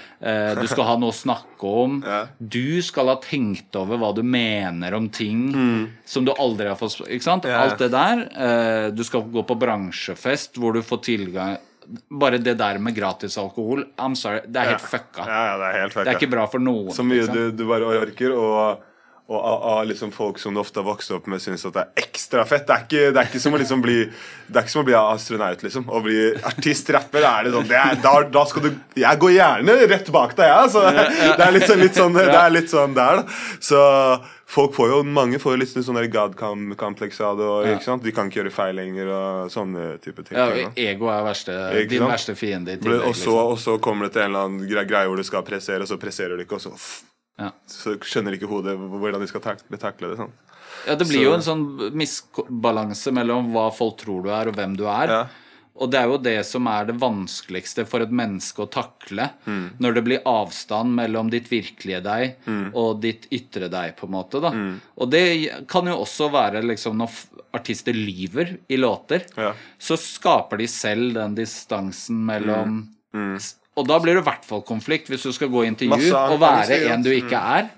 du 0.59 0.67
skal 0.69 0.87
ha 0.89 0.97
noe 1.01 1.15
å 1.15 1.17
snakke 1.17 1.73
om. 1.83 1.99
Ja. 2.05 2.21
Du 2.39 2.81
skal 2.85 3.11
ha 3.11 3.17
tenkt 3.23 3.77
over 3.79 4.01
hva 4.01 4.13
du 4.17 4.23
mener 4.27 4.95
om 4.97 5.09
ting 5.13 5.49
som 6.05 6.27
du 6.27 6.33
aldri 6.37 6.69
har 6.71 6.79
fått 6.79 7.01
Ikke 7.07 7.25
sant? 7.25 7.47
Mm. 7.47 7.53
Ja. 7.53 7.63
Alt 7.65 7.79
det 7.83 7.91
der. 7.95 8.25
Eh, 8.47 8.91
du 8.95 9.05
skal 9.07 9.27
gå 9.33 9.45
på 9.47 9.57
bransjefest 9.59 10.59
hvor 10.61 10.77
du 10.77 10.83
får 10.85 11.03
tilgang 11.09 11.57
Bare 12.21 12.41
det 12.43 12.59
der 12.61 12.77
med 12.85 12.93
gratis 12.97 13.39
alkohol, 13.41 13.87
I'm 13.97 14.13
sorry, 14.19 14.43
det 14.45 14.61
er 14.61 14.75
helt 14.75 14.83
fucka. 14.85 15.25
Ja, 15.25 15.39
ja, 15.47 15.55
det 15.57 15.69
er 15.69 15.77
helt 15.81 15.95
fucka. 15.95 16.05
Det 16.05 16.11
er 16.13 16.19
ikke 16.19 16.35
bra 16.35 16.43
for 16.53 16.61
noen. 16.61 16.91
Så 16.93 17.01
mye 17.07 17.25
du, 17.33 17.39
du 17.57 17.63
bare 17.65 17.89
orker, 17.89 18.35
og, 18.37 18.83
og 19.29 19.41
av, 19.45 19.83
liksom 19.85 20.09
folk 20.11 20.39
som 20.41 20.55
du 20.57 20.61
ofte 20.63 20.81
har 20.81 20.87
vokst 20.89 21.11
opp 21.13 21.27
med, 21.29 21.43
syns 21.45 21.67
at 21.69 21.75
det 21.77 21.83
er 21.85 22.05
ekstra 22.07 22.47
fett. 22.49 22.65
Det 22.67 22.73
er 22.75 22.85
ikke, 22.87 23.03
det 23.13 23.21
er 23.21 23.27
ikke 23.29 23.41
som 23.45 23.53
å 23.53 23.59
liksom 23.61 23.83
bli 23.85 23.97
Det 24.49 24.57
er 24.57 24.63
ikke 24.65 24.73
som 24.73 24.81
å 24.81 24.87
bli 24.89 24.95
astronaut, 24.97 25.63
liksom. 25.67 25.85
Å 25.93 26.01
bli 26.01 26.17
artist, 26.49 26.89
rapper, 26.97 27.27
er 27.29 27.45
det 27.45 27.53
sånn 27.53 27.69
det 27.69 27.77
er, 27.77 27.99
da, 28.01 28.15
da 28.33 28.45
skal 28.49 28.63
du 28.65 28.71
Jeg 28.97 29.21
går 29.21 29.35
gjerne 29.37 29.75
rett 29.93 30.09
bak 30.17 30.33
deg, 30.39 30.49
jeg. 30.49 30.65
Altså. 30.65 30.81
Det 31.37 31.45
er 31.45 31.53
litt 31.59 31.69
sånn, 31.69 31.83
litt 31.85 32.01
sånn, 32.01 32.17
det 32.17 32.25
er 32.41 32.51
litt 32.57 32.73
sånn 32.73 32.97
der, 32.97 33.21
da. 33.21 33.37
Så 33.61 33.83
folk 34.49 34.73
får 34.79 34.89
jo 34.95 35.03
Mange 35.05 35.37
får 35.43 35.59
jo 35.59 35.61
litt 35.61 35.75
sånn 35.77 36.01
God-kompleks 36.17 37.21
av 37.29 37.37
det. 37.39 37.51
Ikke 37.75 37.85
sant? 37.85 38.03
De 38.09 38.15
kan 38.17 38.33
ikke 38.33 38.41
gjøre 38.41 38.55
feil 38.55 38.75
lenger 38.81 39.13
og 39.13 39.53
sånne 39.53 39.91
type 40.05 40.25
ting. 40.25 40.39
Ja, 40.41 40.49
ego 40.89 41.13
er 41.13 41.23
verste, 41.29 41.59
din 41.93 42.07
verste 42.09 42.33
fiende 42.39 42.79
i 42.79 42.81
tillegg. 42.81 43.05
Og 43.05 43.13
så, 43.13 43.29
Liksom. 43.29 43.53
og 43.53 43.59
så 43.61 43.77
kommer 43.79 44.09
det 44.09 44.15
til 44.17 44.25
en 44.25 44.33
eller 44.33 44.49
annen 44.49 44.67
gre- 44.73 44.89
greie 44.89 45.07
hvor 45.13 45.21
du 45.21 45.25
skal 45.29 45.45
pressere, 45.45 45.85
og 45.85 45.93
så 45.93 46.01
presserer 46.01 46.37
du 46.41 46.45
ikke, 46.49 46.57
og 46.57 46.65
så, 46.65 46.73
Ja. 47.39 47.51
så 47.67 47.97
skjønner 48.03 48.35
ikke 48.35 48.49
hodet 48.51 48.77
hvordan 48.77 49.21
de 49.21 49.27
skal 49.31 49.41
takle, 49.41 49.79
takle 49.79 50.09
det. 50.11 50.17
sånn. 50.19 50.33
Ja, 50.87 50.95
det 50.95 51.07
blir 51.09 51.19
Så- 51.19 51.25
jo 51.25 51.35
en 51.35 51.41
sånn 51.41 51.93
misbalanse 51.95 53.13
mellom 53.15 53.53
hva 53.53 53.69
folk 53.75 53.99
tror 54.03 54.25
du 54.25 54.31
er, 54.31 54.49
og 54.51 54.57
hvem 54.59 54.77
du 54.77 54.85
er. 54.89 55.07
Ja. 55.13 55.27
Og 55.79 55.93
det 55.93 56.01
er 56.01 56.09
jo 56.11 56.17
det 56.19 56.45
som 56.45 56.67
er 56.67 56.87
det 56.89 56.97
vanskeligste 56.99 57.85
for 57.87 58.03
et 58.03 58.11
menneske 58.11 58.65
å 58.65 58.69
takle. 58.69 59.29
Mm. 59.47 59.77
Når 59.79 59.95
det 59.95 60.05
blir 60.09 60.23
avstand 60.27 60.91
mellom 60.97 61.31
ditt 61.31 61.47
virkelige 61.49 62.03
deg 62.03 62.35
Mm. 62.45 62.73
og 62.75 63.01
ditt 63.01 63.29
ytre 63.31 63.71
deg, 63.71 63.97
på 63.97 64.05
en 64.09 64.11
måte. 64.11 64.41
da. 64.43 64.51
Og 64.99 65.09
det 65.11 65.69
kan 65.69 65.87
jo 65.87 65.99
også 66.03 66.31
være 66.33 66.65
liksom 66.65 66.97
når 66.99 67.11
artister 67.55 67.93
lyver 67.95 68.59
i 68.69 68.77
låter, 68.77 69.23
Ja. 69.37 69.53
så 69.79 69.97
skaper 69.97 70.59
de 70.59 70.67
selv 70.67 71.15
den 71.15 71.35
distansen 71.37 72.27
mellom 72.27 72.89
Mm. 73.15 73.37
S- 73.37 73.55
Og 73.79 73.87
da 73.89 73.99
blir 74.03 74.19
det 74.19 74.25
i 74.25 74.29
hvert 74.29 74.47
fall 74.49 74.63
konflikt, 74.67 75.11
hvis 75.13 75.27
du 75.29 75.33
skal 75.35 75.51
gå 75.53 75.65
i 75.65 75.69
intervju 75.73 76.11
og 76.15 76.41
være 76.43 76.81
en 76.93 77.05
du 77.05 77.13
ikke 77.15 77.39
er. 77.59 77.71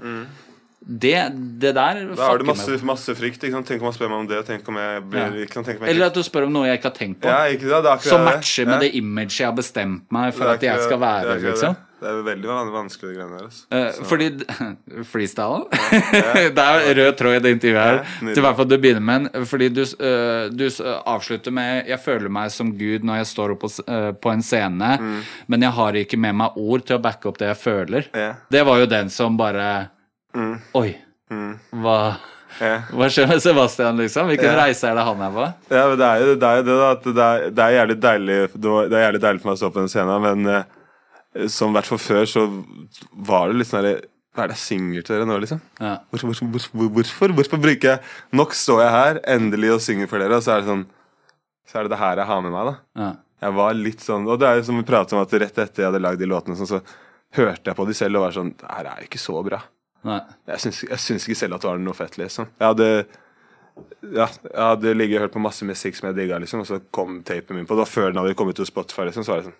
Det, 0.80 1.12
det 1.60 1.74
der 1.76 1.98
Da 2.16 2.24
har 2.24 2.38
du 2.40 2.46
masse, 2.48 2.78
masse 2.88 3.14
frykt. 3.14 3.42
Tenk 3.42 3.52
om 3.82 3.90
han 3.90 3.94
spør 3.94 4.08
meg 4.08 4.22
om 4.22 4.28
det. 4.30 4.38
Tenk 4.48 4.68
om 4.72 4.78
jeg 4.80 5.02
blir 5.12 5.20
Ja. 5.20 5.46
Tenk 5.60 5.76
om 5.76 5.84
jeg 5.84 5.92
Eller 5.92 6.06
at 6.06 6.16
du 6.16 6.22
spør 6.24 6.46
om 6.48 6.54
noe 6.56 6.66
jeg 6.70 6.80
ikke 6.80 6.88
har 6.88 6.96
tenkt 6.96 7.20
på. 7.20 7.28
ja, 7.28 7.44
ikke? 7.52 8.00
Som 8.08 8.24
matcher 8.24 8.66
med 8.66 8.80
det 8.80 8.94
imaget 8.96 9.38
jeg 9.38 9.46
har 9.46 9.56
bestemt 9.56 10.08
meg 10.10 10.32
for 10.34 10.48
at 10.48 10.62
jeg 10.62 10.80
skal 10.88 10.98
være. 10.98 11.38
liksom 11.40 11.76
Det 12.00 12.08
er 12.08 12.22
veldig 12.24 12.48
van- 12.48 12.70
vanskelig, 12.72 13.10
de 13.10 13.16
greiene 13.18 13.36
der. 13.36 13.44
Altså. 13.44 13.66
Eh, 13.76 14.04
fordi 14.08 14.28
Freestyle? 15.12 15.66
det 16.56 16.64
er 16.64 16.94
rød 16.96 17.16
tråd 17.18 17.36
i 17.36 17.42
det 17.44 17.52
intervjuet 17.56 17.82
her. 17.84 18.00
Ja. 18.00 18.32
Til 18.34 18.44
hvert 18.46 18.56
fall 18.56 18.68
du 18.70 18.76
begynner 18.80 19.04
med 19.04 19.26
en. 19.36 19.44
Fordi 19.50 19.68
du, 19.76 19.82
eh, 19.82 20.48
du 20.48 20.64
avslutter 21.04 21.52
med 21.52 21.86
'Jeg 21.90 22.00
føler 22.00 22.28
meg 22.32 22.50
som 22.50 22.72
Gud 22.78 23.04
når 23.04 23.20
jeg 23.20 23.26
står 23.34 23.52
opp 23.52 23.60
på, 23.66 23.70
eh, 23.86 24.32
en 24.32 24.40
scene', 24.42 25.22
men 25.48 25.60
jeg 25.62 25.70
har 25.76 25.92
ikke 25.92 26.18
med 26.18 26.34
meg 26.40 26.56
ord 26.56 26.84
til 26.86 26.96
å 26.98 27.02
backe 27.02 27.26
opp 27.28 27.38
det 27.38 27.48
jeg 27.52 27.56
føler. 27.58 28.08
Mm. 28.12 28.20
Ja. 28.20 28.32
Det 28.50 28.64
var 28.66 28.78
jo 28.78 28.86
den 28.86 29.08
som 29.10 29.36
bare 29.36 29.90
Oi. 30.74 30.96
Hva, 31.30 32.16
Ja. 32.60 32.82
hva 32.92 33.06
skjer 33.08 33.28
med 33.28 33.40
Sebastian, 33.42 33.96
liksom? 33.98 34.26
Hvilken 34.28 34.44
Ja. 34.56 34.64
reise 34.66 34.84
er 34.88 34.94
det 34.94 35.04
han 35.04 35.20
er 35.22 35.30
på? 35.30 35.54
Ja, 35.70 35.88
men 35.88 35.98
det 35.98 36.06
er 36.06 36.18
jo 36.20 36.34
det, 36.34 36.42
er 36.48 36.56
jo 36.56 36.62
det 36.62 36.76
da, 36.80 36.90
at 36.90 37.02
det 37.04 37.16
er, 37.16 37.50
det 37.50 37.64
er 37.64 37.94
deilig 37.96 38.60
Det 38.60 38.92
er 38.92 39.04
jævlig 39.12 39.20
deilig 39.20 39.40
for 39.42 39.48
meg 39.48 39.56
å 39.56 39.60
stå 39.60 39.70
på 39.72 39.80
den 39.80 39.88
scenen, 39.88 40.20
men 40.22 40.46
eh, 40.46 40.62
som 41.48 41.70
i 41.70 41.78
hvert 41.78 41.86
fall 41.86 42.00
før, 42.02 42.24
så 42.26 42.46
var 43.12 43.50
det 43.50 43.60
litt 43.60 43.70
sånn 43.70 43.84
herre 43.84 43.98
Hva 44.34 44.44
er 44.44 44.50
det 44.50 44.56
jeg 44.58 44.62
synger 44.64 45.04
til 45.06 45.16
dere 45.16 45.26
nå, 45.28 45.36
liksom? 45.42 45.60
Ja. 45.78 45.96
Hvor, 46.10 46.24
hvor, 46.26 46.40
hvor, 46.54 46.88
hvorfor? 46.96 47.34
Hvorfor 47.38 47.62
bruker 47.62 47.92
jeg 47.92 48.36
Nok 48.38 48.56
står 48.58 48.82
jeg 48.84 48.94
her, 48.96 49.20
endelig, 49.36 49.72
og 49.76 49.84
synger 49.84 50.10
for 50.10 50.22
dere, 50.22 50.38
og 50.38 50.46
så 50.46 50.56
er 50.56 50.64
det 50.64 50.70
sånn 50.70 50.84
Så 51.70 51.78
er 51.78 51.86
det 51.86 51.94
det 51.94 52.00
her 52.02 52.22
jeg 52.22 52.30
har 52.32 52.42
med 52.46 52.54
meg, 52.54 52.72
da. 52.72 53.02
Ja. 53.02 53.10
Jeg 53.46 53.56
var 53.60 53.78
litt 53.78 54.04
sånn 54.04 54.26
Og 54.26 54.42
det 54.42 54.50
er 54.50 54.60
jo 54.60 54.66
som 54.68 54.80
vi 54.80 54.86
pratet 54.90 55.16
om 55.16 55.22
at 55.22 55.38
rett 55.44 55.62
etter 55.64 55.84
jeg 55.84 55.90
hadde 55.92 56.02
lagd 56.02 56.22
de 56.22 56.30
låtene, 56.30 56.58
sånn, 56.58 56.70
så 56.70 56.82
hørte 57.38 57.70
jeg 57.70 57.78
på 57.78 57.86
de 57.86 57.94
selv 57.94 58.18
og 58.18 58.26
var 58.26 58.36
sånn 58.36 58.52
Det 58.58 58.74
her 58.74 58.90
er 58.90 59.02
jo 59.04 59.10
ikke 59.10 59.22
så 59.22 59.40
bra. 59.46 59.62
Nei. 60.10 60.20
Jeg 60.50 60.64
syns, 60.64 60.84
jeg 60.88 61.02
syns 61.06 61.26
ikke 61.28 61.40
selv 61.44 61.58
at 61.58 61.64
det 61.64 61.70
var 61.70 61.82
noe 61.82 61.94
fett, 61.94 62.16
liksom. 62.18 62.48
Jeg 62.58 62.72
hadde 62.72 62.88
ja, 64.12 64.26
jeg 64.26 64.60
hadde 64.60 64.92
ligget 64.96 65.18
og 65.18 65.26
hørt 65.26 65.34
på 65.34 65.42
masse 65.42 65.64
musikk 65.64 65.96
som 65.96 66.08
jeg 66.08 66.16
digga, 66.18 66.40
liksom, 66.42 66.64
og 66.64 66.68
så 66.68 66.80
kom 66.92 67.20
tapen 67.26 67.56
min 67.56 67.68
på. 67.68 67.76
Det 67.76 67.84
var 67.84 67.90
før 67.90 68.08
den 68.10 68.20
hadde 68.20 68.36
kommet 68.36 68.58
til 68.58 68.68
Spotify, 68.68 69.06
liksom, 69.08 69.24
så 69.24 69.32
var 69.34 69.42
det 69.42 69.50
sånn 69.50 69.58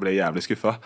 Ble 0.00 0.12
jævlig 0.16 0.42
skuffa. 0.44 0.76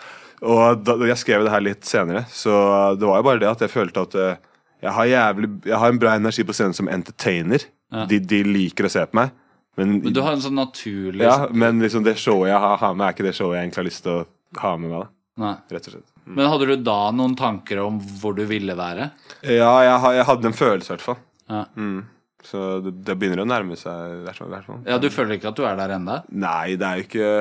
Og 0.41 0.81
da, 0.85 0.95
jeg 1.11 1.19
skrev 1.21 1.43
det 1.45 1.51
her 1.53 1.61
litt 1.65 1.85
senere, 1.85 2.23
så 2.33 2.53
det 2.97 3.05
var 3.05 3.19
jo 3.21 3.25
bare 3.27 3.41
det 3.43 3.49
at 3.51 3.61
jeg 3.65 3.69
følte 3.73 4.01
at 4.07 4.15
eh, 4.17 4.39
jeg 4.81 4.93
har, 4.95 5.05
jævlig, 5.11 5.49
jeg 5.69 5.77
har 5.83 5.91
en 5.93 5.99
bra 6.01 6.15
energi 6.17 6.45
på 6.47 6.55
scenen 6.57 6.73
som 6.73 6.89
entertainer. 6.89 7.67
Ja. 7.93 8.05
De, 8.09 8.17
de 8.23 8.39
liker 8.47 8.87
å 8.87 8.91
se 8.93 9.03
på 9.05 9.19
meg. 9.19 9.33
Men, 9.77 9.97
Men 10.03 10.13
du 10.15 10.21
har 10.23 10.33
en 10.35 10.41
sånn 10.43 10.57
naturlig 10.57 11.23
ja, 11.23 11.45
men 11.55 11.77
liksom 11.79 12.03
det 12.03 12.17
showet 12.19 12.49
jeg 12.49 12.59
har, 12.59 12.73
har 12.81 12.95
med, 12.97 13.05
er 13.07 13.13
ikke 13.15 13.23
det 13.27 13.35
showet 13.37 13.55
jeg 13.55 13.67
egentlig 13.67 13.79
har 13.81 13.87
lyst 13.87 14.03
til 14.03 14.15
å 14.17 14.23
ha 14.63 14.71
med 14.81 14.91
meg. 14.91 15.03
da 15.05 15.45
Nei. 15.45 15.51
Rett 15.71 15.85
og 15.87 15.93
slett. 15.93 16.07
Men 16.27 16.49
hadde 16.51 16.67
du 16.67 16.73
da 16.85 16.97
noen 17.15 17.35
tanker 17.39 17.79
om 17.85 17.99
hvor 18.19 18.35
du 18.37 18.41
ville 18.49 18.75
være? 18.77 19.07
Ja, 19.47 19.69
jeg, 19.85 20.15
jeg 20.17 20.25
hadde 20.27 20.49
en 20.51 20.57
følelse, 20.57 20.89
i 20.89 20.93
hvert 20.95 21.05
fall. 21.05 21.21
Ja. 21.51 21.61
Mm. 21.79 22.01
Så 22.45 22.65
det, 22.83 22.95
det 23.07 23.15
begynner 23.21 23.43
å 23.45 23.47
nærme 23.47 23.77
seg. 23.79 24.17
hvert 24.25 24.41
fall- 24.41 24.51
hvert 24.51 24.67
fall. 24.67 24.81
Ja, 24.89 24.97
Du 25.01 25.07
føler 25.13 25.37
ikke 25.37 25.51
at 25.53 25.59
du 25.61 25.63
er 25.69 25.77
der 25.79 25.95
ennå? 25.99 26.19
Nei, 26.33 26.75
det 26.81 26.87
er 26.89 26.99
jo 26.99 27.05
ikke 27.07 27.31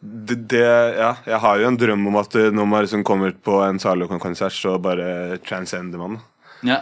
det, 0.00 0.34
det, 0.34 0.64
ja, 0.98 1.16
Jeg 1.26 1.38
har 1.42 1.58
jo 1.58 1.68
en 1.68 1.78
drøm 1.78 2.06
om 2.06 2.18
at 2.20 2.34
eh, 2.38 2.52
når 2.54 2.66
man 2.70 2.84
liksom 2.84 3.04
kommer 3.06 3.32
på 3.34 3.58
en 3.66 3.80
Zalo-konsert, 3.82 4.54
så 4.54 4.76
bare 4.82 5.38
transcender 5.46 5.98
man. 5.98 6.20
Ja. 6.66 6.80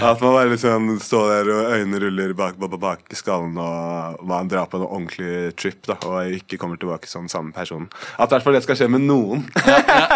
At 0.00 0.20
man 0.20 0.32
bare 0.32 0.48
liksom 0.48 0.86
står 1.00 1.26
der 1.30 1.50
og 1.52 1.72
øynene 1.72 1.98
ruller 2.00 2.32
bak, 2.36 2.56
bak, 2.60 2.76
bak 2.80 3.12
skallen, 3.16 3.58
og 3.60 4.22
man 4.28 4.48
drar 4.48 4.68
på 4.72 4.80
en 4.80 4.86
ordentlig 4.86 5.52
trip 5.60 5.84
da, 5.88 5.96
og 6.08 6.32
ikke 6.32 6.58
kommer 6.60 6.80
tilbake 6.80 7.08
som 7.08 7.28
samme 7.28 7.52
person. 7.52 7.86
At 8.16 8.28
i 8.28 8.34
hvert 8.34 8.46
fall 8.46 8.56
det 8.56 8.64
skal 8.64 8.78
skje 8.80 8.88
med 8.92 9.04
noen. 9.04 9.44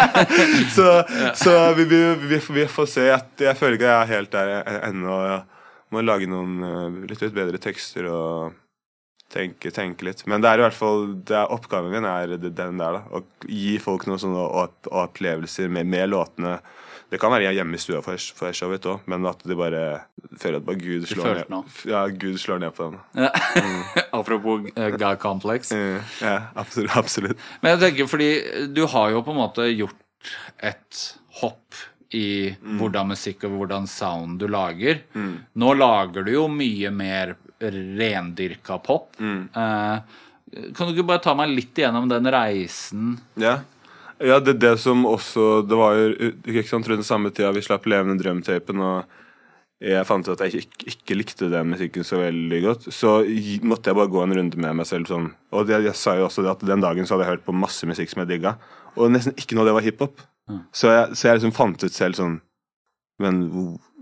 så 0.77 1.01
så 1.37 1.55
vi, 1.77 1.85
vi, 1.89 2.01
vi, 2.25 2.41
vi 2.57 2.65
får 2.69 2.89
se. 2.89 3.05
Jeg, 3.09 3.27
jeg 3.45 3.57
føler 3.57 3.77
ikke 3.77 3.89
jeg 3.89 4.01
er 4.01 4.13
helt 4.15 4.33
der 4.33 4.55
ennå. 4.89 5.19
Må 5.93 6.05
lage 6.05 6.29
noen 6.29 6.65
eh, 6.65 6.99
litt 7.09 7.37
bedre 7.37 7.61
tekster 7.61 8.09
og 8.09 8.57
tenke, 9.33 9.71
tenke 9.73 10.07
litt. 10.07 10.25
Men 10.29 10.43
det 10.43 10.51
er 10.51 10.61
i 10.61 10.65
hvert 10.65 10.77
fall 10.77 11.07
det 11.27 11.37
er, 11.37 11.49
oppgaven 11.53 11.93
min 11.93 12.07
er 12.09 12.35
den 12.39 12.81
der. 12.81 12.99
da 12.99 13.01
Å 13.13 13.23
gi 13.45 13.77
folk 13.81 14.07
noen 14.09 14.21
sånne 14.21 14.67
opplevelser 15.03 15.71
med, 15.71 15.89
med 15.89 16.11
låtene. 16.11 16.59
Det 17.09 17.17
kan 17.17 17.31
være 17.33 17.47
jeg 17.47 17.57
hjemme 17.57 17.73
i 17.73 17.81
stua 17.81 18.03
for, 18.05 18.21
for 18.37 18.53
showet 18.53 18.85
òg, 18.85 19.05
men 19.09 19.25
at 19.25 19.41
de 19.41 19.55
bare 19.57 19.83
føler 20.37 20.59
at 20.59 20.65
bare 20.67 20.77
Gud 20.77 21.07
slår, 21.09 21.39
ned, 21.49 21.77
ja, 21.89 22.03
Gud 22.21 22.37
slår 22.37 22.61
ned 22.61 22.75
på 22.77 22.91
dem. 22.91 22.99
Ja. 23.17 23.31
Apropos 24.19 24.67
uh. 24.69 24.69
Eh, 24.77 26.11
Ja, 26.27 26.35
absolutt. 26.53 26.93
absolutt. 26.97 27.47
Men 27.63 27.75
jeg 27.75 27.81
tenker 27.87 28.11
fordi 28.11 28.29
du 28.75 28.83
har 28.93 29.15
jo 29.15 29.23
på 29.25 29.33
en 29.33 29.41
måte 29.41 29.65
gjort 29.71 29.97
et 30.61 31.01
hopp 31.41 31.81
i 32.13 32.51
hvordan 32.79 33.11
musikk 33.11 33.45
og 33.45 33.57
hvordan 33.57 33.85
sound 33.89 34.39
du 34.41 34.47
lager. 34.49 35.01
Nå 35.13 35.73
lager 35.77 36.25
du 36.25 36.33
jo 36.33 36.47
mye 36.49 36.89
mer 36.93 37.35
rendyrka 37.61 38.79
pop. 38.83 39.11
Eh, 39.19 39.99
kan 40.75 40.87
du 40.87 40.93
ikke 40.95 41.07
bare 41.11 41.23
ta 41.23 41.35
meg 41.37 41.51
litt 41.53 41.77
igjennom 41.77 42.09
den 42.09 42.29
reisen? 42.33 43.17
Ja. 43.39 43.59
Ja, 44.19 44.41
det, 44.43 44.57
det 44.59 44.73
som 44.83 45.05
også 45.07 45.61
Det 45.63 45.77
var 45.79 45.93
jo 45.95 46.09
ikke 46.43 46.65
sant, 46.67 46.89
rundt 46.91 47.07
samme 47.07 47.29
tida 47.31 47.53
vi 47.55 47.61
slapp 47.63 47.85
Levende 47.87 48.19
drøm-tapen, 48.19 48.81
og 48.83 49.05
jeg 49.79 50.03
fant 50.03 50.27
ut 50.27 50.33
at 50.33 50.41
jeg 50.51 50.65
ikke, 50.65 50.89
ikke 50.91 51.15
likte 51.15 51.47
den 51.53 51.69
musikken 51.71 52.03
så 52.03 52.19
veldig 52.19 52.59
godt. 52.65 52.89
Så 52.91 53.21
måtte 53.63 53.87
jeg 53.87 53.95
bare 53.95 54.11
gå 54.11 54.25
en 54.25 54.35
runde 54.35 54.59
med 54.59 54.75
meg 54.81 54.89
selv 54.89 55.07
sånn. 55.07 55.29
Og 55.55 55.69
det, 55.69 55.77
jeg 55.85 55.95
sa 55.95 56.17
jo 56.19 56.25
også 56.27 56.43
det 56.43 56.51
at 56.51 56.65
den 56.67 56.83
dagen 56.83 57.07
så 57.07 57.15
hadde 57.15 57.29
jeg 57.29 57.37
hørt 57.37 57.45
på 57.47 57.55
masse 57.55 57.87
musikk 57.87 58.11
som 58.11 58.25
jeg 58.25 58.33
digga, 58.33 58.57
og 58.99 59.13
nesten 59.13 59.37
ikke 59.39 59.55
noe 59.55 59.63
av 59.63 59.69
det 59.69 59.77
var 59.77 59.87
hiphop. 59.87 60.25
Så, 60.73 60.89
jeg, 60.91 61.15
så 61.15 61.29
jeg 61.29 61.39
liksom 61.39 61.55
fant 61.55 61.83
ut 61.85 61.93
selv 61.95 62.17
sånn 62.17 62.39
Men 63.19 63.41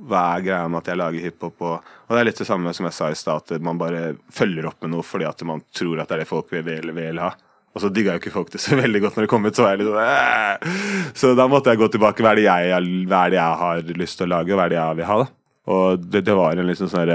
hva 0.07 0.23
er 0.35 0.45
greia 0.45 0.67
med 0.69 0.83
at 0.83 0.91
jeg 0.91 0.99
lager 1.01 1.25
hiphop? 1.25 1.55
Og, 1.65 1.91
og 2.05 2.13
det 2.13 2.21
er 2.21 2.29
litt 2.29 2.41
det 2.43 2.47
samme 2.49 2.73
som 2.77 2.87
jeg 2.87 2.97
sa 2.97 3.09
i 3.11 3.17
stad, 3.17 3.49
at 3.49 3.63
man 3.65 3.79
bare 3.81 4.11
følger 4.33 4.69
opp 4.69 4.83
med 4.85 4.93
noe 4.93 5.05
fordi 5.05 5.27
at 5.29 5.41
man 5.47 5.63
tror 5.75 6.01
at 6.03 6.09
det 6.09 6.19
er 6.19 6.23
det 6.23 6.29
folk 6.29 6.51
vil, 6.53 6.65
vil, 6.67 6.93
vil 6.95 7.21
ha. 7.23 7.31
Og 7.77 7.81
så 7.83 7.89
digga 7.93 8.15
jo 8.15 8.21
ikke 8.23 8.33
folk 8.33 8.53
det 8.53 8.61
så 8.63 8.77
veldig 8.83 9.01
godt 9.03 9.17
når 9.17 9.27
det 9.27 9.31
kom 9.33 9.47
ut. 9.47 9.57
Så 9.57 9.65
sånn! 9.65 10.77
Så 11.17 11.33
da 11.37 11.47
måtte 11.49 11.73
jeg 11.73 11.81
gå 11.81 11.89
tilbake. 11.93 12.25
Hva 12.25 12.33
er 12.33 12.41
det 12.41 12.47
jeg, 12.47 12.93
hva 13.09 13.25
er 13.25 13.33
det 13.33 13.41
jeg 13.41 13.59
har 13.63 13.97
lyst 14.03 14.21
til 14.21 14.29
å 14.29 14.35
lage, 14.37 14.53
og 14.53 14.59
hva 14.59 14.67
er 14.67 14.73
det 14.73 14.79
jeg 14.79 15.01
vil 15.01 15.09
ha? 15.11 15.17
da? 15.23 15.33
Og 15.67 16.05
det, 16.07 16.23
det 16.29 16.37
var 16.37 16.55
en 16.55 16.69
liksom 16.69 16.89
sånn 16.93 17.11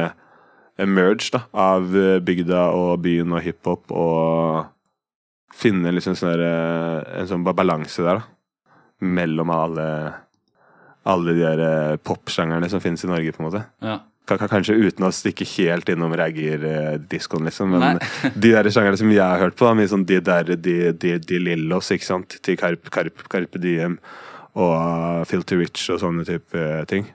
merge 0.92 1.30
da, 1.32 1.44
av 1.52 1.94
eh, 1.96 2.18
bygda 2.24 2.66
og 2.76 3.00
byen 3.04 3.34
og 3.36 3.42
hiphop, 3.44 3.92
og 3.92 4.68
finne 5.56 5.92
liksom 5.92 6.16
sånne, 6.18 6.52
en 7.20 7.28
sånn 7.28 7.44
balanse 7.46 8.04
der, 8.04 8.20
da. 8.22 8.28
Mellom 9.02 9.50
alle 9.50 9.86
alle 11.08 11.34
de 11.36 11.42
der 11.42 11.62
eh, 11.66 12.00
popsjangerne 12.06 12.70
som 12.70 12.82
finnes 12.82 13.04
i 13.04 13.10
Norge, 13.10 13.34
på 13.34 13.42
en 13.42 13.48
måte. 13.48 13.62
Ja. 13.82 14.00
Kanskje 14.30 14.78
uten 14.78 15.04
å 15.04 15.10
stikke 15.12 15.44
helt 15.56 15.90
innom 15.90 16.14
ragger-diskoen, 16.16 17.48
liksom. 17.48 17.74
Men 17.74 17.98
de 18.44 18.52
der 18.54 18.70
sjangerne 18.70 19.00
som 19.00 19.10
jeg 19.10 19.22
har 19.22 19.42
hørt 19.42 19.58
på, 19.58 19.66
da, 19.66 19.74
mye 19.78 19.90
sånn 19.90 20.06
de 20.08 20.20
der 20.22 20.54
de, 20.54 20.76
de, 20.94 21.16
de 21.18 21.40
Lillos, 21.42 21.90
ikke 21.94 22.08
sant, 22.08 22.38
til 22.46 22.58
Carpe, 22.60 22.92
Carpe, 22.94 23.26
Carpe 23.32 23.60
Diem 23.62 23.98
og 24.52 25.26
Filter 25.30 25.58
Rich 25.62 25.88
og 25.92 26.00
sånne 26.04 26.26
type 26.28 26.58
eh, 26.58 26.84
ting. 26.88 27.08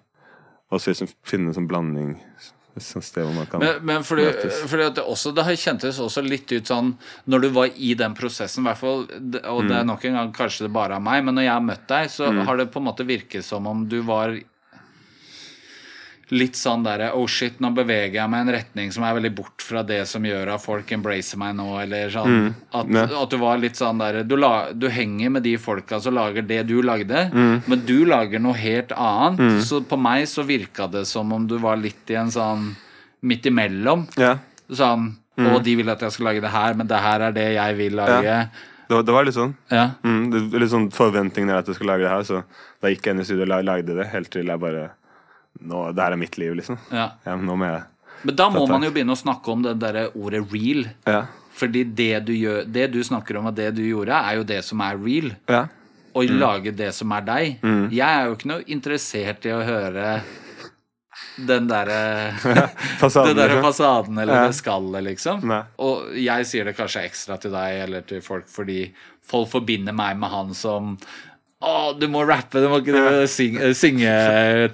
Og 0.67 0.83
så 0.83 0.91
liksom 0.91 1.09
finne 1.25 1.51
en 1.53 1.55
sånn 1.55 1.69
blanding 1.69 2.17
sted 3.09 3.23
hvor 3.25 3.33
man 3.35 3.45
kan 3.51 3.59
Men, 3.59 3.79
men 3.85 4.03
fordi, 4.03 4.25
møtes. 4.25 4.59
fordi 4.69 4.89
det, 4.95 5.03
også, 5.03 5.33
det 5.35 5.43
har 5.47 5.51
kjentes 5.55 5.99
også 5.99 6.23
litt 6.25 6.51
ut 6.51 6.67
sånn 6.67 6.93
Når 7.27 7.41
du 7.41 7.49
var 7.49 7.69
i 7.75 7.93
den 7.99 8.13
prosessen, 8.17 8.63
i 8.63 8.67
hvert 8.69 8.77
fall, 8.81 9.07
og 9.07 9.67
det 9.67 9.75
er 9.77 9.83
Mm. 9.83 9.87
nok 9.87 10.05
en 10.05 10.13
gang 10.13 10.33
kanskje 10.33 10.67
det 10.67 10.73
bare 10.73 10.95
er 10.95 10.99
meg, 11.03 11.23
men 11.25 11.35
når 11.35 11.43
jeg 11.47 11.53
har 11.53 11.61
møtt 11.61 11.87
deg, 11.87 12.09
så 12.09 12.31
har 12.45 12.57
det 12.57 12.71
på 12.71 12.79
en 12.79 12.85
måte 12.89 13.05
virket 13.07 13.43
som 13.43 13.67
om 13.67 13.87
du 13.89 14.01
var 14.01 14.37
litt 16.29 16.57
sånn 16.59 16.81
derre 16.83 17.13
Oh 17.15 17.23
shit, 17.31 17.59
nå 17.63 17.69
beveger 17.75 18.17
jeg 18.19 18.29
meg 18.29 18.41
i 18.41 18.45
en 18.49 18.53
retning 18.57 18.89
som 18.91 19.03
er 19.07 19.13
veldig 19.15 19.31
bort 19.37 19.63
fra 19.63 19.83
det 19.87 20.01
som 20.09 20.25
gjør 20.27 20.49
at 20.55 20.63
folk 20.63 20.89
embracer 20.91 21.39
meg 21.39 21.53
nå, 21.55 21.67
eller 21.81 22.09
sånn. 22.11 22.53
At, 22.73 22.89
Ja. 22.91 23.05
at 23.23 23.29
du 23.31 23.37
var 23.39 23.57
litt 23.61 23.79
sånn 23.79 24.01
derre 24.01 24.25
du, 24.27 24.35
du 24.75 24.87
henger 24.91 25.29
med 25.37 25.43
de 25.43 25.55
folka 25.57 26.01
som 26.03 26.13
lager 26.17 26.41
det 26.43 26.65
du 26.67 26.81
lagde, 26.81 27.29
men 27.33 27.85
du 27.85 28.03
lager 28.05 28.39
noe 28.43 28.53
helt 28.59 28.91
annet. 28.91 29.63
Så 29.63 29.79
på 29.87 29.95
meg 29.99 30.27
så 30.27 30.43
virka 30.43 30.87
det 30.91 31.05
som 31.07 31.31
om 31.31 31.47
du 31.47 31.57
var 31.63 31.77
litt 31.79 32.09
i 32.11 32.15
en 32.19 32.27
sånn 32.33 32.75
midt 33.23 33.45
imellom. 33.47 34.07
Ja. 34.17 34.37
Sånn 34.69 35.15
Og 35.37 35.61
de 35.63 35.75
vil 35.77 35.89
at 35.89 36.01
jeg 36.01 36.11
skal 36.11 36.25
lage 36.31 36.41
det 36.41 36.49
her, 36.49 36.73
men 36.73 36.87
det 36.87 36.97
her 36.97 37.21
er 37.21 37.31
det 37.31 37.53
jeg 37.53 37.75
vil 37.77 37.93
lage. 37.95 38.23
Ja. 38.25 38.47
Det 38.87 38.95
var, 38.95 39.03
det 39.03 39.13
var 39.13 39.25
litt 39.27 39.35
sånn. 39.35 39.55
Ja. 39.69 39.91
Mm, 40.03 40.31
det 40.31 40.59
litt 40.63 40.71
sånn 40.71 40.87
forventningen 40.91 41.51
er 41.51 41.59
at 41.59 41.67
jeg 41.67 41.75
skulle 41.75 41.91
lage 41.93 42.07
det 42.07 42.09
her, 42.13 42.23
så 42.23 42.43
da 42.81 42.89
gikk 42.89 43.05
jeg 43.05 43.13
inn 43.15 43.21
i 43.21 43.27
studio 43.27 43.43
og 43.45 43.63
lagde 43.67 43.95
det, 43.95 44.07
helt 44.13 44.31
til 44.33 44.47
jeg 44.47 44.59
bare 44.59 44.89
Nå, 45.61 45.91
det 45.95 46.03
her 46.03 46.11
er 46.15 46.21
mitt 46.21 46.37
liv, 46.37 46.55
liksom. 46.59 46.77
ja. 46.91 47.09
Ja, 47.25 47.35
nå 47.35 47.55
må 47.57 47.65
jeg 47.65 47.83
Men 48.27 48.35
da 48.35 48.49
må 48.49 48.65
man 48.69 48.83
jo 48.83 48.91
begynne 48.91 49.13
å 49.13 49.19
snakke 49.19 49.51
om 49.53 49.61
det 49.65 49.75
derre 49.79 50.07
ordet 50.15 50.43
real. 50.53 50.87
Ja. 51.05 51.25
Fordi 51.57 51.83
det 51.97 52.19
du, 52.27 52.33
gjør, 52.37 52.63
det 52.69 52.87
du 52.93 52.99
snakker 53.03 53.37
om, 53.39 53.47
og 53.49 53.55
det 53.57 53.71
du 53.77 53.81
gjorde, 53.85 54.13
er 54.13 54.35
jo 54.37 54.43
det 54.43 54.63
som 54.65 54.81
er 54.85 54.97
real. 54.97 55.33
ja. 55.49 55.67
Å 56.17 56.21
lage 56.25 56.71
det 56.73 56.87
som 56.97 57.11
er 57.13 57.21
deg. 57.21 57.59
Jeg 57.93 58.01
er 58.01 58.23
jo 58.25 58.33
ikke 58.33 58.47
noe 58.49 58.63
interessert 58.73 59.43
i 59.45 59.51
å 59.53 59.59
høre 59.61 60.15
den 61.37 61.67
derre 61.69 62.33
Fasaden, 63.01 63.35
derre 63.37 63.57
liksom. 63.59 63.63
fasaden 63.67 64.17
eller 64.23 64.33
Ja. 64.39 64.47
det 64.47 64.55
skallet, 64.57 65.03
liksom. 65.11 65.43
Nei. 65.45 65.59
Og 65.77 66.15
jeg 66.17 66.47
sier 66.49 66.65
det 66.65 66.73
kanskje 66.77 67.03
ekstra 67.05 67.37
til 67.41 67.53
deg 67.53 67.83
eller 67.83 68.01
til 68.09 68.21
folk 68.25 68.47
fordi 68.49 68.79
folk 69.27 69.49
forbinder 69.51 69.93
meg 69.93 70.17
med 70.17 70.29
han 70.33 70.53
som 70.57 70.95
å, 71.57 71.69
du 71.97 72.03
må 72.05 72.21
rappe, 72.29 72.59
du 72.61 72.67
må 72.69 72.77
ikke 72.83 72.93
drive 72.93 73.11
og 73.23 73.29
syng- 73.33 73.55
eh, 73.65 73.71
synge 73.73 74.11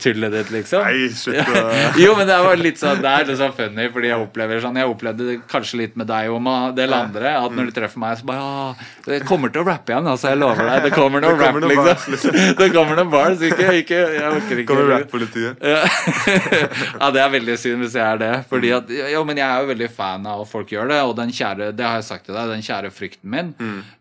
tullet 0.03 0.33
ditt, 0.33 0.49
liksom. 0.51 0.81
Nei, 0.83 1.05
slutt 1.15 1.47
å 1.47 1.61
jo, 2.01 2.11
men 2.17 2.27
det 2.27 2.35
var 2.43 2.57
litt 2.59 2.75
sånn 2.81 2.99
Det 2.99 3.07
er 3.07 3.29
litt 3.29 3.39
sånn 3.39 3.53
funny, 3.55 3.85
fordi 3.93 4.09
jeg 4.09 4.19
opplever 4.19 4.59
sånn 4.59 4.75
Jeg 4.81 4.89
opplevde 4.91 5.27
det 5.29 5.35
kanskje 5.47 5.79
litt 5.79 5.95
med 5.95 6.09
deg 6.11 6.27
og 6.33 6.41
med 6.43 6.57
en 6.73 6.75
del 6.75 6.93
andre. 6.97 7.31
At 7.39 7.55
når 7.55 7.69
du 7.69 7.73
treffer 7.77 8.01
meg, 8.03 8.17
så 8.19 8.27
bare 8.27 8.43
«Åh, 8.43 8.83
Det 9.07 9.21
kommer 9.29 9.53
til 9.55 9.63
å 9.63 9.65
rappe 9.69 9.93
igjen, 9.95 10.09
altså. 10.11 10.33
Jeg 10.33 10.41
lover 10.43 10.67
deg. 10.67 10.83
Det 10.89 10.93
kommer 10.99 11.23
noe 11.23 11.39
rap, 11.39 11.61
bars, 11.87 12.07
liksom. 12.17 12.37
Det 12.59 12.69
kommer 12.75 12.99
noen 12.99 13.13
bars. 13.15 13.39
Ikke, 13.47 13.71
ikke 13.79 14.01
Jeg 14.19 14.29
orker 14.41 14.63
ikke 14.65 14.69
Kommer 14.73 14.91
rap-politiet. 14.97 15.63
ja. 15.63 15.83
ja, 16.99 17.11
det 17.15 17.23
er 17.23 17.31
veldig 17.39 17.57
synd 17.63 17.85
hvis 17.87 17.95
jeg 17.95 18.03
er 18.11 18.19
det. 18.27 18.33
Fordi 18.51 18.73
at, 18.75 18.91
jo, 19.15 19.23
men 19.31 19.39
jeg 19.39 19.47
er 19.47 19.63
jo 19.63 19.71
veldig 19.71 19.91
fan 19.95 20.27
av 20.27 20.43
at 20.43 20.51
folk 20.51 20.75
gjør 20.75 20.91
det, 20.91 20.99
og 21.07 21.15
den 21.23 21.31
kjære, 21.31 21.71
det 21.79 21.87
har 21.87 22.01
jeg 22.01 22.09
sagt 22.11 22.27
til 22.27 22.35
deg, 22.35 22.51
den 22.57 22.65
kjære 22.65 22.91
frykten 22.91 23.31
min, 23.39 23.53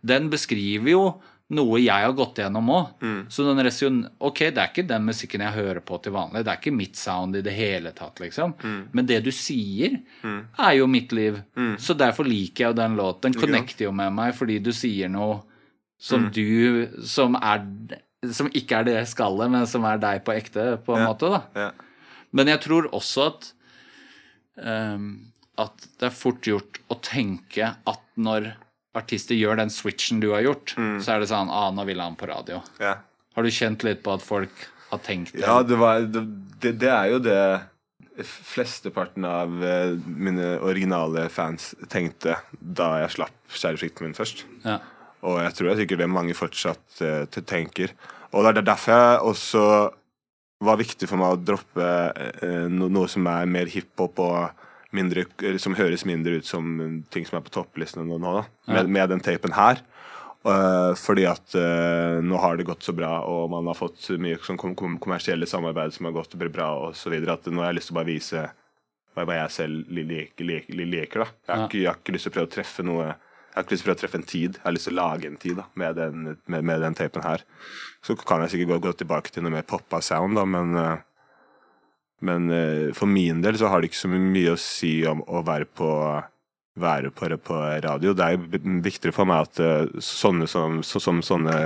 den 0.03 0.27
beskriver 0.35 0.91
jo 0.97 1.05
noe 1.53 1.79
jeg 1.83 2.05
har 2.07 2.15
gått 2.17 2.39
gjennom 2.41 2.69
òg. 2.73 3.03
Så 3.33 3.45
den 3.45 3.61
resion, 3.65 3.99
ok, 4.25 4.39
det 4.57 4.63
er 4.63 4.71
ikke 4.71 4.87
den 4.89 5.05
musikken 5.05 5.45
jeg 5.45 5.53
hører 5.57 5.81
på 5.85 5.99
til 6.03 6.15
vanlig, 6.15 6.43
det 6.47 6.53
er 6.55 6.61
ikke 6.63 6.73
mitt 6.75 6.97
sound 6.97 7.37
i 7.37 7.43
det 7.45 7.53
hele 7.57 7.93
tatt, 7.97 8.23
liksom. 8.25 8.55
Men 8.93 9.07
det 9.11 9.21
du 9.27 9.31
sier, 9.37 9.99
er 10.25 10.73
jo 10.79 10.87
mitt 10.89 11.13
liv. 11.13 11.43
Så 11.79 11.95
derfor 11.99 12.25
liker 12.29 12.65
jeg 12.67 12.73
jo 12.73 12.79
den 12.81 12.97
låten. 12.97 13.31
Den 13.33 13.41
connecter 13.43 13.85
jo 13.91 13.93
med 13.93 14.13
meg 14.17 14.35
fordi 14.39 14.59
du 14.65 14.73
sier 14.73 15.09
noe 15.13 15.43
som 16.03 16.25
du 16.35 16.89
Som 17.07 17.37
er 17.39 17.61
Som 18.33 18.49
ikke 18.51 18.81
er 18.81 18.85
det 18.89 18.97
skallet, 19.11 19.51
men 19.51 19.67
som 19.67 19.85
er 19.85 19.99
deg 20.03 20.25
på 20.25 20.33
ekte, 20.35 20.79
på 20.83 20.95
en 20.97 21.03
Ja. 21.05 21.09
måte, 21.13 21.29
da. 21.31 21.43
Ja. 21.55 21.71
Men 22.33 22.47
jeg 22.49 22.61
tror 22.65 22.89
også 22.95 23.27
at 23.29 23.53
um, 24.57 25.07
At 25.59 25.87
det 26.01 26.09
er 26.09 26.15
fort 26.17 26.41
gjort 26.49 26.79
å 26.91 26.97
tenke 27.05 27.75
at 27.87 28.01
når 28.17 28.53
artister 28.99 29.39
gjør 29.39 29.59
den 29.63 29.73
switchen 29.73 30.21
du 30.21 30.31
har 30.35 30.45
gjort, 30.45 30.75
så 30.77 31.15
er 31.15 31.23
det 31.23 31.31
sånn 31.31 31.51
Ah, 31.53 31.71
nå 31.73 31.87
vil 31.89 32.01
han 32.03 32.17
på 32.19 32.29
radio. 32.29 32.61
Ja. 32.83 32.99
Har 33.33 33.47
du 33.47 33.53
kjent 33.53 33.85
litt 33.87 34.03
på 34.05 34.13
at 34.13 34.25
folk 34.25 34.65
har 34.91 35.01
tenkt 35.05 35.37
det? 35.37 35.45
Ja, 35.47 35.63
det, 35.65 35.79
var, 35.81 36.05
det, 36.05 36.75
det, 36.77 36.91
er 36.91 37.13
jo 37.15 37.21
det 37.23 37.39
flesteparten 38.21 39.25
av 39.25 39.65
eh, 39.65 39.95
mine 40.05 40.59
originale 40.61 41.29
fans 41.33 41.73
tenkte 41.93 42.37
da 42.53 42.95
jeg 43.03 43.15
slapp 43.17 43.39
Skjærefrykten 43.53 44.07
min 44.07 44.17
først. 44.17 44.45
Ja. 44.67 44.79
Og 45.29 45.39
jeg 45.41 45.55
tror 45.57 45.71
er 45.71 45.81
sikkert 45.81 46.03
det 46.03 46.11
mange 46.11 46.35
fortsatt 46.35 47.03
uh, 47.05 47.43
tenker. 47.47 47.93
Og 48.33 48.43
det 48.43 48.63
er 48.63 48.65
derfor 48.67 48.95
jeg 48.97 49.19
også 49.31 49.65
var 50.67 50.81
viktig 50.81 51.07
for 51.07 51.21
meg 51.21 51.35
å 51.35 51.43
droppe 51.43 51.91
uh, 52.43 52.67
no, 52.73 52.89
noe 52.91 53.11
som 53.13 53.29
er 53.31 53.51
mer 53.51 53.71
hiphop 53.71 54.19
og 54.25 54.65
mindre, 54.93 55.25
som 55.63 55.75
høres 55.79 56.05
mindre 56.09 56.39
ut 56.41 56.47
som 56.49 57.03
ting 57.11 57.25
som 57.29 57.39
er 57.39 57.45
på 57.47 57.53
topplisten 57.55 58.05
nå, 58.09 58.19
da. 58.23 58.45
Med, 58.69 58.91
med 58.93 59.09
den 59.15 59.25
tapen 59.25 59.55
her. 59.57 59.81
Uh, 60.43 60.91
fordi 60.99 61.23
at 61.31 61.55
uh, 61.55 62.19
nå 62.19 62.39
har 62.43 62.57
det 62.59 62.65
gått 62.67 62.83
så 62.83 62.91
bra, 62.97 63.21
og 63.31 63.45
man 63.53 63.69
har 63.71 63.77
fått 63.79 64.09
mye 64.19 64.41
sånn 64.43 64.59
kom 64.59 64.73
kom 64.75 64.97
kommersielle 64.99 65.47
samarbeid 65.47 65.95
som 65.95 66.09
har 66.09 66.17
gått 66.17 66.35
bra, 66.35 66.73
videre, 67.13 67.37
at 67.39 67.47
nå 67.47 67.63
har 67.63 67.71
jeg 67.71 67.79
lyst 67.79 67.93
til 67.93 67.95
å 67.95 68.01
bare 68.01 68.11
vise 68.11 68.43
hva 69.15 69.37
jeg 69.37 69.53
selv 69.55 69.93
liker. 69.93 70.45
liker, 70.49 70.75
li- 70.75 70.89
liker 70.97 71.23
da. 71.23 71.29
Jeg, 71.47 71.53
har 71.53 71.69
ikke, 71.69 71.79
jeg 71.79 71.91
har 71.93 72.01
ikke 72.01 72.15
lyst 72.17 72.27
til 72.27 72.33
å 72.33 72.37
prøve 72.39 72.51
å 72.51 72.55
treffe 72.57 72.83
noe 72.89 73.05
Jeg 73.07 73.59
har 73.59 73.65
ikke 73.67 73.75
lyst 73.77 73.85
til 73.85 73.93
å 73.93 74.01
treffe 74.01 74.17
en 74.19 74.23
tid. 74.33 74.55
Jeg 74.57 74.65
har 74.65 74.73
lyst 74.73 74.87
til 74.89 74.95
å 74.97 75.01
lage 75.03 75.29
en 75.29 75.37
tid 75.37 75.57
da, 75.61 75.67
med 75.77 75.97
den, 76.01 76.23
med, 76.49 76.65
med 76.65 76.81
den 76.81 76.95
tapen 76.97 77.23
her. 77.23 77.43
Så 78.03 78.17
kan 78.17 78.41
jeg 78.43 78.55
sikkert 78.55 78.71
gå, 78.71 78.79
gå 78.89 78.93
tilbake 79.03 79.31
til 79.31 79.45
noe 79.45 79.53
mer 79.53 79.67
poppa 79.69 80.01
sound, 80.01 80.39
da, 80.41 80.47
men 80.49 80.73
eh, 80.75 81.03
men 82.25 82.51
eh, 82.55 82.91
for 82.97 83.11
min 83.11 83.43
del 83.45 83.59
så 83.59 83.71
har 83.71 83.83
det 83.83 83.91
ikke 83.91 84.03
så 84.05 84.11
mye 84.13 84.55
å 84.55 84.61
si 84.61 84.95
om 85.09 85.25
å 85.27 85.43
være 85.47 85.69
på 85.69 85.91
være 86.81 87.11
på, 87.13 87.29
på 87.37 87.57
radio. 87.85 88.15
Det 88.17 88.25
er 88.25 88.61
viktigere 88.83 89.13
for 89.13 89.29
meg 89.29 89.49
at 89.49 89.61
eh, 89.61 90.01
sånne, 90.01 90.49
som, 90.49 90.81
så, 90.87 91.01
som, 91.03 91.21
sånne 91.25 91.57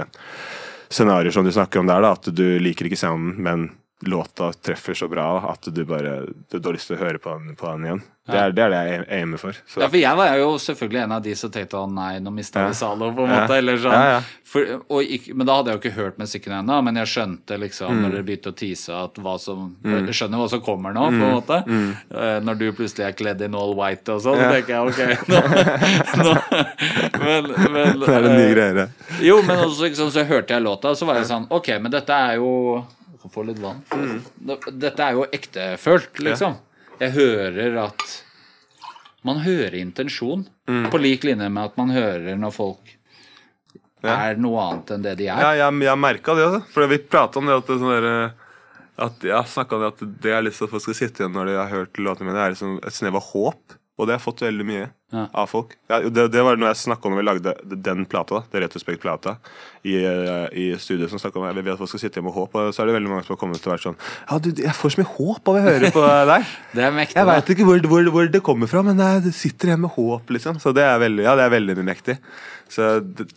scenarioer 0.91 1.35
som 1.35 1.47
du 1.47 1.53
snakker 1.55 1.83
om 1.83 1.91
der, 1.91 2.03
da, 2.03 2.15
at 2.17 2.31
du 2.35 2.47
liker 2.63 2.89
ikke 2.89 2.99
sounden, 2.99 3.37
men 3.43 3.69
låta 4.05 4.53
treffer 4.53 4.95
så 4.95 5.09
bra 5.09 5.39
at 5.53 5.63
du 5.73 5.85
bare 5.89 6.27
du, 6.51 6.59
har 6.61 6.73
lyst 6.77 6.89
til 6.91 6.99
å 6.99 7.01
høre 7.01 7.19
på 7.19 7.33
den, 7.39 7.57
på 7.57 7.71
den 7.73 7.85
igjen. 7.89 8.03
Det 8.27 8.35
er 8.35 8.51
det, 8.51 8.63
er 8.65 8.71
det 8.73 8.79
jeg 8.91 9.03
aimer 9.23 9.39
for. 9.39 9.55
Så. 9.71 9.79
Ja, 9.81 9.87
for 9.87 9.97
jeg 10.01 10.17
var 10.19 10.33
jo 10.41 10.49
selvfølgelig 10.59 10.99
en 11.05 11.13
av 11.15 11.21
de 11.23 11.35
som 11.39 11.51
tenkte 11.55 11.77
å 11.79 11.85
nei, 11.87 12.17
nå 12.19 12.33
mista 12.35 12.65
vi 12.65 12.73
Ja. 12.73 12.75
Zalo, 12.75 13.13
på 13.15 13.23
en 13.23 13.31
Ja. 13.31 13.37
måte. 13.47 13.55
Eller 13.61 13.77
sånn. 13.79 13.93
Ja. 13.95 14.17
For, 14.43 14.81
og 14.91 15.15
men 15.37 15.47
da 15.47 15.55
hadde 15.61 15.71
jeg 15.71 15.77
jo 15.79 15.83
ikke 15.85 15.95
hørt 16.01 16.19
musikken 16.19 16.53
ennå, 16.59 16.81
men 16.83 16.97
jeg 16.99 17.07
skjønte 17.13 17.59
liksom 17.63 17.93
Mm. 17.95 18.01
når 18.03 18.11
dere 18.17 18.25
begynte 18.27 18.51
å 18.51 18.57
tease 18.59 18.91
at 19.05 19.15
hva 19.23 19.37
som 19.41 19.77
Jeg 19.85 20.11
skjønner 20.19 20.43
hva 20.43 20.49
som 20.51 20.61
kommer 20.61 20.93
nå, 20.93 21.07
på 21.07 21.23
en 21.23 21.23
Mm. 21.23 21.37
måte. 21.39 21.59
Eh, 22.11 22.41
når 22.41 22.59
du 22.59 22.73
plutselig 22.73 23.07
er 23.07 23.13
kledd 23.13 23.41
in 23.43 23.55
all 23.55 23.75
white 23.79 24.09
og 24.09 24.21
sånn, 24.21 24.39
ja. 24.43 24.51
tenker 24.51 24.75
jeg 24.75 24.83
ok, 24.91 25.01
nå, 25.31 25.39
nå 26.27 26.35
Men, 27.23 27.47
men 27.73 28.01
det 28.01 28.09
er 28.09 28.25
en 28.27 28.37
ny 28.37 28.43
eh, 28.43 28.55
greie. 28.55 28.89
jo, 29.23 29.41
men 29.47 29.57
også, 29.69 29.95
sånn, 29.95 30.11
så 30.11 30.27
hørte 30.27 30.51
jeg 30.57 30.63
låta, 30.67 30.91
og 30.91 30.97
så 30.99 31.07
var 31.07 31.21
jeg 31.23 31.31
sånn 31.31 31.47
Ok, 31.51 31.69
men 31.81 31.93
dette 31.95 32.11
er 32.13 32.37
jo 32.41 32.85
Jeg 33.27 33.33
kan 33.33 33.35
få 33.35 33.45
litt 33.49 33.59
vann. 33.59 33.81
Mm. 33.91 34.79
Dette 34.79 35.03
er 35.03 35.17
jo 35.17 35.25
ektefølt, 35.35 36.21
liksom. 36.23 36.57
Jeg 37.01 37.13
hører 37.17 37.77
at 37.89 38.05
Man 39.27 39.41
hører 39.43 39.75
intensjon, 39.75 40.45
på 40.67 40.99
lik 41.03 41.25
linje 41.27 41.49
med 41.51 41.65
at 41.73 41.77
man 41.81 41.91
hører 41.91 42.37
når 42.39 42.53
folk 42.55 42.93
Ja. 44.05 44.29
er 44.31 44.37
noe 44.39 44.61
annet 44.63 44.91
enn 44.95 45.03
det 45.03 45.17
de 45.19 45.27
er. 45.27 45.41
Ja, 45.43 45.51
jeg, 45.67 45.81
jeg 45.83 45.99
merka 45.99 46.35
det, 46.39 46.45
altså. 46.47 46.61
For 46.71 46.87
vi 46.87 46.99
prata 47.03 47.41
om 47.41 47.47
det 47.51 47.57
at 47.57 47.67
det 47.67 47.75
er 47.75 47.81
sånn 47.81 47.95
derre 47.97 48.33
at 49.03 49.27
jeg 49.27 49.51
snakka 49.51 49.75
om 49.77 49.83
det 49.83 49.89
at 49.91 50.05
det 50.23 50.31
jeg 50.31 50.37
har 50.39 50.45
lyst 50.47 50.59
til 50.63 50.69
at 50.69 50.71
folk 50.77 50.85
skal 50.85 50.95
sitte 51.01 51.25
igjen 51.25 51.35
når 51.35 51.51
de 51.51 51.57
har 51.59 51.73
hørt 51.73 51.99
låtene 51.99 52.29
mine, 52.31 52.39
er 52.45 52.55
liksom 52.55 52.77
et 52.87 52.95
snev 52.95 53.19
av 53.19 53.27
håp. 53.33 53.75
Og 53.97 54.05
det 54.05 54.13
har 54.13 54.19
jeg 54.19 54.27
fått 54.27 54.43
veldig 54.45 54.65
mye 54.69 54.87
Ja. 55.15 55.23
av 55.39 55.47
folk. 55.49 55.77
Ja, 55.89 56.01
det, 56.03 56.25
det 56.35 56.43
var 56.45 56.57
noe 56.59 56.69
jeg 56.73 56.77
snakka 56.83 57.07
om 57.07 57.13
når 57.15 57.21
vi 57.21 57.25
lagde 57.29 57.53
den 57.87 58.03
plata, 58.11 58.41
det 58.53 58.61
Retrospekt-plata, 58.65 59.37
i, 59.87 59.95
eh, 60.05 60.49
i 60.53 60.65
studio. 60.83 61.07
som 61.09 61.19
snakket 61.23 61.39
om 61.41 61.47
Jeg 61.47 61.63
vil 61.65 61.73
at 61.73 61.79
folk 61.79 61.89
skal 61.93 62.03
sitte 62.03 62.19
hjemme 62.19 62.33
og 62.33 62.35
håp. 62.41 62.57
Og 62.59 62.75
så 62.75 62.83
er 62.83 62.87
det 62.91 62.97
veldig 62.99 63.09
mange 63.13 63.25
som 63.25 63.37
har 63.37 63.41
kommet 63.41 63.63
til 63.63 63.71
å 63.71 63.75
være 63.77 63.85
sånn 63.87 63.97
Ja, 64.29 64.39
du, 64.43 64.51
jeg 64.51 64.75
får 64.77 64.93
så 64.97 65.01
mye 65.01 65.13
håp 65.15 65.49
av 65.49 65.55
å 65.57 65.63
høre 65.65 65.91
på 65.95 66.03
deg. 66.33 66.51
Det 66.75 66.85
er 66.85 66.93
mektig. 66.99 67.17
Jeg 67.21 67.29
veit 67.31 67.53
ikke 67.55 67.69
hvor, 67.71 67.81
hvor, 67.95 68.11
hvor 68.17 68.29
det 68.35 68.43
kommer 68.51 68.67
fra, 68.69 68.83
men 68.83 68.99
jeg 69.01 69.33
sitter 69.39 69.71
igjen 69.73 69.81
med 69.87 69.95
håp, 69.95 70.35
liksom. 70.37 70.59
Så 70.61 70.75
det 70.77 70.85
er 70.85 70.99
veldig, 71.07 71.25
ja, 71.25 71.37
det 71.39 71.47
er 71.47 71.55
veldig 71.57 71.79
mektig. 71.87 72.19
Så 72.69 72.83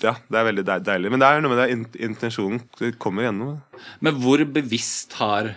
ja, 0.02 0.16
det 0.28 0.42
er 0.42 0.50
veldig 0.50 0.66
deilig. 0.90 1.14
Men 1.14 1.22
det 1.24 1.30
er 1.30 1.46
noe 1.46 1.54
med 1.54 1.62
det 1.64 2.02
intensjonen. 2.10 2.60
Kommer 3.00 3.30
gjennom. 3.30 3.62
Men 4.02 4.18
hvor 4.20 4.42
bevisst 4.44 5.14
har 5.22 5.54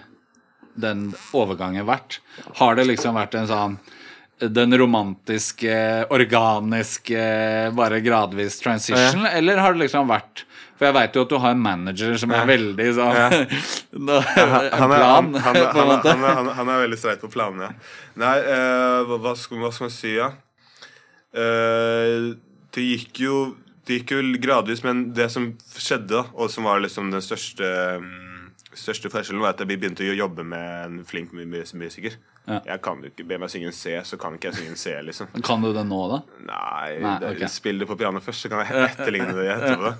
den 0.78 1.08
overgangen 1.36 1.88
vært? 1.88 2.20
Har 2.60 2.76
det 2.78 2.86
liksom 2.92 3.16
vært 3.18 3.34
en 3.40 3.48
sånn 3.50 3.80
den 4.50 4.78
romantiske, 4.78 6.06
organiske, 6.10 7.20
bare 7.76 8.00
gradvis 8.00 8.58
transition, 8.60 9.26
eller 9.26 9.60
har 9.62 9.76
det 9.76 9.84
liksom 9.84 10.10
vært 10.10 10.44
For 10.76 10.88
jeg 10.88 10.96
veit 10.96 11.16
jo 11.16 11.22
at 11.22 11.30
du 11.30 11.36
har 11.38 11.54
en 11.54 11.62
manager 11.62 12.16
som 12.18 12.32
er 12.34 12.48
veldig 12.48 12.86
sånn 12.96 13.18
plan, 14.08 14.70
han, 14.72 15.34
han, 15.36 15.58
på 15.74 15.84
en 15.84 15.90
måte. 15.92 16.14
han, 16.14 16.24
han, 16.24 16.52
han 16.58 16.72
er 16.74 16.82
veldig 16.86 16.98
streit 16.98 17.22
på 17.22 17.30
planene. 17.30 17.70
Nei, 18.18 18.36
uh, 18.48 19.02
hva, 19.06 19.20
hva, 19.28 19.36
skal, 19.38 19.62
hva 19.62 19.70
skal 19.74 19.88
man 19.88 19.94
si, 19.94 20.16
ja? 20.16 20.32
Uh, 21.32 22.34
det 22.74 22.82
gikk 22.84 23.22
jo 23.24 23.36
Det 23.86 24.00
gikk 24.00 24.12
jo 24.12 24.24
gradvis, 24.42 24.82
men 24.84 25.08
det 25.16 25.30
som 25.32 25.52
skjedde, 25.74 26.24
og 26.34 26.50
som 26.52 26.66
var 26.68 26.82
liksom 26.82 27.10
den 27.14 27.24
største 27.24 27.66
mm, 28.02 28.21
Største 28.74 29.10
forskjellen 29.12 29.42
var 29.44 29.52
at 29.52 29.60
jeg 29.60 29.68
begynte 29.68 30.04
å 30.08 30.14
jobbe 30.16 30.44
med 30.48 30.68
en 30.86 30.94
flink 31.04 31.32
musiker. 31.36 32.14
Ja. 32.48 32.56
Jeg 32.66 32.80
kan 32.82 33.02
jo 33.04 33.10
ikke 33.10 33.26
be 33.28 33.36
meg 33.38 33.50
synge 33.52 33.68
en 33.68 33.76
C, 33.76 33.92
så 34.08 34.16
kan 34.18 34.34
ikke 34.38 34.48
jeg 34.50 34.56
synge 34.58 34.72
en 34.72 34.80
C, 34.80 34.94
liksom. 35.06 35.28
Kan 35.44 35.62
du 35.62 35.68
det 35.76 35.84
nå, 35.86 35.98
da? 36.10 36.18
Nei, 36.48 36.94
Nei, 37.04 37.12
det, 37.22 37.34
ok. 37.36 37.44
spill 37.52 37.78
det 37.82 37.86
på 37.90 37.98
piano 38.00 38.22
først, 38.24 38.46
så 38.46 38.50
kan 38.50 38.64
jeg 38.64 38.86
etterligne 38.88 39.34
det 39.36 39.44
etterpå. 39.52 39.92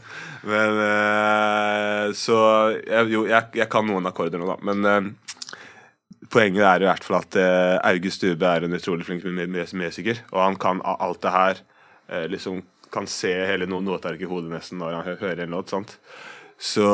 Men 0.51 0.81
uh, 0.81 2.07
Så 2.17 2.39
jeg, 2.81 3.13
Jo, 3.13 3.27
jeg, 3.31 3.51
jeg 3.61 3.69
kan 3.73 3.87
noen 3.87 4.09
akkorder 4.11 4.41
nå, 4.43 4.49
da. 4.55 4.59
Men 4.73 4.89
uh, 4.89 5.47
poenget 6.33 6.65
er 6.67 6.83
i 6.85 6.89
hvert 6.89 7.05
fall 7.07 7.21
at 7.21 7.39
uh, 7.39 7.77
August 7.93 8.25
Dube 8.25 8.49
er 8.57 8.67
en 8.67 8.77
utrolig 8.79 9.07
flink 9.07 9.25
mu- 9.29 9.47
mu- 9.47 9.77
musiker. 9.85 10.25
Og 10.33 10.41
han 10.47 10.57
kan 10.61 10.81
alt 10.89 11.23
det 11.23 11.37
her. 11.37 11.63
liksom 12.29 12.63
kan 12.93 13.07
se 13.09 13.31
hele 13.49 13.65
no 13.71 13.79
notearket 13.81 14.27
i 14.27 14.29
hodet 14.29 14.51
nesten 14.53 14.77
når 14.83 14.99
han 14.99 15.17
hører 15.23 15.45
en 15.47 15.55
låt. 15.55 15.71
sant? 15.73 15.95
Så 16.59 16.85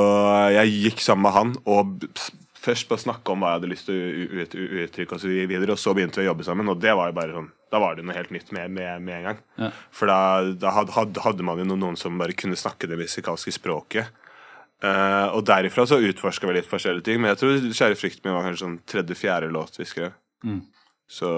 jeg 0.55 0.75
gikk 0.85 1.01
sammen 1.05 1.27
med 1.27 1.33
han 1.37 1.55
og 1.69 2.07
først 2.59 2.89
på 2.89 2.97
å 2.97 3.01
snakke 3.01 3.33
om 3.33 3.41
hva 3.43 3.53
jeg 3.53 3.59
hadde 3.61 3.71
lyst 3.71 3.87
til 3.89 3.99
å 3.99 4.47
uttrykke, 4.85 5.15
og 5.15 5.21
så 5.23 5.29
videre, 5.31 5.73
og 5.73 5.79
så 5.81 5.93
begynte 5.97 6.19
vi 6.21 6.27
å 6.27 6.31
jobbe 6.33 6.45
sammen. 6.47 6.69
Og 6.73 6.81
det 6.83 6.95
var 6.97 7.11
jo 7.11 7.17
bare 7.19 7.35
sånn, 7.37 7.51
da 7.73 7.81
var 7.83 7.95
det 7.97 8.05
noe 8.05 8.17
helt 8.17 8.33
nytt 8.35 8.51
med, 8.57 8.71
med, 8.75 9.03
med 9.05 9.15
en 9.19 9.27
gang. 9.29 9.43
Ja. 9.61 9.69
For 9.95 10.11
da, 10.11 10.19
da 10.59 10.73
had- 10.75 10.91
had- 10.97 11.21
hadde 11.25 11.47
man 11.47 11.61
jo 11.63 11.69
noen, 11.69 11.97
som 12.01 12.19
bare 12.21 12.37
kunne 12.37 12.59
snakke 12.59 12.89
det 12.91 12.99
musikalske 13.01 13.53
språket. 13.55 14.11
Uh, 14.79 15.35
og 15.35 15.43
derifra 15.49 15.83
så 15.91 15.97
utforska 15.99 16.47
vi 16.47 16.55
litt 16.59 16.69
forskjellige 16.71 17.09
ting. 17.09 17.21
Men 17.21 17.33
jeg 17.33 17.39
tror 17.41 17.57
'Kjære 17.67 17.97
frykt 17.99 18.21
min' 18.23 18.35
var 18.37 18.45
kanskje 18.47 18.63
sånn 18.63 18.77
tredje-fjerde 18.87 19.49
låt 19.51 19.75
vi 19.79 19.85
skrev. 19.91 20.13
Mm. 20.47 20.61
Så 21.09 21.29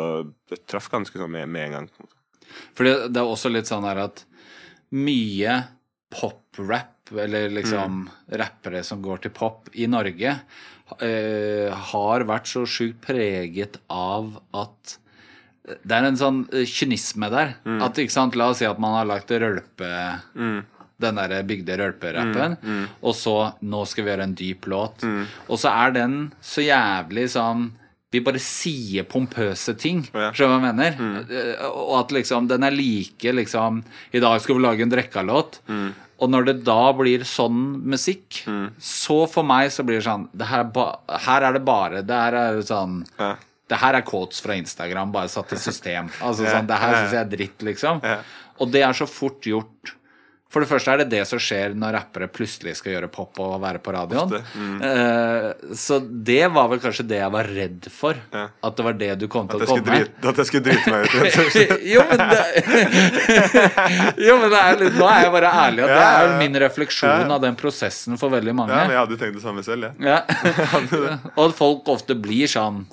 det 0.50 0.66
traff 0.68 0.90
ganske 0.92 1.16
sånn 1.16 1.30
med, 1.30 1.48
med 1.48 1.64
en 1.68 1.72
gang. 1.72 1.88
For 2.74 2.85
det, 2.85 3.12
det 3.14 3.20
er 3.22 3.30
også 3.33 3.48
litt 3.52 3.66
sånn 3.70 3.87
her 3.87 3.96
at 4.02 4.24
mye 4.92 5.54
pop-rap, 6.12 6.99
eller 7.18 7.51
liksom 7.51 8.05
rappere 8.38 8.83
som 8.87 9.03
går 9.03 9.25
til 9.25 9.33
pop 9.35 9.70
i 9.75 9.87
Norge, 9.90 10.37
uh, 11.03 11.68
har 11.92 12.27
vært 12.29 12.51
så 12.51 12.64
sjukt 12.66 13.01
preget 13.07 13.81
av 13.90 14.37
at 14.55 14.99
det 15.85 15.94
er 15.94 16.07
en 16.09 16.16
sånn 16.18 16.38
eh, 16.57 16.64
kynisme 16.66 17.29
der. 17.31 17.53
At, 17.85 17.99
ikke 18.01 18.11
sant, 18.14 18.35
La 18.35 18.49
oss 18.51 18.59
si 18.59 18.66
at 18.66 18.79
man 18.83 18.96
har 18.96 19.05
lagt 19.07 19.31
rølpe 19.31 19.90
Den 21.01 21.16
der 21.20 21.42
bygde 21.46 21.77
rølperappen, 21.79 22.57
og 23.01 23.14
så 23.14 23.35
Nå 23.62 23.85
skal 23.87 24.05
vi 24.05 24.11
gjøre 24.11 24.27
en 24.27 24.35
dyp 24.35 24.66
låt. 24.73 25.05
Og 25.49 25.61
så 25.61 25.68
er 25.70 25.94
den 25.94 26.16
så 26.42 26.64
jævlig 26.64 27.29
sånn 27.37 27.68
vi 28.11 28.20
bare 28.27 28.40
sier 28.42 29.07
pompøse 29.07 29.77
ting. 29.79 30.03
Ja. 30.11 30.31
Skjønner 30.35 30.59
du 30.59 30.64
hva 30.64 30.70
jeg 30.70 30.75
mener? 30.75 30.96
Mm. 30.99 31.66
Og 31.70 31.92
at 32.01 32.14
liksom 32.14 32.49
den 32.51 32.66
er 32.66 32.75
like 32.75 33.35
liksom 33.38 33.85
I 34.12 34.23
dag 34.23 34.40
skal 34.42 34.59
vi 34.59 34.64
lage 34.64 34.83
en 34.83 34.90
Drekka-låt. 34.90 35.61
Og 36.20 36.29
når 36.29 36.49
det 36.51 36.57
da 36.66 36.81
blir 36.92 37.23
sånn 37.25 37.61
musikk, 37.88 38.42
så 38.83 39.20
for 39.31 39.46
meg 39.46 39.70
så 39.73 39.87
blir 39.87 40.01
det 40.01 40.09
sånn 40.09 40.27
det 40.37 40.51
her, 40.51 40.66
er 40.66 41.23
her 41.29 41.46
er 41.49 41.57
det 41.57 41.62
bare 41.64 42.03
Det 42.05 42.18
her 42.25 42.37
er 42.42 42.61
sånn 42.66 43.05
Ja. 43.18 43.37
Det 43.70 43.79
her 43.79 43.94
er 43.94 44.03
quotes 44.03 44.42
fra 44.42 44.57
Instagram, 44.59 45.12
bare 45.14 45.31
satt 45.31 45.53
i 45.55 45.57
system. 45.62 46.09
Altså 46.27 46.42
sånn, 46.49 46.66
Det 46.66 46.79
her 46.83 46.96
syns 46.96 47.12
jeg 47.14 47.20
er 47.20 47.29
dritt, 47.37 47.61
liksom. 47.62 48.01
Ja. 48.03 48.16
Og 48.59 48.73
det 48.75 48.83
er 48.83 48.96
så 48.99 49.07
fort 49.07 49.46
gjort. 49.46 49.92
For 50.50 50.64
det 50.64 50.66
første 50.66 50.90
er 50.90 51.02
det 51.04 51.10
det 51.12 51.20
som 51.30 51.38
skjer 51.38 51.76
når 51.78 51.92
rappere 51.94 52.26
plutselig 52.26 52.72
skal 52.80 52.96
gjøre 52.96 53.08
pop 53.14 53.38
og 53.38 53.52
være 53.62 53.78
på 53.84 53.92
radioen. 53.94 54.32
Mm. 54.58 54.80
Uh, 54.82 55.74
så 55.78 56.00
det 56.02 56.42
var 56.50 56.66
vel 56.72 56.80
kanskje 56.82 57.06
det 57.06 57.20
jeg 57.20 57.34
var 57.36 57.50
redd 57.54 57.86
for. 57.94 58.18
Ja. 58.34 58.48
At 58.66 58.78
det 58.78 58.86
var 58.88 58.98
det 58.98 59.12
du 59.20 59.28
kom 59.30 59.46
til 59.50 59.62
å 59.62 59.68
komme 59.70 59.86
med. 59.86 60.10
at 60.32 60.42
jeg 60.42 60.50
skulle 60.50 60.66
drite 60.66 60.90
meg 60.90 61.06
ut. 61.06 61.54
jo, 61.94 62.02
men 62.10 62.24
det, 62.34 62.42
jo, 64.26 64.36
men 64.42 64.50
det 64.50 64.62
er 64.64 64.82
litt, 64.82 64.98
nå 64.98 65.06
er 65.06 65.24
jeg 65.28 65.34
bare 65.38 65.54
ærlig. 65.64 65.86
At 65.86 65.94
det 65.94 66.00
Ja, 66.02 66.10
er 66.10 66.26
jo 66.26 66.36
min 66.42 66.62
refleksjon 66.66 67.34
av 67.38 67.44
den 67.46 67.58
prosessen 67.60 68.18
for 68.18 68.34
veldig 68.34 68.56
mange. 68.64 68.74
Ja, 68.74 68.88
men 68.88 68.96
jeg 68.96 69.04
hadde 69.04 69.20
tenkt 69.22 69.38
det 69.38 69.44
samme 69.46 69.62
selv, 69.66 69.86
jeg. 69.86 70.10
Ja. 70.10 70.24
Og 71.36 71.44
at 71.46 71.58
folk 71.62 71.94
ofte 71.94 72.18
blir 72.18 72.50
sånn 72.50 72.88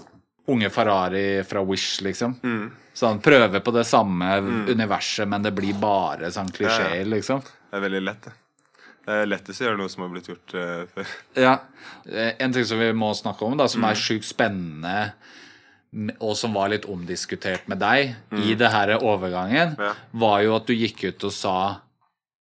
unge 0.47 0.69
Ferrari 0.71 1.41
fra 1.47 1.65
Wish, 1.65 2.03
liksom. 2.05 2.37
Mm. 2.45 2.67
Sånn 2.97 3.19
prøve 3.21 3.59
på 3.61 3.71
det 3.75 3.83
samme 3.85 4.39
universet, 4.71 5.27
men 5.29 5.43
det 5.45 5.51
blir 5.53 5.75
bare 5.77 6.31
sånn 6.33 6.49
klisjeer, 6.55 7.03
liksom. 7.05 7.43
Det 7.69 7.77
er 7.77 7.83
veldig 7.83 8.01
lett, 8.07 8.23
det. 8.25 8.33
Det 9.07 9.17
er 9.21 9.27
lettest 9.29 9.61
å 9.61 9.67
gjøre 9.67 9.77
noe 9.79 9.91
som 9.93 10.01
har 10.03 10.09
blitt 10.15 10.25
gjort 10.31 10.55
uh, 10.57 10.85
før. 10.95 11.11
Ja. 11.39 11.53
Eh, 12.09 12.33
En 12.43 12.51
ting 12.55 12.65
som 12.67 12.79
vi 12.81 12.89
må 12.97 13.11
snakke 13.15 13.45
om, 13.45 13.55
da, 13.59 13.67
som 13.71 13.81
Mm. 13.85 13.89
er 13.91 14.01
sjukt 14.01 14.25
spennende, 14.27 15.13
og 16.19 16.33
som 16.35 16.53
var 16.57 16.69
litt 16.73 16.85
omdiskutert 16.89 17.67
med 17.71 17.79
deg 17.79 18.15
i 18.33 18.51
Mm. 18.53 18.57
det 18.57 18.71
her 18.73 18.97
overgangen, 18.99 19.77
Ja. 19.79 19.93
var 20.13 20.41
jo 20.43 20.55
at 20.57 20.65
du 20.65 20.73
gikk 20.73 21.05
ut 21.07 21.23
og 21.23 21.31
sa 21.31 21.77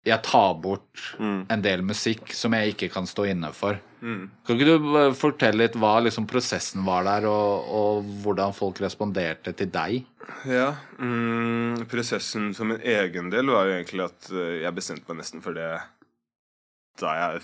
jeg 0.07 0.23
tar 0.25 0.55
bort 0.63 1.01
Mm. 1.21 1.47
en 1.53 1.63
del 1.63 1.83
musikk 1.85 2.33
som 2.33 2.53
jeg 2.57 2.75
ikke 2.75 2.89
kan 2.93 3.07
stå 3.07 3.27
inne 3.29 3.51
for. 3.53 3.77
Kan 4.01 4.57
ikke 4.57 4.65
du 4.79 4.97
eh, 4.97 5.13
fortelle 5.13 5.61
litt 5.67 5.75
hva 5.77 5.99
liksom 6.01 6.25
prosessen 6.27 6.85
var 6.87 7.05
der, 7.05 7.27
og, 7.29 7.67
og 7.69 8.05
hvordan 8.25 8.55
folk 8.57 8.81
responderte 8.81 9.53
til 9.53 9.69
deg? 9.75 10.07
Ja, 10.49 10.71
mm, 10.99 11.85
Prosessen 11.91 12.55
for 12.57 12.65
min 12.71 12.81
egen 12.81 13.29
del 13.31 13.51
var 13.53 13.67
jo 13.69 13.75
egentlig 13.77 14.07
at 14.07 14.31
eh, 14.33 14.63
jeg 14.65 14.73
bestemte 14.79 15.05
meg 15.13 15.21
nesten 15.21 15.43
for 15.45 15.53
det 15.59 15.69
da 17.01 17.13
jeg 17.17 17.41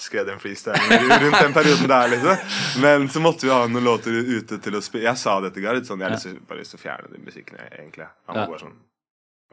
skrev 0.00 0.24
den 0.28 0.38
freestylen 0.40 1.08
rundt 1.20 1.40
den 1.42 1.52
perioden 1.52 1.88
der, 1.90 2.06
liksom. 2.14 2.38
Men 2.80 3.08
så 3.12 3.20
måtte 3.20 3.44
vi 3.44 3.50
ha 3.52 3.66
noen 3.68 3.84
låter 3.84 4.14
ute 4.14 4.56
til 4.64 4.78
å 4.78 4.80
spille. 4.80 5.04
Jeg 5.04 5.20
sa 5.20 5.34
det 5.44 5.50
til 5.52 5.66
Gard. 5.66 5.82
Sånn, 5.84 6.00
jeg 6.00 6.14
har 6.14 6.38
bare 6.48 6.62
lyst 6.62 6.72
til 6.72 6.80
å 6.80 6.84
fjerne 6.84 7.10
den 7.12 7.26
musikken, 7.26 7.58
egentlig. 7.66 8.06
Han 8.28 8.38
var 8.40 8.48
bare 8.54 8.62
sånn 8.62 8.78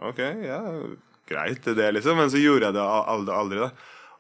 OK, 0.07 0.21
ja, 0.47 0.61
greit, 1.29 1.63
det, 1.65 1.89
liksom. 1.95 2.17
Men 2.19 2.31
så 2.31 2.41
gjorde 2.41 2.69
jeg 2.69 2.77
det 2.77 2.83
aldri, 2.83 3.33
aldri 3.35 3.63
da. 3.63 3.71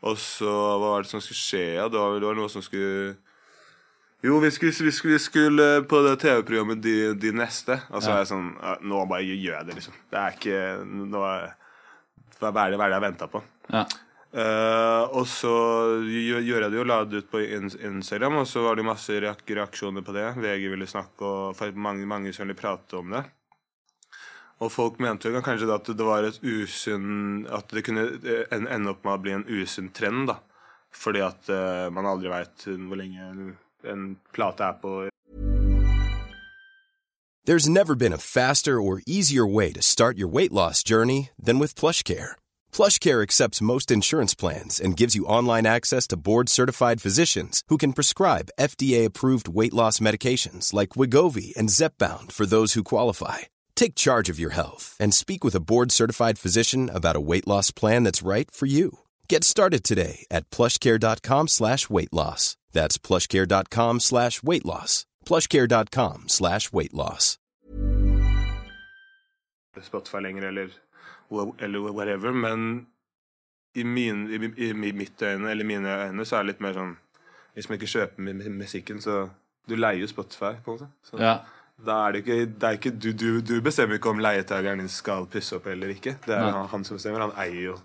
Og 0.03 0.17
så 0.19 0.49
hva 0.51 0.79
var 0.95 1.05
det 1.05 1.11
som 1.13 1.21
skulle 1.23 1.39
skje? 1.39 1.65
Ja, 1.77 1.87
det 1.91 1.99
var, 1.99 2.17
det 2.19 2.27
var 2.27 2.39
noe 2.39 2.51
som 2.51 2.63
skulle 2.65 3.15
jo, 4.23 4.37
vi 4.39 4.51
skulle, 4.55 4.71
vi 4.71 4.91
skulle, 4.95 5.17
vi 5.17 5.19
skulle 5.19 5.65
på 5.83 5.99
det 6.05 6.13
TV-programmet 6.21 6.79
de, 6.79 6.95
de 7.19 7.31
neste. 7.35 7.75
Og 7.91 7.99
så 7.99 8.13
Ja. 8.13 8.15
er 8.15 8.21
jeg 8.23 8.29
sånn 8.31 8.53
Nå 8.87 9.01
bare 9.09 9.25
gjør 9.27 9.57
jeg 9.57 9.67
det, 9.67 9.75
liksom. 9.81 9.97
Det 10.13 10.19
er 10.21 10.37
ikke 10.37 10.61
nå 10.87 11.23
er, 11.27 11.49
Hva 12.39 12.51
er 12.53 12.71
det, 12.71 12.79
hva 12.79 12.87
er 12.87 12.93
det 12.93 12.97
jeg 12.99 13.03
venta 13.03 13.27
på? 13.31 13.41
Ja. 13.73 13.83
Uh, 14.33 15.03
og 15.13 15.27
så 15.29 15.51
gjør 16.09 16.39
jeg 16.63 16.71
det 16.71 16.79
jo, 16.79 16.85
la 16.89 17.03
det 17.05 17.19
ut 17.21 17.27
på 17.29 17.43
Instagram, 17.43 18.39
og 18.41 18.47
så 18.49 18.63
var 18.65 18.79
det 18.79 18.87
masse 18.87 19.19
reaksjoner 19.21 20.01
på 20.07 20.15
det. 20.15 20.23
VG 20.41 20.71
ville 20.71 20.87
snakke, 20.89 21.21
og 21.27 21.75
mange, 21.77 22.07
mange 22.09 22.31
som 22.33 22.47
ville 22.47 22.57
prate 22.57 22.97
om 22.97 23.11
det. 23.13 23.21
Og 24.63 24.71
folk 24.71 24.99
mente 25.03 25.27
jo 25.27 25.41
kanskje 25.43 25.67
at 25.75 25.89
det 25.91 26.05
var 26.07 26.23
et 26.23 26.39
At 27.51 27.71
det 27.71 27.83
kunne 27.83 28.05
eh, 28.23 28.47
ende 28.51 28.93
opp 28.93 29.03
med 29.03 29.13
å 29.13 29.21
bli 29.21 29.31
en 29.35 29.47
usunn 29.47 29.91
trend, 29.91 30.27
da. 30.27 30.39
Fordi 30.93 31.19
at 31.19 31.49
eh, 31.49 31.89
man 31.91 32.05
aldri 32.05 32.29
veit 32.29 32.63
hvor 32.63 32.95
lenge 32.95 33.19
en, 33.19 33.57
en 33.83 34.15
plate 34.31 34.63
er 34.63 34.79
på 34.81 35.09
There's 37.45 37.67
never 37.67 37.93
been 37.93 38.13
a 38.13 38.17
faster 38.17 38.79
or 38.79 39.01
easier 39.05 39.45
way 39.45 39.73
to 39.73 39.81
start 39.81 40.17
your 40.17 40.29
weight 40.29 40.53
loss 40.53 40.81
journey 40.81 41.31
than 41.37 41.59
with 41.59 41.75
PlushCare. 41.75 42.37
PlushCare 42.71 43.21
accepts 43.21 43.61
most 43.61 43.91
insurance 43.91 44.33
plans 44.33 44.79
and 44.79 44.95
gives 44.95 45.13
you 45.13 45.25
online 45.25 45.65
access 45.65 46.07
to 46.07 46.15
board-certified 46.15 47.01
physicians 47.01 47.61
who 47.67 47.75
can 47.75 47.91
prescribe 47.91 48.53
FDA-approved 48.57 49.49
weight 49.49 49.73
loss 49.73 49.99
medications 49.99 50.71
like 50.71 50.95
Wigovi 50.95 51.53
and 51.57 51.67
Zepbound 51.67 52.31
for 52.31 52.45
those 52.45 52.75
who 52.75 52.83
qualify. 52.83 53.39
Take 53.75 53.95
charge 53.95 54.29
of 54.29 54.39
your 54.39 54.51
health 54.53 54.95
and 54.99 55.13
speak 55.13 55.43
with 55.43 55.55
a 55.55 55.59
board-certified 55.59 56.37
physician 56.39 56.89
about 56.93 57.15
a 57.15 57.21
weight 57.21 57.47
loss 57.47 57.71
plan 57.71 58.03
that's 58.03 58.21
right 58.21 58.49
for 58.51 58.65
you. 58.67 58.99
Get 59.29 59.43
started 59.43 59.83
today 59.83 60.25
at 60.31 60.49
plushcare.com 60.51 61.47
slash 61.47 61.89
weight 61.89 62.13
loss. 62.13 62.55
That's 62.71 62.97
plushcare.com 62.97 63.99
slash 63.99 64.43
weight 64.43 64.65
loss. 64.65 65.05
plushcare.com 65.25 66.23
slash 66.29 66.71
weight 66.73 66.93
loss. 66.93 67.37
Spotify 69.81 70.21
lenger, 70.21 70.47
eller, 70.47 70.69
eller 71.59 71.91
whatever, 71.91 72.31
men 72.31 72.85
i, 73.75 73.83
min, 73.83 74.27
i, 74.29 74.67
i 74.69 74.73
mitt 74.73 75.21
øyne, 75.21 75.49
eller 75.51 75.65
mine 75.65 75.87
øyne, 76.05 76.25
så 76.25 76.35
er 76.37 76.43
det 76.43 76.47
litt 76.53 76.61
mer 76.61 76.73
sånn 76.77 76.93
Hvis 77.53 77.69
man 77.69 77.77
ikke 77.79 77.89
kjøper 77.89 78.21
mu- 78.21 78.33
mu- 78.33 78.49
musikken, 78.59 79.01
så 79.01 79.29
Du 79.69 79.75
leier 79.75 80.01
jo 80.01 80.07
Spotify, 80.07 80.53
på 80.65 80.71
en 80.73 80.77
måte. 80.77 80.87
Så 81.03 81.17
Ja. 81.21 81.37
Da 81.83 81.95
er 82.07 82.13
det 82.13 82.21
ikke, 82.23 82.37
det 82.45 82.67
er 82.67 82.77
ikke 82.77 82.91
du, 82.95 83.09
du, 83.17 83.29
du 83.41 83.55
bestemmer 83.63 83.97
ikke 83.97 84.11
om 84.13 84.21
leietakeren 84.23 84.83
din 84.83 84.91
skal 84.91 85.25
pusse 85.31 85.57
opp 85.57 85.65
eller 85.71 85.95
ikke. 85.95 86.15
Det 86.25 86.35
er 86.35 86.51
Nei. 86.51 86.67
han, 86.71 86.85
som 86.85 86.99
bestemmer. 86.99 87.25
Han 87.25 87.35
eier 87.43 87.71
jo 87.71 87.79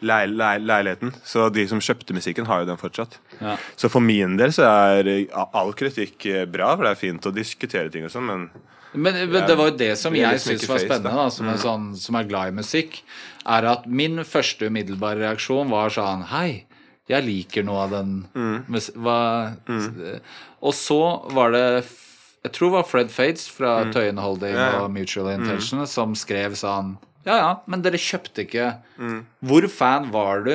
leil, 0.00 0.32
leil, 0.36 0.64
leiligheten. 0.66 1.12
Så 1.24 1.48
de 1.54 1.66
som 1.68 1.80
kjøpte 1.82 2.16
musikken, 2.16 2.46
har 2.48 2.62
jo 2.62 2.70
den 2.70 2.80
fortsatt. 2.80 3.18
Ja. 3.40 3.56
Så 3.76 3.90
for 3.92 4.04
min 4.04 4.36
del 4.40 4.54
så 4.56 4.66
er 4.68 5.10
all 5.46 5.74
kritikk 5.78 6.26
eh, 6.30 6.46
bra, 6.48 6.72
for 6.74 6.86
det 6.86 6.94
er 6.94 7.00
fint 7.00 7.28
å 7.28 7.34
diskutere 7.34 7.92
ting 7.92 8.08
og 8.08 8.14
sånn, 8.14 8.26
men 8.32 8.48
Men 8.96 9.28
men 9.28 9.44
det 9.44 9.56
var 9.58 9.68
jo 9.68 9.76
det 9.76 9.90
som 9.98 10.14
Det 10.14 10.22
er 10.22 10.22
jeg 10.22 10.38
liksom 10.38 10.52
syns 10.56 10.68
var 10.70 10.78
spennende, 10.78 11.16
da. 11.16 11.30
som, 11.30 11.48
en 11.52 11.58
sånn, 11.60 11.88
som 12.00 12.16
er 12.16 12.28
glad 12.30 12.48
i 12.48 12.56
musikk, 12.56 13.02
er 13.44 13.66
at 13.68 13.84
min 13.86 14.24
første 14.24 14.70
umiddelbare 14.70 15.20
reaksjon 15.20 15.68
var 15.68 15.92
sånn 15.92 16.24
Hei, 16.30 16.64
jeg 17.06 17.26
liker 17.26 17.66
noe 17.66 17.82
av 17.84 17.92
den 17.92 18.14
mm. 18.32 18.78
hva, 18.96 19.18
Og 20.62 20.74
så 20.74 21.00
var 21.36 21.52
det 21.52 21.84
Jeg 22.46 22.54
tror 22.54 22.70
det 22.70 22.76
var 22.78 22.86
Fred 22.88 23.10
Fades 23.12 23.48
fra 23.50 23.74
Tøyen 23.94 24.18
Holding 24.22 24.54
Ja, 24.54 24.68
ja. 24.76 24.80
og 24.84 24.92
Mutual 24.94 25.32
Intention 25.34 25.82
som 25.90 26.14
skrev 26.18 26.54
sånn 26.58 26.94
Ja 27.26 27.36
ja, 27.42 27.50
men 27.66 27.82
dere 27.82 27.98
kjøpte 27.98 28.44
ikke 28.46 28.68
Hvor 29.42 29.66
fan 29.72 30.10
var 30.14 30.44
du 30.46 30.52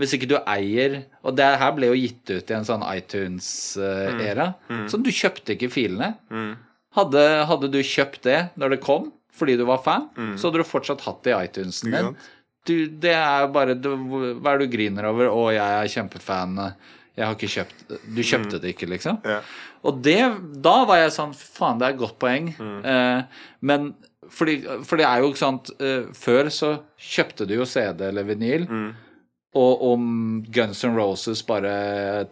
Hvis 0.00 0.14
ikke 0.16 0.28
du 0.32 0.36
eier 0.48 1.04
Og 1.22 1.36
det 1.38 1.46
her 1.60 1.72
ble 1.76 1.92
jo 1.92 1.98
gitt 2.00 2.32
ut 2.34 2.50
i 2.50 2.56
en 2.56 2.64
sånn 2.66 2.82
iTunes-æra. 2.88 4.54
Så 4.90 4.98
du 5.02 5.10
kjøpte 5.12 5.54
ikke 5.56 5.70
filene. 5.72 6.14
Hadde, 6.96 7.22
hadde 7.46 7.68
du 7.70 7.78
kjøpt 7.86 8.22
det 8.26 8.38
når 8.58 8.72
det 8.74 8.80
kom, 8.82 9.10
fordi 9.36 9.54
du 9.60 9.64
var 9.68 9.78
fan, 9.84 10.08
så 10.36 10.48
hadde 10.48 10.58
du 10.62 10.66
fortsatt 10.66 11.04
hatt 11.06 11.20
det 11.22 11.30
i 11.36 11.44
iTunes-en 11.46 11.92
din. 11.94 12.08
Du, 12.66 12.74
det 13.00 13.12
er 13.14 13.46
bare 13.54 13.76
du, 13.78 13.88
Hva 14.42 14.52
er 14.52 14.58
det 14.60 14.66
du 14.68 14.74
griner 14.76 15.06
over? 15.12 15.30
'Å, 15.30 15.44
jeg 15.54 15.76
er 15.84 15.92
kjempefan. 15.94 16.58
Jeg 17.20 17.26
har 17.28 17.36
ikke 17.36 17.50
kjøpt 17.52 17.82
Du 18.16 18.22
kjøpte 18.24 18.60
det 18.62 18.72
ikke, 18.74 18.88
liksom? 18.90 19.18
Ja. 19.28 19.42
Og 19.86 20.00
det, 20.04 20.18
da 20.64 20.78
var 20.88 21.02
jeg 21.04 21.12
sånn 21.14 21.34
Faen, 21.36 21.78
det 21.80 21.86
er 21.90 21.94
et 21.94 22.00
godt 22.00 22.16
poeng. 22.22 22.50
Eh, 22.58 23.44
men 23.68 23.92
fordi, 24.30 24.58
for 24.86 25.00
det 25.00 25.06
er 25.08 25.20
jo 25.24 25.30
ikke 25.32 25.40
sant 25.42 25.70
eh, 25.82 26.04
Før 26.14 26.48
så 26.54 26.74
kjøpte 27.12 27.46
du 27.50 27.54
jo 27.58 27.64
CD 27.68 28.04
eller 28.10 28.26
vinyl. 28.28 28.66
Og 29.58 29.80
om 29.82 30.02
Guns 30.54 30.84
N' 30.86 30.92
Roses 30.94 31.40
bare 31.42 31.70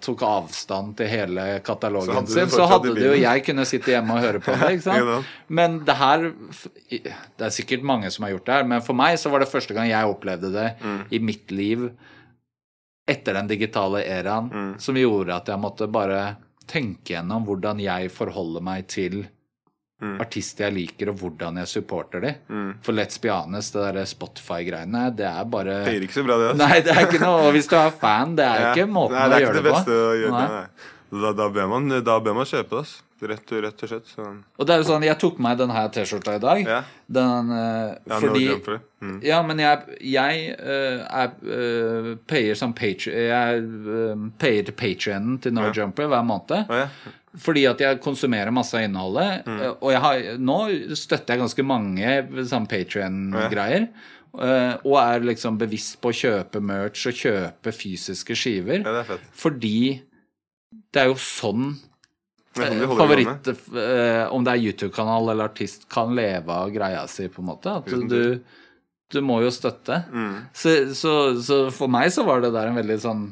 tok 0.07 0.21
avstand 0.23 0.93
til 1.01 1.09
hele 1.11 1.47
katalogen 1.67 2.29
sin, 2.31 2.47
så 2.53 2.69
hadde 2.71 2.93
du 2.95 3.01
og 3.09 3.17
jeg 3.19 3.43
kunne 3.49 3.65
sitte 3.67 3.91
hjemme 3.91 4.15
og 4.15 4.23
høre 4.23 4.39
på 4.45 4.55
det. 4.61 4.69
ikke 4.77 4.95
Ja 5.01 5.17
sant? 5.17 5.33
Men 5.51 5.81
det 5.89 5.97
her 5.99 6.29
Det 6.95 7.49
er 7.49 7.57
sikkert 7.57 7.83
mange 7.91 8.13
som 8.15 8.23
har 8.29 8.37
gjort 8.37 8.47
det 8.47 8.55
her, 8.61 8.69
men 8.71 8.85
for 8.87 8.95
meg 8.95 9.19
så 9.19 9.33
var 9.35 9.43
det 9.43 9.51
første 9.51 9.75
gang 9.75 9.91
jeg 9.91 10.13
opplevde 10.15 10.53
det 10.55 10.69
Mm. 10.79 11.01
i 11.11 11.19
mitt 11.19 11.51
liv 11.51 11.89
etter 13.09 13.35
den 13.35 13.49
digitale 13.49 14.05
eraen, 14.05 14.51
Mm. 14.53 14.75
som 14.81 14.95
gjorde 14.95 15.35
at 15.37 15.47
jeg 15.49 15.59
måtte 15.59 15.89
bare 15.91 16.37
tenke 16.69 17.15
gjennom 17.15 17.47
hvordan 17.47 17.81
jeg 17.81 18.11
forholder 18.13 18.61
meg 18.63 18.87
til 18.89 19.27
Mm. 20.01 20.21
artister 20.21 20.69
jeg 20.69 20.75
liker, 20.75 21.09
og 21.11 21.17
hvordan 21.19 21.57
jeg 21.59 21.67
supporter 21.67 22.21
dem. 22.23 22.75
For 22.83 22.93
Let's 22.95 23.19
Be 23.21 23.31
Honest, 23.35 23.73
det 23.75 23.95
der 23.97 24.05
Spotify-greiene, 24.07 25.17
det 25.17 25.27
er 25.27 25.45
bare 25.45 25.85
Det 25.85 25.95
gir 25.97 26.07
ikke 26.07 26.15
så 26.21 26.25
bra, 26.25 26.37
det. 26.39 26.51
altså. 26.53 26.69
Nei, 26.69 26.81
det 26.81 26.93
er 26.95 27.01
ikke 27.09 27.21
noe 27.25 27.41
Og 27.49 27.53
hvis 27.57 27.67
du 27.69 27.75
er 27.75 27.91
fan, 27.91 28.37
det 28.37 28.45
er 28.47 28.61
Ja. 28.63 28.75
ikke 28.75 28.87
måten 28.93 29.17
nei, 29.19 29.25
å 29.27 29.29
det 29.29 29.35
er 29.35 29.41
gjøre 29.41 29.51
ikke 29.51 29.63
det, 29.63 29.65
det 29.65 29.73
beste 29.75 29.91
å 29.91 30.15
gjøre. 30.21 30.31
Nei. 30.31 30.47
Nei. 30.49 31.23
Da, 31.23 31.33
da, 31.33 31.49
bør 31.49 31.69
man, 31.69 31.89
da 32.05 32.21
bør 32.21 32.35
man 32.37 32.45
kjøpe 32.47 32.69
det, 32.71 32.79
altså. 32.79 33.03
Rett, 33.21 33.51
rett 33.51 33.83
og 33.83 33.91
slett. 33.91 34.07
Så. 34.07 34.25
Og 34.59 34.67
det 34.69 34.75
er 34.75 34.83
jo 34.83 34.87
sånn, 34.87 35.03
jeg 35.03 35.19
tok 35.19 35.39
meg 35.43 35.57
den 35.59 35.73
her 35.75 35.89
T-skjorta 35.91 36.37
i 36.39 36.43
dag. 36.43 36.61
Ja. 36.71 36.81
Den 37.19 37.49
uh, 37.51 37.97
Ja, 38.07 38.19
fordi 38.23 38.45
jumper. 38.47 38.81
Mm. 39.03 39.17
Ja, 39.27 39.39
men 39.47 39.63
jeg, 39.63 39.97
jeg 40.07 40.53
uh, 40.59 41.03
er 41.07 41.33
uh, 41.43 42.11
payer 42.31 42.59
som 42.59 42.73
patri 42.75 43.13
Jeg 43.15 43.63
eh, 43.63 44.23
payer 44.43 44.67
til 44.67 44.75
patrionen 44.79 45.39
til 45.43 45.55
No 45.55 45.69
Ja. 45.69 45.73
Jumper 45.81 46.11
hver 46.11 46.23
måned. 46.27 46.71
Ja. 46.71 46.87
Fordi 47.39 47.65
at 47.71 47.83
jeg 47.83 48.01
konsumerer 48.03 48.55
masse 48.55 48.75
av 48.79 48.87
innholdet. 48.87 49.47
Mm. 49.47 49.59
eh, 49.61 49.75
Og 49.83 49.99
har, 50.07 50.23
nå 50.39 50.59
støtter 50.99 51.35
jeg 51.35 51.43
ganske 51.43 51.67
mange 51.67 52.47
sånn 52.51 52.71
Patrion-greier. 52.71 53.89
Uh, 54.39 54.77
Og 54.85 54.95
er 55.01 55.25
liksom 55.25 55.57
bevisst 55.59 55.97
på 56.03 56.13
å 56.13 56.15
kjøpe 56.15 56.61
merch 56.63 57.07
og 57.11 57.17
kjøpe 57.17 57.73
fysiske 57.75 58.37
skiver. 58.39 58.83
ja, 58.85 58.93
det 59.01 59.07
fett. 59.09 59.29
Fordi 59.35 59.79
det 60.93 61.01
er 61.03 61.09
jo 61.11 61.17
sånn 61.21 61.73
favoritt 62.57 63.49
eh, 63.49 64.25
Om 64.33 64.45
det 64.47 64.55
er 64.55 64.63
YouTube-kanal 64.69 65.33
eller 65.33 65.51
artist, 65.51 65.89
kan 65.93 66.15
leve 66.17 66.53
av 66.53 66.71
greia 66.75 67.05
si, 67.11 67.29
på 67.29 67.43
en 67.43 67.51
måte. 67.51 67.75
At 67.81 67.91
du, 68.09 68.41
du 69.13 69.21
må 69.25 69.41
jo 69.45 69.51
støtte. 69.55 70.03
Mm. 70.13 70.33
Så, 70.53 70.79
så, 70.95 71.13
så 71.43 71.61
for 71.75 71.93
meg 71.93 72.13
så 72.15 72.25
var 72.29 72.43
det 72.45 72.55
der 72.57 72.71
en 72.71 72.79
veldig 72.81 72.99
sånn 73.05 73.29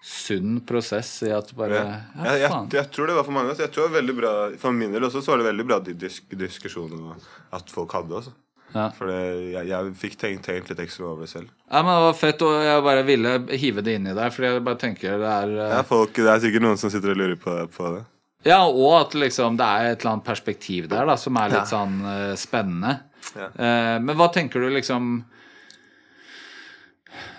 sunn 0.00 0.62
prosess 0.64 1.10
i 1.26 1.32
at 1.36 1.50
bare 1.52 1.76
Ja. 1.76 1.88
Ja, 2.16 2.30
Jeg, 2.32 2.40
jeg, 2.46 2.68
jeg 2.78 2.90
tror 2.94 3.10
det 3.10 3.16
var 3.18 3.26
for 3.26 3.36
mange. 3.36 3.56
Jeg 3.58 3.68
tror 3.72 3.84
det 3.84 3.90
var 3.90 3.98
veldig 4.00 4.14
bra 4.16 4.30
For 4.62 4.72
min 4.72 4.94
del 4.94 5.04
også 5.04 5.20
så 5.20 5.34
var 5.34 5.42
det 5.42 5.50
veldig 5.50 5.66
bra 5.68 5.80
de 5.84 5.96
disk, 6.06 6.30
diskusjonene 6.40 7.18
at 7.52 7.68
folk 7.74 7.92
hadde. 7.98 8.22
Også. 8.22 8.32
Ja. 8.74 8.86
For 8.94 9.10
jeg, 9.10 9.64
jeg 9.66 9.92
fikk 9.98 10.16
tenkt, 10.20 10.44
tenkt 10.46 10.70
litt 10.70 10.80
ekstra 10.84 11.08
over 11.10 11.26
det 11.26 11.32
selv. 11.32 11.50
Ja, 11.66 11.82
men 11.82 11.90
det 11.90 12.04
var 12.06 12.16
fett, 12.18 12.44
og 12.46 12.56
jeg 12.64 12.84
bare 12.86 13.02
ville 13.06 13.32
hive 13.58 13.82
det 13.86 13.96
inn 13.98 14.06
i 14.06 14.14
deg. 14.16 14.32
fordi 14.34 14.52
jeg 14.52 14.64
bare 14.68 14.80
tenker 14.80 15.18
det 15.18 15.32
er 15.34 15.54
eh, 15.56 15.74
Ja, 15.74 15.82
folk, 15.86 16.14
Det 16.14 16.30
er 16.30 16.42
sikkert 16.44 16.66
noen 16.66 16.80
som 16.80 16.92
sitter 16.92 17.14
og 17.14 17.20
lurer 17.20 17.38
på, 17.40 17.56
på 17.74 17.92
det. 17.96 18.04
Ja, 18.42 18.62
og 18.66 18.94
at 19.00 19.14
liksom 19.20 19.56
det 19.60 19.66
er 19.68 19.90
et 19.92 20.00
eller 20.00 20.14
annet 20.14 20.24
perspektiv 20.24 20.88
der 20.88 21.04
da, 21.06 21.16
som 21.20 21.36
er 21.36 21.48
litt 21.52 21.58
Ja. 21.60 21.64
sånn 21.68 21.98
uh, 22.04 22.34
spennende. 22.40 23.00
Ja. 23.36 23.48
Eh, 23.52 23.98
men 24.00 24.16
hva 24.16 24.30
tenker 24.32 24.60
du 24.64 24.70
liksom 24.72 25.24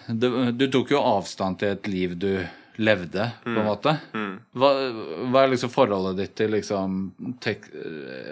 du, 0.08 0.52
du 0.52 0.68
tok 0.72 0.92
jo 0.92 1.00
avstand 1.02 1.60
til 1.62 1.74
et 1.76 1.88
liv 1.88 2.18
du 2.20 2.34
levde, 2.82 3.28
på 3.44 3.50
Mm. 3.52 3.58
en 3.62 3.66
måte. 3.68 3.92
Hva, 4.58 4.70
hva 5.30 5.42
er 5.44 5.52
liksom 5.52 5.70
forholdet 5.70 6.18
ditt 6.18 6.36
til 6.40 6.52
liksom 6.56 6.96
tek, 7.44 7.68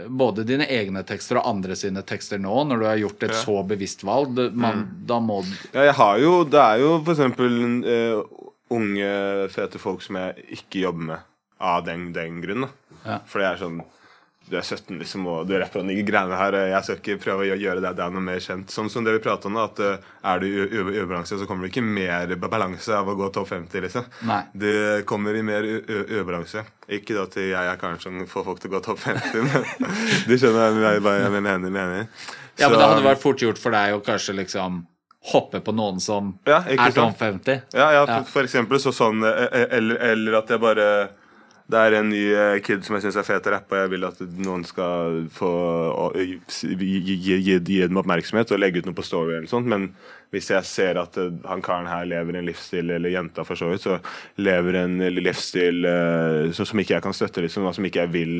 både 0.09 0.45
dine 0.47 0.65
egne 0.65 1.03
tekster 1.05 1.37
og 1.41 1.45
andre 1.51 1.75
sine 1.77 2.01
tekster 2.07 2.39
nå, 2.41 2.55
når 2.65 2.79
du 2.81 2.85
har 2.87 2.97
gjort 3.03 3.23
et 3.27 3.31
Ja. 3.35 3.37
Mm. 3.37 3.45
så 3.45 3.67
bevisst 3.67 4.03
valg? 4.03 4.33
Det, 4.35 4.47
man, 4.55 4.85
Da 5.05 5.19
må 5.19 5.43
Ja, 5.73 5.83
jeg 5.89 5.93
har 5.95 6.17
jo, 6.19 6.43
det 6.45 6.59
er 6.59 6.77
jo 6.79 7.03
for 7.03 7.13
eksempel 7.13 7.83
eh, 7.85 8.23
unge, 8.71 9.49
fete 9.49 9.77
folk 9.79 10.01
som 10.01 10.15
jeg 10.15 10.35
ikke 10.59 10.81
jobber 10.87 11.03
med 11.13 11.19
av 11.59 11.85
den, 11.85 12.11
den 12.15 12.41
grunn. 12.41 12.67
Ja. 13.05 13.19
For 13.27 13.39
det 13.43 13.47
er 13.53 13.57
sånn 13.63 13.81
Du 14.49 14.55
er 14.57 14.63
17 14.65 14.97
liksom, 14.97 15.27
og 15.29 15.43
du 15.45 15.51
rapper 15.61 15.83
om 15.83 15.87
de 15.91 15.93
greiene 16.01 16.33
her. 16.33 16.55
Jeg 16.71 16.81
skal 16.87 16.95
ikke 16.97 17.17
prøve 17.21 17.43
å 17.53 17.57
gjøre 17.59 17.83
deg 17.83 17.99
er 18.01 18.09
noe 18.15 18.23
mer 18.25 18.39
kjent. 18.41 18.71
Som, 18.73 18.87
som 18.89 19.03
det 19.05 19.13
vi 19.13 19.21
prater 19.21 19.45
om, 19.45 19.59
at 19.61 19.77
eh, 19.85 19.99
er 20.25 20.39
du 20.41 20.47
i 20.47 20.79
ubalanse, 21.03 21.37
så 21.37 21.45
kommer 21.45 21.67
du 21.67 21.69
ikke 21.69 21.83
mer 21.85 22.33
balanse 22.41 22.89
av 22.97 23.11
å 23.11 23.13
gå 23.19 23.27
topp 23.35 23.51
50, 23.51 23.83
liksom. 23.85 24.07
Nei. 24.25 24.39
Du 24.57 25.03
kommer 25.05 25.37
i 25.37 25.43
mer 25.45 25.67
ubalanse. 25.69 26.63
Ikke 26.89 27.13
da 27.19 27.27
til 27.29 27.51
jeg 27.51 27.69
er 27.69 27.77
karen 27.77 28.01
som 28.01 28.23
får 28.25 28.47
folk 28.49 28.63
til 28.63 28.71
å 28.71 28.79
gå 28.79 28.81
topp 28.89 29.03
50, 29.05 29.37
men 29.51 29.93
du 30.25 30.33
skjønner 30.33 30.81
hva 30.81 30.95
jeg, 30.97 31.05
jeg 31.27 31.35
mener. 31.37 31.69
mener. 31.69 32.09
Ja, 32.57 32.71
men 32.71 32.73
Så- 32.73 32.81
det 32.81 32.87
hadde 32.89 33.05
vært 33.11 33.21
fort 33.27 33.45
gjort 33.45 33.61
for 33.61 33.77
deg 33.77 33.93
å 33.99 34.01
kanskje 34.09 34.33
liksom 34.41 34.81
hoppe 35.29 35.59
på 35.61 35.75
noen 35.77 35.99
som 36.01 36.33
Ja, 36.49 36.63
er 36.65 36.89
topp 36.95 37.19
50. 37.21 37.61
Ja, 37.77 37.91
ja, 37.91 38.01
Ja. 38.01 38.05
for, 38.23 38.39
for 38.39 38.49
eksempel 38.49 38.81
så 38.81 38.89
sånn 38.95 39.21
eh, 39.29 39.45
eh, 39.51 39.67
eller, 39.77 40.01
eller 40.09 40.41
at 40.41 40.49
jeg 40.49 40.59
bare 40.65 40.89
Det 41.69 41.77
er 41.77 41.95
en 41.99 42.07
ny 42.09 42.21
eh, 42.33 42.59
kid 42.65 42.81
som 42.85 42.95
jeg 42.97 43.03
syns 43.05 43.19
er 43.21 43.27
fet 43.27 43.45
å 43.45 43.51
rappe, 43.53 43.75
og 43.75 43.83
jeg 43.83 43.91
vil 43.91 44.07
at 44.07 44.21
noen 44.41 44.63
skal 44.65 45.19
få 45.33 45.49
gi, 46.17 46.39
gi, 46.81 47.35
gi, 47.45 47.57
dem 47.67 47.99
oppmerksomhet 48.01 48.55
og 48.55 48.61
legge 48.61 48.81
ut 48.81 48.89
noe 48.89 48.97
på 48.97 49.05
Story 49.05 49.35
eller 49.37 49.51
sånt. 49.51 49.69
Men 49.69 49.91
hvis 50.33 50.49
jeg 50.49 50.65
ser 50.65 51.01
at 51.01 51.19
eh, 51.21 51.29
han 51.49 51.61
karen 51.65 51.89
her 51.89 52.09
lever 52.09 52.39
en 52.39 52.49
livsstil, 52.49 52.89
eller 52.95 53.13
jenta 53.13 53.45
for 53.45 53.59
så 53.59 53.69
vidt, 53.69 53.85
så 53.85 53.99
lever 54.41 54.81
en 54.81 54.97
livsstil 55.19 55.85
eh, 55.85 56.49
så, 56.57 56.65
som 56.65 56.81
ikke 56.81 56.97
jeg 56.97 57.05
kan 57.05 57.17
støtte, 57.17 57.45
liksom, 57.45 57.69
og 57.69 57.77
som 57.77 57.85
ikke 57.85 58.03
jeg 58.07 58.13
vil 58.17 58.35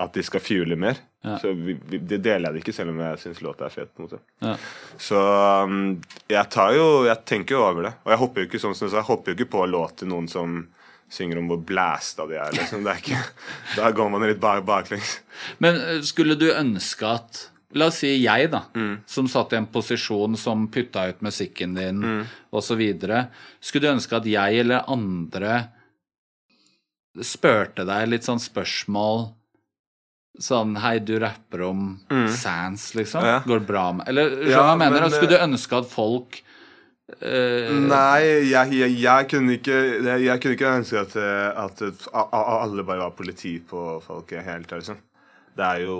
at 0.00 0.14
de 0.16 0.22
skal 0.24 0.40
fuele 0.40 0.78
mer. 0.80 0.96
Ja. 1.26 1.36
Så 1.42 1.52
vi, 1.52 1.74
vi, 1.90 1.98
det 1.98 2.22
deler 2.24 2.48
jeg 2.48 2.54
det 2.54 2.62
ikke, 2.62 2.74
selv 2.78 2.94
om 2.94 3.02
jeg 3.02 3.18
syns 3.20 3.42
låta 3.44 3.66
er 3.66 3.74
fet. 3.74 3.90
på 3.92 4.00
en 4.00 4.06
måte 4.08 4.20
Ja. 4.46 4.54
så 4.96 5.18
um, 5.66 5.98
jeg 6.30 6.48
tar 6.54 6.72
jo 6.72 7.04
Jeg 7.04 7.24
tenker 7.28 7.58
jo 7.58 7.64
over 7.66 7.84
det. 7.84 7.92
Og 8.06 8.14
jeg 8.14 8.20
hopper 8.22 8.40
jo 8.40 8.48
ikke 8.48 8.62
sånn 8.62 8.78
som 8.78 8.88
du 8.88 8.92
sa, 8.94 9.02
jeg 9.02 9.10
hopper 9.10 9.34
jo 9.34 9.40
ikke 9.40 9.52
på 9.58 9.66
låt 9.68 9.98
til 10.00 10.08
noen 10.14 10.30
som 10.30 10.62
synger 11.10 11.38
om 11.40 11.48
hvor 11.50 11.60
blæsta 11.66 12.26
de 12.30 12.36
er. 12.38 12.52
Liksom. 12.54 12.84
Det 12.86 12.92
er 12.92 13.00
ikke, 13.02 13.22
da 13.76 13.90
går 13.96 14.10
man 14.14 14.22
litt 14.28 14.40
bak, 14.42 14.62
baklengs. 14.68 15.16
Men 15.58 15.76
eh, 15.80 16.00
skulle 16.06 16.36
du 16.38 16.48
ønske 16.54 17.06
at 17.16 17.46
La 17.78 17.86
oss 17.86 18.00
si 18.02 18.08
jeg, 18.24 18.48
da, 18.50 18.64
Mm. 18.74 18.96
som 19.06 19.28
satt 19.30 19.52
i 19.54 19.56
en 19.60 19.66
posisjon 19.70 20.32
som 20.36 20.64
putta 20.74 21.04
ut 21.12 21.20
musikken 21.22 21.76
din 21.76 22.00
Mm. 22.02 22.24
osv. 22.50 22.80
Skulle 23.60 23.84
du 23.84 23.92
ønske 23.92 24.16
at 24.18 24.26
jeg 24.26 24.58
eller 24.64 24.82
andre 24.90 25.68
spurte 27.22 27.84
deg 27.86 28.08
litt 28.10 28.26
sånn 28.26 28.40
spørsmål 28.42 29.30
Sånn 30.40 30.76
Hei, 30.78 30.98
du 31.02 31.16
rapper 31.20 31.62
om 31.66 31.80
Sans, 32.30 32.84
liksom. 32.94 33.20
Mm. 33.22 33.26
Ja. 33.28 33.38
Går 33.46 33.58
det 33.62 33.66
bra 33.68 33.86
med 33.98 34.08
Eller 34.08 34.30
skjønner 34.30 34.46
du 34.46 34.50
Ja, 34.52 34.60
hva 34.62 34.70
jeg 34.70 34.78
mener? 34.84 35.00
men, 35.00 35.10
skulle 35.10 35.32
du 35.34 35.42
ønske 35.44 35.80
at 35.82 35.90
folk 35.90 36.38
eh, 37.20 37.70
Nei, 37.90 38.22
jeg, 38.50 38.72
jeg, 38.76 38.94
jeg, 39.02 39.28
kunne 39.30 39.56
ikke, 39.58 39.76
jeg, 40.06 40.24
jeg 40.26 40.40
kunne 40.42 40.56
ikke 40.56 40.72
ønske 40.80 41.00
at, 41.02 41.16
eh, 41.16 41.48
at 41.64 41.82
a- 42.12 42.28
alle 42.62 42.84
bare 42.86 43.02
var 43.06 43.16
politi 43.18 43.58
på 43.60 44.00
folk 44.04 44.30
helt. 44.36 44.70
Liksom. 44.70 44.98
Det 45.56 45.64
er 45.66 45.84
jo 45.86 45.96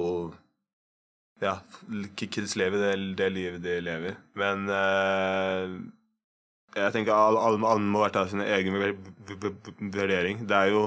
Ja, 1.41 1.55
kids 2.17 2.53
lever 2.61 2.83
det, 2.83 3.17
det 3.17 3.31
livet 3.33 3.63
de 3.65 3.79
lever. 3.81 4.17
Men 4.37 4.67
uh, 4.69 5.79
jeg 6.77 6.93
tenker 6.93 7.17
alle, 7.17 7.41
alle, 7.41 7.61
alle 7.67 7.81
må 7.95 8.05
ta 8.13 8.27
sin 8.29 8.43
egen 8.45 8.77
vur- 8.77 8.99
vur- 9.31 9.55
vur- 9.65 9.81
vurdering. 9.95 10.45
Det 10.47 10.57
er 10.57 10.75
jo 10.75 10.83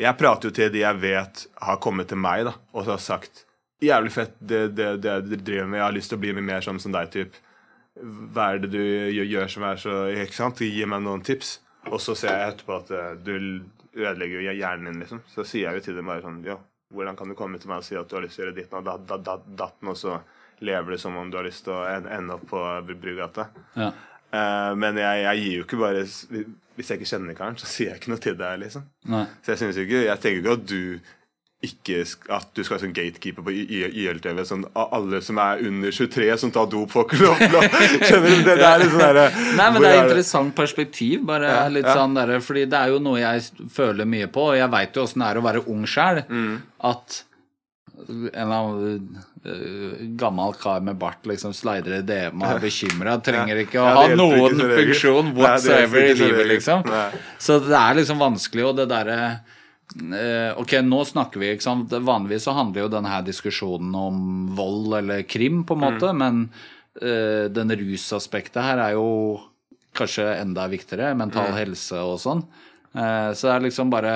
Jeg 0.00 0.16
prater 0.16 0.48
jo 0.48 0.54
til 0.56 0.70
de 0.72 0.80
jeg 0.80 0.96
vet 1.02 1.46
har 1.60 1.76
kommet 1.76 2.08
til 2.08 2.16
meg 2.16 2.46
da, 2.48 2.54
og 2.72 2.86
har 2.88 2.96
sagt 2.98 3.44
Jævlig 3.82 4.12
fett 4.14 4.32
det, 4.40 4.60
det, 4.78 4.88
det 5.02 5.16
du 5.26 5.36
driver 5.36 5.66
med. 5.66 5.78
Jeg 5.80 5.84
har 5.84 5.92
lyst 5.96 6.08
til 6.12 6.16
å 6.18 6.22
bli 6.22 6.32
mer 6.38 6.60
sånn 6.62 6.78
som 6.80 6.92
deg. 6.94 7.08
Typ. 7.10 7.34
Hva 8.00 8.46
er 8.54 8.58
det 8.62 8.70
du 8.72 8.80
gjør, 9.12 9.48
som 9.52 9.62
er 9.68 9.76
så 9.76 9.94
Ikke 10.22 10.34
sant? 10.38 10.62
Gi 10.64 10.84
meg 10.88 11.02
noen 11.04 11.20
tips. 11.26 11.58
Og 11.90 11.98
så 12.00 12.14
ser 12.16 12.32
jeg 12.38 12.52
etterpå 12.54 12.76
at 12.80 12.90
eh, 12.96 13.14
du 13.20 13.32
ødelegger 13.92 14.40
jo 14.46 14.54
hjernen 14.56 14.92
din, 14.92 15.00
liksom. 15.02 15.20
Så 15.28 15.44
sier 15.44 15.66
jeg 15.68 15.80
jo 15.80 15.84
til 15.90 15.98
dem 15.98 16.06
bare 16.08 16.22
sånn 16.24 16.38
Jo, 16.46 16.56
hvordan 16.94 17.16
kan 17.18 17.28
du 17.28 17.34
komme 17.36 17.58
til 17.60 17.68
meg 17.68 17.82
og 17.82 17.84
si 17.84 17.96
at 17.98 18.08
du 18.08 18.16
har 18.16 18.24
lyst 18.24 18.38
til 18.38 18.46
å 18.46 18.48
gjøre 18.48 18.56
ditten 18.60 18.78
og 18.78 18.84
dat- 18.86 19.24
dat- 19.26 19.44
dat- 19.58 19.82
og 19.82 19.96
så 20.00 20.20
lever 20.60 20.90
du 20.94 20.98
som 20.98 21.16
om 21.16 21.30
du 21.30 21.36
har 21.36 21.44
lyst 21.44 21.64
til 21.64 21.74
å 21.74 21.84
ende 22.00 22.34
opp 22.38 22.46
på 22.48 22.62
Brugata? 23.02 23.48
ja. 23.76 23.92
Eh, 24.32 24.74
men 24.80 24.96
jeg, 24.96 25.22
jeg 25.26 25.40
gir 25.42 25.56
jo 25.58 25.64
ikke 25.66 25.78
bare 25.82 26.02
Hvis 26.72 26.88
jeg 26.88 27.00
ikke 27.02 27.08
kjenner 27.10 27.34
karen, 27.36 27.56
så 27.60 27.66
sier 27.68 27.90
jeg 27.90 28.00
ikke 28.00 28.08
noe 28.14 28.22
til 28.24 28.34
deg, 28.40 28.60
liksom. 28.62 28.86
Nei. 29.12 29.26
Så 29.44 29.52
jeg 29.52 29.58
synes 29.60 29.76
jo 29.76 29.82
ikke 29.84 30.04
Jeg 30.06 30.20
tenker 30.22 30.40
ikke 30.40 30.54
at 30.56 30.66
du 30.70 31.00
ikke 31.62 32.00
at 32.34 32.48
du 32.56 32.60
skal 32.64 32.74
være 32.76 32.82
sånn 32.88 32.94
gatekeeper 32.96 33.44
på 33.46 33.52
I- 33.54 34.44
Sånn 34.48 34.64
alle 34.74 35.20
som 35.22 35.38
er 35.38 35.62
under 35.68 35.94
23 35.94 36.28
som 36.42 36.50
tar 36.54 36.66
dop, 36.72 36.90
får 36.90 37.04
ikke 37.06 37.18
Skjønner 38.08 38.28
du? 38.28 38.42
Det, 38.48 38.56
det 38.58 38.68
er 38.68 38.82
litt 38.82 38.90
sånn 38.94 39.04
derre 39.06 39.26
Nei, 39.58 39.66
men 39.70 39.78
det 39.82 39.90
er 39.92 39.98
et 39.98 40.04
interessant 40.08 40.54
perspektiv. 40.58 41.22
Bare 41.28 41.50
Ja, 41.52 41.66
litt 41.70 41.86
ja. 41.86 41.94
sånn 42.00 42.16
der, 42.18 42.34
Fordi 42.42 42.64
det 42.66 42.80
er 42.80 42.94
jo 42.94 42.98
noe 43.04 43.20
jeg 43.22 43.68
føler 43.74 44.08
mye 44.08 44.26
på, 44.34 44.48
og 44.52 44.58
jeg 44.58 44.72
veit 44.74 44.96
jo 44.98 45.04
åssen 45.06 45.22
det 45.22 45.28
er 45.30 45.38
å 45.42 45.44
være 45.46 45.62
ung 45.70 45.84
sjæl. 45.86 46.24
Mm. 46.28 46.56
At 46.92 47.22
en 48.02 48.26
eller 48.34 48.56
annen 48.56 49.16
øh, 49.46 49.96
gammel 50.18 50.54
kar 50.58 50.80
med 50.82 50.98
bart 50.98 51.26
liksom 51.28 51.54
slider 51.54 52.00
i 52.00 52.02
DM 52.06 52.42
og 52.42 52.48
er 52.56 52.62
bekymra. 52.62 53.16
Trenger 53.22 53.62
ikke 53.62 53.78
å 53.82 53.88
ha 54.00 54.04
noen 54.18 54.58
funksjon 54.58 55.32
whatsoever 55.38 56.08
i 56.10 56.14
livet, 56.18 56.46
liksom. 56.56 56.82
Så 57.38 57.60
det 57.62 57.78
er 57.78 58.00
liksom 58.00 58.18
vanskelig, 58.22 58.66
og 58.72 58.80
det 58.80 58.88
derre 58.90 59.18
eh, 59.28 59.60
Ok, 60.56 60.72
nå 60.84 61.00
snakker 61.04 61.40
vi, 61.42 61.50
ikke 61.54 61.66
sant. 61.66 61.90
Vanligvis 61.92 62.46
så 62.48 62.54
handler 62.56 62.84
jo 62.86 62.92
denne 62.92 63.18
diskusjonen 63.26 63.94
om 63.98 64.20
vold 64.56 64.94
eller 65.02 65.22
krim, 65.28 65.64
på 65.68 65.74
en 65.76 65.82
måte, 65.86 66.12
Mm. 66.12 66.18
men 66.18 66.42
uh, 67.02 67.48
den 67.52 67.70
rusaspektet 67.76 68.62
her 68.62 68.78
er 68.78 68.92
jo 68.98 69.40
kanskje 69.94 70.26
enda 70.40 70.68
viktigere. 70.68 71.14
Mental 71.16 71.50
Mm. 71.52 71.58
helse 71.58 71.98
og 72.00 72.18
sånn. 72.20 72.44
Uh, 72.94 73.32
så 73.34 73.48
det 73.48 73.54
er 73.56 73.66
liksom 73.68 73.90
bare 73.90 74.14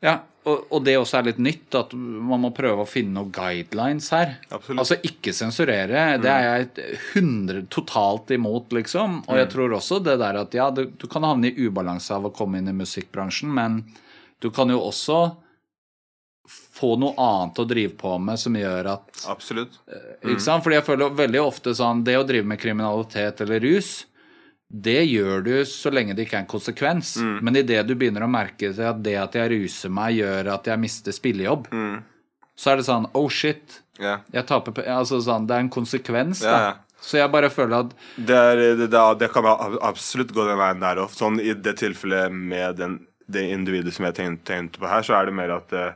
Ja, 0.00 0.20
og, 0.46 0.66
og 0.70 0.84
det 0.86 0.94
også 0.96 1.18
er 1.18 1.24
litt 1.26 1.38
nytt, 1.42 1.74
at 1.74 1.92
man 1.92 2.40
må 2.40 2.52
prøve 2.54 2.84
å 2.84 2.88
finne 2.88 3.14
noen 3.18 3.32
guidelines 3.34 4.06
her. 4.14 4.36
Absolutt. 4.54 4.78
Altså 4.78 4.94
ikke 5.02 5.32
sensurere, 5.34 6.20
det 6.22 6.30
er 6.30 6.44
jeg 6.46 6.98
100 7.16 7.64
totalt 7.68 8.30
imot, 8.30 8.70
liksom. 8.72 9.24
Og 9.26 9.36
jeg 9.40 9.48
tror 9.50 9.74
også 9.74 9.98
det 10.06 10.14
der 10.22 10.38
at 10.38 10.54
ja, 10.54 10.68
du, 10.70 10.84
du 10.94 11.06
kan 11.10 11.26
havne 11.26 11.50
i 11.50 11.66
ubalanse 11.66 12.14
av 12.14 12.26
å 12.30 12.32
komme 12.32 12.58
inn 12.62 12.70
i 12.70 12.76
musikkbransjen, 12.78 13.50
men 13.52 13.80
du 14.40 14.50
kan 14.54 14.70
jo 14.70 14.80
også 14.86 15.20
få 16.78 16.94
noe 17.00 17.14
annet 17.20 17.58
å 17.60 17.64
drive 17.68 17.94
på 17.98 18.14
med 18.22 18.38
som 18.40 18.54
gjør 18.56 18.86
at 18.94 19.24
Absolutt. 19.28 19.80
ikke 20.22 20.40
sant? 20.40 20.62
Fordi 20.64 20.78
jeg 20.78 20.86
føler 20.86 21.16
veldig 21.18 21.40
ofte 21.42 21.74
sånn 21.76 22.04
Det 22.06 22.14
å 22.16 22.22
drive 22.28 22.46
med 22.48 22.60
kriminalitet 22.62 23.42
eller 23.44 23.60
rus, 23.60 23.90
det 24.68 25.00
gjør 25.08 25.42
du 25.44 25.52
så 25.68 25.90
lenge 25.92 26.14
det 26.16 26.26
ikke 26.26 26.36
er 26.38 26.44
en 26.44 26.50
konsekvens. 26.50 27.14
Men 27.42 27.56
idet 27.56 27.82
du 27.88 27.94
begynner 27.96 28.24
å 28.26 28.30
merke 28.30 28.68
at 28.70 29.02
det 29.04 29.16
at 29.20 29.36
jeg 29.36 29.50
ruser 29.54 29.92
meg, 29.92 30.18
gjør 30.20 30.50
at 30.54 30.66
jeg 30.68 30.80
mister 30.82 31.16
spillejobb, 31.16 31.68
så 32.58 32.72
er 32.72 32.80
det 32.80 32.86
sånn 32.88 33.08
Oh 33.16 33.28
shit. 33.32 33.80
Yeah. 33.98 34.20
Jeg 34.32 34.46
taper 34.46 34.72
pe- 34.76 34.84
Altså 34.86 35.18
sånn 35.24 35.46
Det 35.48 35.56
er 35.56 35.64
en 35.64 35.70
konsekvens, 35.74 36.44
da. 36.46 36.76
Så 37.02 37.18
jeg 37.18 37.30
bare 37.30 37.48
føler 37.50 37.80
at 37.84 37.92
Det, 38.16 38.34
er, 38.36 38.56
det, 38.78 38.88
det, 38.92 39.02
det 39.18 39.28
kan 39.34 39.46
absolutt 39.82 40.32
gå 40.34 40.44
den 40.46 40.58
veien 40.58 40.80
der 40.82 41.00
òg. 41.02 41.10
Sånn, 41.14 41.40
I 41.42 41.52
det 41.54 41.76
tilfellet 41.80 42.30
med 42.34 42.76
den, 42.78 42.98
det 43.28 43.46
individet 43.52 43.92
som 43.96 44.08
jeg 44.08 44.16
tenkte, 44.18 44.80
på 44.80 44.88
her, 44.90 45.04
så 45.06 45.14
er 45.18 45.28
det 45.28 45.34
mer 45.36 45.52
at 45.58 45.72
uh, 45.76 45.88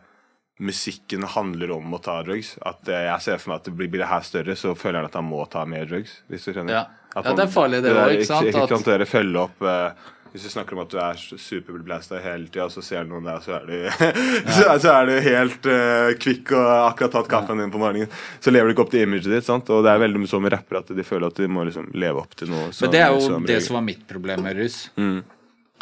musikken 0.62 1.24
handler 1.32 1.72
om 1.78 1.94
å 1.96 2.00
ta 2.04 2.18
drugs. 2.26 2.54
At 2.62 2.84
uh, 2.88 2.98
jeg 3.08 3.24
ser 3.24 3.40
for 3.42 3.52
meg 3.54 3.62
at 3.62 3.68
det 3.70 3.76
blir, 3.78 3.90
blir 3.92 4.04
det 4.04 4.10
her 4.12 4.24
større, 4.26 4.56
så 4.58 4.74
føler 4.78 5.00
han 5.02 5.08
at 5.10 5.16
han 5.18 5.26
må 5.28 5.42
ta 5.50 5.64
mer 5.68 5.88
drugs. 5.90 6.18
Hvis 6.30 6.44
du 6.48 6.52
skjønner. 6.54 6.80
Ja. 6.82 6.88
At 7.12 7.26
Ja, 7.28 7.36
det 7.36 7.44
er 7.44 7.52
farlig 7.52 7.82
det 7.84 7.92
òg, 7.92 8.14
ikke 8.16 8.28
sant? 8.30 8.46
Ikke, 8.48 8.64
At- 8.64 8.70
sant 8.76 8.86
dere 8.88 9.04
følge 9.04 9.40
opp 9.42 9.58
uh, 9.68 10.10
Hvis 10.32 10.46
du 10.46 10.48
snakker 10.48 10.72
om 10.72 10.78
at 10.80 10.88
du 10.88 10.96
er 10.96 11.18
superblasta 11.20 12.16
hele 12.24 12.46
tida, 12.48 12.70
så 12.72 12.80
ser 12.80 13.04
du 13.04 13.10
noen 13.12 13.26
der, 13.28 13.42
så 13.44 13.58
er 13.58 13.66
du, 13.68 13.74
så, 14.56 14.62
er- 14.72 14.78
så 14.80 14.94
er 14.94 15.10
du 15.10 15.12
helt 15.26 15.68
uh, 15.68 16.14
kvikk 16.22 16.54
og 16.56 16.70
akkurat 16.86 17.12
tatt 17.18 17.28
kaffen 17.34 17.60
din 17.60 17.74
på 17.74 17.82
morgenen. 17.82 18.08
Så 18.40 18.48
lever 18.54 18.70
du 18.70 18.72
ikke 18.72 18.86
opp 18.86 18.94
til 18.94 19.04
imaget 19.04 19.28
ditt. 19.28 19.44
sant? 19.44 19.68
Og 19.68 19.84
det 19.84 19.92
er 19.92 20.00
veldig 20.06 20.24
sånn 20.32 20.46
med 20.46 20.54
rappere 20.56 20.80
at 20.80 20.94
de 20.96 21.04
føler 21.04 21.28
at 21.28 21.36
de 21.42 21.50
må 21.52 21.66
liksom 21.68 21.90
leve 21.92 22.24
opp 22.24 22.32
til 22.40 22.48
noe. 22.48 22.70
Men 22.72 22.94
det 22.96 23.02
er 23.04 23.12
jo 23.12 23.42
det 23.52 23.58
som 23.66 23.76
var 23.76 23.84
mitt 23.90 24.06
problem 24.08 24.46
med 24.48 24.56
russ. 24.62 24.78
Mm. 24.96 25.20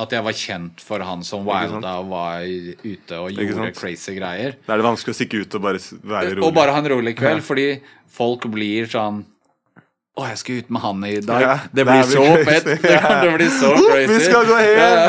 At 0.00 0.14
jeg 0.16 0.24
var 0.24 0.36
kjent 0.36 0.80
for 0.84 1.04
han 1.04 1.24
som 1.26 1.44
wilda 1.44 1.96
og 2.00 2.10
var 2.12 2.44
ute 2.46 3.18
og 3.18 3.34
gjorde 3.36 3.72
crazy 3.76 4.14
greier. 4.16 4.56
Da 4.66 4.74
er 4.74 4.80
det 4.80 4.86
vanskelig 4.86 5.12
å 5.14 5.18
stikke 5.18 5.42
ut 5.44 5.58
og 5.58 5.66
bare 5.66 5.82
være 6.00 6.36
rolig. 6.38 6.46
Og 6.46 6.54
bare 6.56 6.76
ha 6.76 6.80
en 6.80 6.90
rolig 6.94 7.14
kveld, 7.18 7.44
fordi 7.44 7.68
folk 8.10 8.48
blir 8.52 8.88
sånn 8.90 9.24
Å, 10.18 10.24
jeg 10.26 10.38
skal 10.40 10.56
ut 10.58 10.70
med 10.74 10.82
han 10.82 11.04
i 11.06 11.10
dag. 11.22 11.40
Ja, 11.40 11.52
det 11.70 11.78
det 11.78 11.84
blir 11.86 12.02
så 12.10 12.24
fett! 12.44 12.66
Ja, 12.90 13.10
det 13.22 13.28
blir 13.36 13.52
så 13.54 13.68
crazy. 13.78 14.08
vi 14.10 14.16
skal 14.24 14.48
gå 14.48 14.56
Ja. 14.58 15.04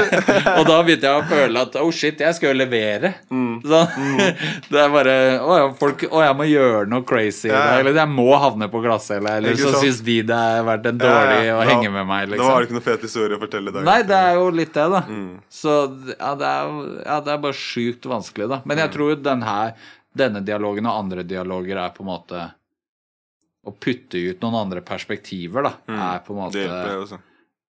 Og 0.59 0.67
da 0.69 0.75
begynte 0.85 1.09
jeg 1.09 1.15
å 1.17 1.23
føle 1.27 1.63
at 1.65 1.77
oh 1.81 1.89
shit, 1.91 2.21
jeg 2.21 2.37
skal 2.37 2.53
jo 2.53 2.59
levere. 2.59 3.11
Mm. 3.33 3.55
Sånn. 3.65 4.21
Det 4.71 4.79
er 4.83 4.93
bare 4.93 5.15
Å 5.41 5.57
folk 5.79 6.05
Å, 6.05 6.21
jeg 6.23 6.37
må 6.37 6.45
gjøre 6.47 6.85
noe 6.93 7.03
crazy 7.09 7.49
Ja. 7.49 7.63
Eller 7.79 7.97
jeg 7.97 8.11
må 8.13 8.27
havne 8.39 8.69
på 8.71 8.83
glattcelle. 8.85 9.33
Eller 9.41 9.57
så 9.59 9.73
syns 9.81 10.03
de 10.05 10.19
det 10.29 10.37
har 10.37 10.63
vært 10.69 10.85
en 10.93 11.01
dårlig 11.01 11.49
å 11.57 11.59
henge 11.71 11.91
med 11.97 12.07
meg, 12.13 12.29
Da 12.37 12.37
har 12.37 12.37
det 12.37 12.37
liksom. 12.37 12.69
ikke 12.69 12.77
noe 12.77 12.87
fet 12.91 13.07
historie 13.09 13.41
å 13.41 13.41
fortelle 13.41 13.73
i 13.73 13.77
dag. 13.79 13.89
Nei, 13.89 13.97
det 14.13 14.21
er 14.29 14.37
jo 14.37 14.47
litt 14.61 14.73
det, 14.77 14.87
da. 14.95 15.01
Mm. 15.09 15.27
Så 15.49 15.75
ja, 16.13 16.31
det 16.37 16.53
er, 16.53 16.79
ja, 17.09 17.19
det 17.25 17.35
er 17.35 17.43
bare 17.49 17.57
sjukt 17.57 18.05
vanskelig, 18.13 18.47
da. 18.53 18.61
Men 18.63 18.77
Mm. 18.77 18.85
jeg 18.85 18.93
tror 18.95 19.11
jo 19.15 19.37
her, 19.49 19.73
denne 20.15 20.45
dialogen 20.45 20.85
og 20.85 20.97
andre 21.03 21.23
dialoger 21.27 21.77
er 21.81 21.93
på 21.97 22.05
en 22.05 22.11
måte 22.13 22.47
Å 23.61 23.73
putte 23.77 24.17
ut 24.17 24.39
noen 24.41 24.57
andre 24.63 24.81
perspektiver, 24.81 25.67
da, 25.67 25.75
er 25.87 26.23
på 26.25 26.33
en 26.33 26.39
Mm. 26.41 26.47
Måte 26.51 27.19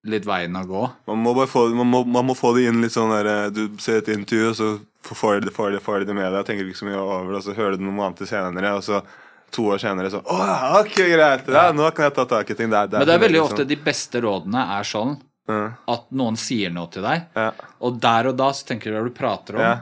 litt 0.09 0.24
veien 0.26 0.57
å 0.57 0.64
gå. 0.66 0.86
Man 1.07 1.20
må 1.22 1.34
bare 1.36 1.51
få, 1.51 1.68
man 1.76 1.86
må, 1.86 2.05
man 2.05 2.26
må 2.26 2.34
få 2.34 2.55
det 2.57 2.66
inn 2.68 2.80
litt 2.82 2.95
sånn 2.95 3.12
der 3.12 3.28
eh, 3.30 3.51
Du 3.55 3.78
ser 3.82 4.01
et 4.01 4.09
intervju, 4.11 4.49
og 4.51 4.57
så 4.59 4.70
får 5.14 5.43
det, 5.45 5.53
får 5.55 5.76
det, 5.76 5.82
får 5.84 6.07
det 6.09 6.16
med 6.16 6.32
deg. 6.32 6.47
Tenker 6.49 6.70
ikke 6.70 6.80
så 6.80 6.88
mye 6.88 7.03
over 7.03 7.30
det, 7.30 7.43
og 7.43 7.45
så 7.47 7.57
hører 7.59 7.76
du 7.78 7.84
noen 7.84 8.01
måneder 8.01 8.30
senere, 8.30 8.72
og 8.78 8.82
så 8.86 9.03
to 9.53 9.66
år 9.68 9.82
senere 9.82 10.09
så 10.09 10.22
Å 10.24 10.38
ok, 10.80 10.97
greit. 11.12 11.51
Ja, 11.53 11.68
nå 11.76 11.90
kan 11.93 12.09
jeg 12.09 12.16
ta 12.16 12.24
tak 12.24 12.51
i 12.51 12.57
ting. 12.57 12.72
Det 12.72 12.78
er, 12.78 12.90
Men 12.97 13.09
det 13.09 13.14
er 13.14 13.22
veldig 13.26 13.43
ofte 13.43 13.61
ofte 13.61 13.68
de 13.68 13.78
beste 13.84 14.22
rådene 14.24 14.64
er 14.78 14.88
sånn 14.88 15.18
at 15.53 16.05
noen 16.16 16.38
sier 16.38 16.70
noe 16.72 16.88
til 16.93 17.05
deg, 17.05 17.26
ja. 17.36 17.51
og 17.82 17.97
der 18.01 18.30
og 18.30 18.36
da 18.38 18.53
så 18.55 18.64
tenker 18.70 18.93
du 18.93 18.97
hva 18.97 19.03
du 19.05 19.12
prater 19.12 19.59
om. 19.59 19.64
Ja. 19.66 19.72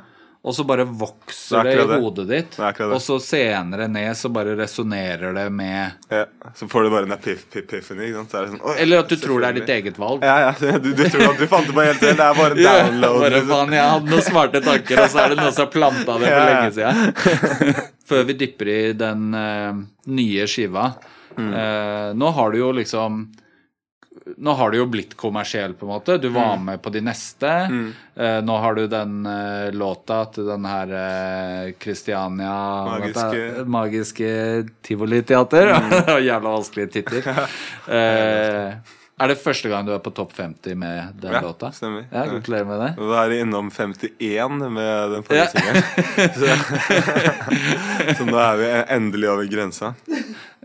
Og 0.41 0.55
så 0.57 0.65
bare 0.65 0.87
vokser 0.89 1.67
Det 1.69 1.73
det 1.77 1.83
i 1.83 1.87
det. 1.91 1.97
hodet 2.01 2.25
ditt, 2.31 2.55
og 2.87 3.01
så 3.05 3.19
senere 3.21 3.91
ned 3.93 4.17
så 4.17 4.31
bare 4.33 4.55
resonnerer 4.57 5.35
det 5.37 5.43
med 5.53 5.91
ja. 6.09 6.23
Så 6.57 6.65
får 6.69 6.87
du 6.87 6.91
bare 6.95 7.05
en 7.05 7.13
epiphany. 7.13 8.07
Sånn, 8.15 8.57
Eller 8.81 9.03
at 9.03 9.13
du 9.13 9.19
tror 9.21 9.45
det 9.45 9.51
er 9.51 9.59
ditt 9.61 9.73
eget 9.75 9.99
valg. 10.01 10.25
Ja, 10.25 10.39
ja. 10.47 10.55
Du, 10.81 10.95
du 10.97 11.05
tror 11.13 11.27
at 11.35 11.43
du 11.43 11.45
fant 11.51 11.69
det 11.69 11.77
på 11.77 11.85
helt 11.85 12.01
selv. 12.01 12.17
Det 12.17 12.25
er 12.25 12.41
bare 12.41 12.57
en 12.57 12.63
download. 12.65 13.21
bare 13.21 13.35
liksom. 13.37 13.53
faen, 13.53 13.77
jeg 13.77 13.91
hadde 13.93 14.15
noen 14.15 14.27
smarte 14.31 14.63
tanker, 14.65 15.03
og 15.05 15.13
så 15.13 15.21
er 15.27 15.29
det 15.35 15.39
noen 15.43 15.53
som 15.59 15.67
har 15.67 15.73
planta 15.77 16.17
det 16.25 16.33
for 16.33 16.49
lenge 16.49 16.73
siden. 16.81 17.85
Før 18.11 18.25
vi 18.33 18.39
dypper 18.41 18.73
i 18.73 18.81
den 19.05 19.29
uh, 19.37 19.85
nye 20.17 20.49
skiva 20.49 20.93
Mm. 21.39 21.53
uh, 21.55 22.09
Nå 22.19 22.27
har 22.35 22.51
du 22.51 22.57
jo 22.59 22.73
liksom 22.75 23.21
Nå 24.39 24.53
har 24.59 24.71
du 24.71 24.79
jo 24.79 24.87
blitt 24.87 25.17
kommersiell, 25.17 25.73
på 25.75 25.87
en 25.87 25.93
måte. 25.95 26.19
Du 26.21 26.29
var 26.29 26.57
Mm. 26.57 26.65
med 26.65 26.83
på 26.83 26.91
de 26.93 27.01
neste. 27.01 27.51
Eh, 28.17 28.41
nå 28.45 28.57
har 28.61 28.75
du 28.75 28.87
den 28.87 29.27
uh, 29.27 29.71
låta 29.73 30.25
til 30.35 30.47
den 30.47 30.65
her 30.65 30.87
uh, 30.93 31.73
Christiania 31.81 32.55
heter 33.01 33.07
det? 33.07 33.15
Magiske- 33.15 33.65
Magiske 33.67 34.69
Tivoliteater. 34.83 35.75
Mm. 35.75 36.23
Jævla 36.29 36.51
vanskelige 36.57 36.91
titler. 37.01 37.23
Er 39.21 39.29
det 39.29 39.35
første 39.37 39.69
gang 39.69 39.85
du 39.85 39.91
er 39.93 39.99
på 40.01 40.09
topp 40.17 40.31
50 40.33 40.75
med 40.81 41.11
den 41.21 41.35
Ja, 41.35 41.43
låta? 41.45 41.69
stemmer. 41.77 42.07
Ja, 42.09 42.23
Gratulerer 42.25 42.65
med 42.65 42.79
det. 42.81 42.87
Da 42.97 43.19
er 43.21 43.29
det 43.29 43.41
innom 43.45 43.69
51 43.71 44.71
med 44.73 45.11
den 45.13 45.27
forrige 45.27 45.43
Ja. 45.45 45.51
singelen. 45.53 45.83
Så, 48.17 48.25
nå 48.25 48.39
er 48.41 48.57
vi 48.63 48.71
endelig 48.97 49.29
over 49.29 49.45
grensa. 49.53 49.93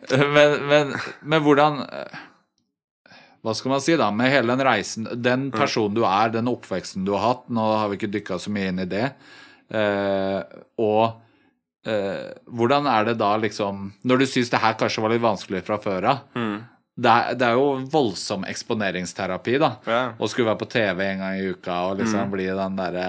Men, 0.07 0.55
men, 0.70 0.93
men 1.22 1.43
hvordan 1.43 1.82
Hva 3.46 3.54
skal 3.54 3.76
man 3.76 3.84
si, 3.84 3.93
da? 4.00 4.10
Med 4.10 4.32
hele 4.34 4.56
den 4.56 4.66
reisen 4.66 5.06
Den 5.22 5.50
personen 5.54 5.93
du 5.98 6.02
er, 6.08 6.32
den 6.34 6.50
oppveksten 6.50 7.06
du 7.06 7.14
har 7.14 7.28
hatt 7.28 7.50
Nå 7.54 7.66
har 7.78 7.91
vi 7.91 8.00
ikke 8.00 8.10
dykka 8.16 8.39
så 8.41 8.54
mye 8.54 8.72
inn 8.72 8.82
i 8.82 8.88
det. 8.89 9.06
Eh, 9.70 10.39
og 10.82 11.04
eh, 11.86 12.32
hvordan 12.50 12.89
er 12.89 13.12
det 13.12 13.18
da, 13.22 13.32
liksom 13.41 13.91
Når 14.06 14.24
du 14.24 14.26
syns 14.30 14.50
det 14.54 14.62
her 14.66 14.78
kanskje 14.80 15.06
var 15.06 15.14
litt 15.14 15.26
vanskelig 15.26 15.62
fra 15.68 15.78
før 15.82 16.10
av 16.16 16.24
det, 16.96 17.12
er, 17.12 17.34
det 17.36 17.43
er 17.50 17.58
jo 17.60 17.66
voldsom 17.91 18.46
eksponeringsterapi, 18.48 19.58
da. 19.60 19.70
Ja. 19.84 19.98
Å 20.16 20.30
skulle 20.32 20.48
være 20.48 20.62
på 20.62 20.68
TV 20.72 21.02
en 21.10 21.24
gang 21.26 21.39
i 21.41 21.50
uka 21.52 21.76
og 21.89 21.98
liksom 22.00 22.32
bli 22.32 22.46
den 22.48 22.78
derre 22.80 23.08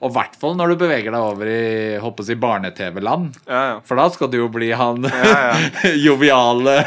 Og 0.00 0.08
i 0.08 0.14
hvert 0.14 0.38
fall 0.40 0.56
når 0.56 0.72
du 0.72 0.76
beveger 0.80 1.12
deg 1.12 1.26
over 1.26 1.50
i 1.52 1.98
håper 2.00 2.24
å 2.24 2.28
si 2.30 2.38
barne-TV-land. 2.40 3.36
Ja, 3.44 3.60
ja. 3.74 3.76
For 3.84 4.00
da 4.00 4.06
skal 4.14 4.32
du 4.32 4.38
jo 4.40 4.48
bli 4.54 4.70
han 4.72 5.04
Ja, 5.04 5.52
joviale 6.08 6.78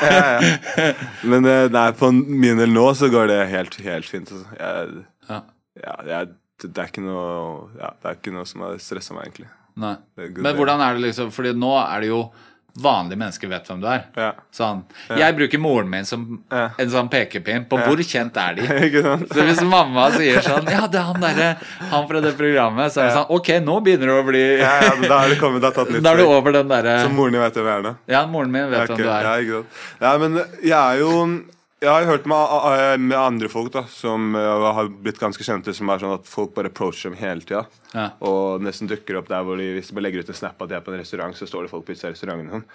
Men 1.30 1.46
eh, 1.46 1.68
nei, 1.72 1.88
på 1.98 2.10
min 2.12 2.58
del 2.62 2.74
nå 2.74 2.88
så 2.98 3.12
går 3.14 3.30
det 3.32 3.40
helt, 3.54 3.78
helt 3.86 4.10
fint. 4.10 4.32
Altså. 4.34 4.58
Jeg, 4.58 5.06
Ja. 5.30 5.42
ja, 5.86 5.96
jeg, 6.10 6.34
det 6.66 6.78
er 6.78 6.90
ikke 6.90 7.06
noe 7.06 7.70
ja, 7.80 7.94
Det 8.02 8.10
er 8.10 8.18
ikke 8.18 8.34
noe 8.36 8.50
som 8.50 8.66
har 8.66 8.82
stressa 8.82 9.14
meg, 9.16 9.30
egentlig. 9.30 9.52
Men 9.78 10.58
hvordan 10.58 10.82
er 10.84 10.98
det 10.98 11.06
liksom 11.06 11.30
Fordi 11.32 11.54
nå 11.56 11.70
er 11.80 12.04
det 12.04 12.10
jo 12.12 12.24
vanlige 12.80 13.20
mennesker 13.20 13.50
vet 13.52 13.68
hvem 13.68 13.82
du 13.82 13.88
er. 13.92 14.06
Ja. 14.16 14.30
Sånn. 14.56 14.84
Jeg 15.20 15.36
bruker 15.36 15.60
moren 15.60 15.90
min 15.92 16.06
som 16.08 16.44
Ja. 16.52 16.70
en 16.80 16.90
sånn 16.90 17.10
pekepinn 17.12 17.66
på 17.68 17.78
hvor 17.84 18.00
kjent 18.04 18.38
er 18.38 18.56
de. 18.56 18.68
Så 19.36 19.44
hvis 19.48 19.62
mamma 19.68 20.10
sier 20.16 20.40
sånn 20.46 20.70
Ja, 20.72 20.88
det 20.88 21.00
er 21.02 21.08
han 21.10 21.22
derre 21.22 21.50
Han 21.92 22.08
fra 22.08 22.22
det 22.24 22.34
programmet. 22.40 22.92
Så 22.94 23.02
er 23.04 23.10
det 23.10 23.16
sånn 23.18 23.30
Ok, 23.36 23.50
nå 23.64 23.80
begynner 23.84 24.08
det 24.12 24.18
å 24.20 24.26
bli 24.28 24.44
Ja, 24.62 24.74
ja, 24.86 24.94
da 25.04 25.20
er 25.26 25.34
det 25.34 25.40
kommet, 25.42 25.62
det 25.62 25.88
nytt 25.92 26.04
Da 26.06 26.14
er 26.16 26.22
du 26.24 26.28
over 26.28 26.56
den 26.56 26.72
derre 26.72 27.00
Så 27.04 27.12
moren 27.14 27.36
din 27.36 27.42
vet 27.44 27.54
hvem 27.60 27.68
jeg 27.72 27.78
er 27.80 27.88
da? 27.90 27.96
Ja, 28.08 28.26
moren 28.28 28.52
min 28.52 28.70
vet 28.72 28.86
okay. 28.86 28.96
hvem 28.96 29.04
du 29.04 29.10
Ja, 29.10 29.18
er. 29.36 29.66
ja, 30.02 30.18
men 30.22 30.40
jeg 30.62 30.78
er 30.78 31.02
jo 31.04 31.12
Jeg 31.82 31.90
har 31.90 32.06
hørt 32.06 32.28
med, 32.30 33.00
med 33.02 33.18
andre 33.18 33.48
folk 33.50 33.72
da 33.74 33.82
som 33.90 34.36
eh, 34.38 34.66
har 34.78 34.90
blitt 35.02 35.18
ganske 35.18 35.42
kjente, 35.42 35.74
som 35.74 35.90
er 35.90 36.04
sånn 36.04 36.14
at 36.14 36.28
folk 36.30 36.52
bare 36.54 36.70
approacher 36.70 37.10
dem 37.10 37.18
hele 37.18 37.42
tida. 37.42 37.64
Ja. 37.96 38.04
Og 38.22 38.62
nesten 38.62 38.90
dukker 38.92 39.18
opp 39.18 39.32
der 39.32 39.42
hvor 39.48 39.58
de, 39.58 39.72
hvis 39.74 39.90
de 39.90 39.98
bare 39.98 40.06
legger 40.06 40.22
ut 40.22 40.30
en 40.30 40.38
snap 40.38 40.62
at 40.62 40.70
de 40.70 40.78
er 40.78 40.84
på 40.86 40.94
en 40.94 41.02
restaurant, 41.02 41.34
så 41.34 41.50
står 41.50 41.66
det 41.66 41.72
folk 41.74 41.88
på 41.88 41.96
utsida 41.96 42.14
av 42.14 42.44
og 42.44 42.54
sånn. 42.54 42.68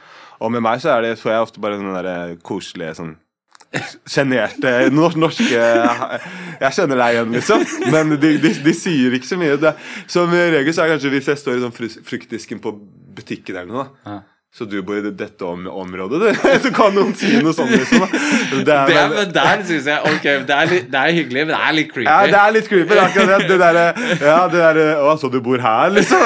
Med 0.56 0.66
meg 0.66 0.82
så 0.82 0.96
er 0.96 1.06
det, 1.06 1.14
får 1.22 1.36
jeg 1.36 1.46
ofte 1.46 1.62
bare 1.62 1.78
den 1.78 1.94
der 1.94 2.34
koselige 2.42 2.98
sånn 2.98 3.14
Sjenerte 4.10 4.72
norske 4.94 5.46
Jeg 5.46 6.74
kjenner 6.74 6.98
deg 6.98 7.16
igjen, 7.16 7.32
liksom. 7.38 7.64
Men 7.94 8.14
de, 8.18 8.36
de, 8.42 8.52
de 8.66 8.74
sier 8.74 9.14
ikke 9.14 9.30
så 9.30 9.38
mye. 9.38 9.58
Det, 9.62 9.76
som 10.10 10.34
regel 10.34 10.74
så 10.74 10.82
er 10.82 10.90
det 10.90 10.96
kanskje 10.96 11.14
hvis 11.14 11.30
jeg 11.30 11.42
står 11.44 11.58
i 11.60 11.62
sånn 11.62 11.78
fruktdisken 12.10 12.62
på 12.62 12.74
butikken 13.16 13.54
eller 13.54 13.70
noe, 13.70 13.86
da. 13.86 14.16
Ja. 14.16 14.22
Så 14.56 14.64
du 14.64 14.78
bor 14.80 14.96
i 14.96 15.10
dette 15.12 15.44
om 15.44 15.66
området, 15.68 16.18
du? 16.22 16.44
Så 16.64 16.70
kan 16.72 16.94
noen 16.96 17.10
si 17.20 17.28
noe 17.44 17.52
sånt, 17.52 17.74
liksom. 17.76 18.06
Det 18.64 18.72
er, 18.72 18.86
Det 18.88 19.02
men- 19.12 19.32
der 19.34 19.64
syns 19.68 19.84
jeg 19.90 19.98
Ok, 20.08 20.22
det 20.48 20.54
er, 20.56 20.70
litt, 20.70 20.86
det 20.94 21.00
er 21.02 21.12
hyggelig, 21.18 21.42
men 21.44 21.52
det 21.52 21.58
er 21.60 21.74
litt 21.76 21.90
creepy. 21.92 22.06
ja, 22.08 22.22
det 22.32 22.38
er 22.40 22.54
litt 22.56 22.70
creepy. 22.70 22.96
Akkurat 23.02 23.44
det, 23.50 23.58
derre 23.60 23.82
Ja, 24.22 24.38
det 24.48 24.62
derre 24.62 24.86
Å, 25.04 25.12
så 25.20 25.28
du 25.34 25.36
bor 25.44 25.60
her, 25.60 25.92
liksom? 25.92 26.24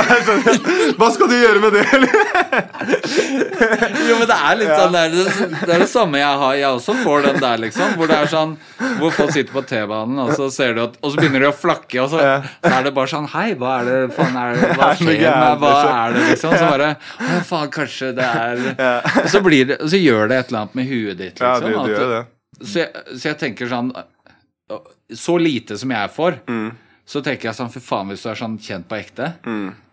Hva 1.00 1.08
skal 1.16 1.32
du 1.32 1.34
gjøre 1.40 1.64
med 1.64 1.74
det, 1.74 1.82
eller? 1.98 2.19
Jo, 4.08 4.16
men 4.18 4.26
det 4.28 4.36
er 4.36 4.58
litt 4.58 4.70
sånn 4.72 4.94
det 4.94 5.00
er 5.00 5.12
det, 5.14 5.24
det 5.66 5.74
er 5.74 5.82
det 5.82 5.88
samme 5.90 6.20
jeg 6.20 6.38
har. 6.42 6.54
Jeg 6.58 6.68
også 6.78 6.94
får 7.04 7.24
den 7.26 7.38
der, 7.42 7.60
liksom. 7.64 7.94
Hvor 7.98 8.10
det 8.10 8.16
er 8.16 8.30
sånn 8.32 8.52
Hvor 9.00 9.14
folk 9.14 9.32
sitter 9.34 9.52
på 9.54 9.62
T-banen, 9.68 10.18
og 10.24 10.32
så 10.38 10.48
ser 10.54 10.74
du 10.76 10.82
at 10.84 10.96
Og 11.04 11.12
så 11.14 11.20
begynner 11.20 11.44
de 11.44 11.50
å 11.50 11.54
flakke, 11.56 12.00
og 12.04 12.10
så, 12.12 12.20
så 12.64 12.72
er 12.72 12.86
det 12.88 12.92
bare 12.96 13.12
sånn 13.12 13.28
Hei, 13.34 13.48
hva 13.60 13.76
er 13.80 13.90
det 13.90 13.98
faen 14.16 14.36
er 14.40 14.56
det, 14.58 14.70
Hva 14.78 14.90
Er 14.92 15.00
skjer 15.00 15.24
med 15.26 15.64
Hva 15.64 15.72
er 15.94 16.16
det, 16.16 16.26
liksom? 16.32 16.56
Så 16.60 16.70
bare 16.70 16.90
Å, 16.96 17.40
faen, 17.50 17.72
kanskje 17.78 18.12
det 18.18 18.28
er 18.28 18.62
Og 19.24 19.30
så 19.34 19.42
blir 19.44 19.70
det 19.72 19.80
så 19.90 19.98
gjør 20.00 20.30
det 20.30 20.38
et 20.42 20.50
eller 20.52 20.62
annet 20.64 20.78
med 20.80 20.90
huet 20.90 21.18
ditt, 21.20 21.40
Ja, 21.42 21.56
liksom. 21.58 21.88
du, 21.88 21.94
det, 21.94 21.98
det, 21.98 22.20
det. 22.20 22.66
så, 22.66 22.76
jeg, 22.84 23.18
så 23.20 23.30
jeg 23.32 23.38
tenker 23.44 23.70
sånn 23.70 23.92
Så 25.18 25.36
lite 25.40 25.78
som 25.80 25.90
jeg 25.96 26.12
får, 26.14 26.40
Mm. 26.50 26.70
Så 27.10 27.18
tenker 27.26 27.48
jeg 27.48 27.56
sånn 27.58 27.72
Fy 27.74 27.80
faen, 27.82 28.06
hvis 28.12 28.22
du 28.22 28.28
er 28.30 28.38
sånn 28.38 28.52
kjent 28.62 28.86
på 28.86 28.94
ekte, 29.00 29.26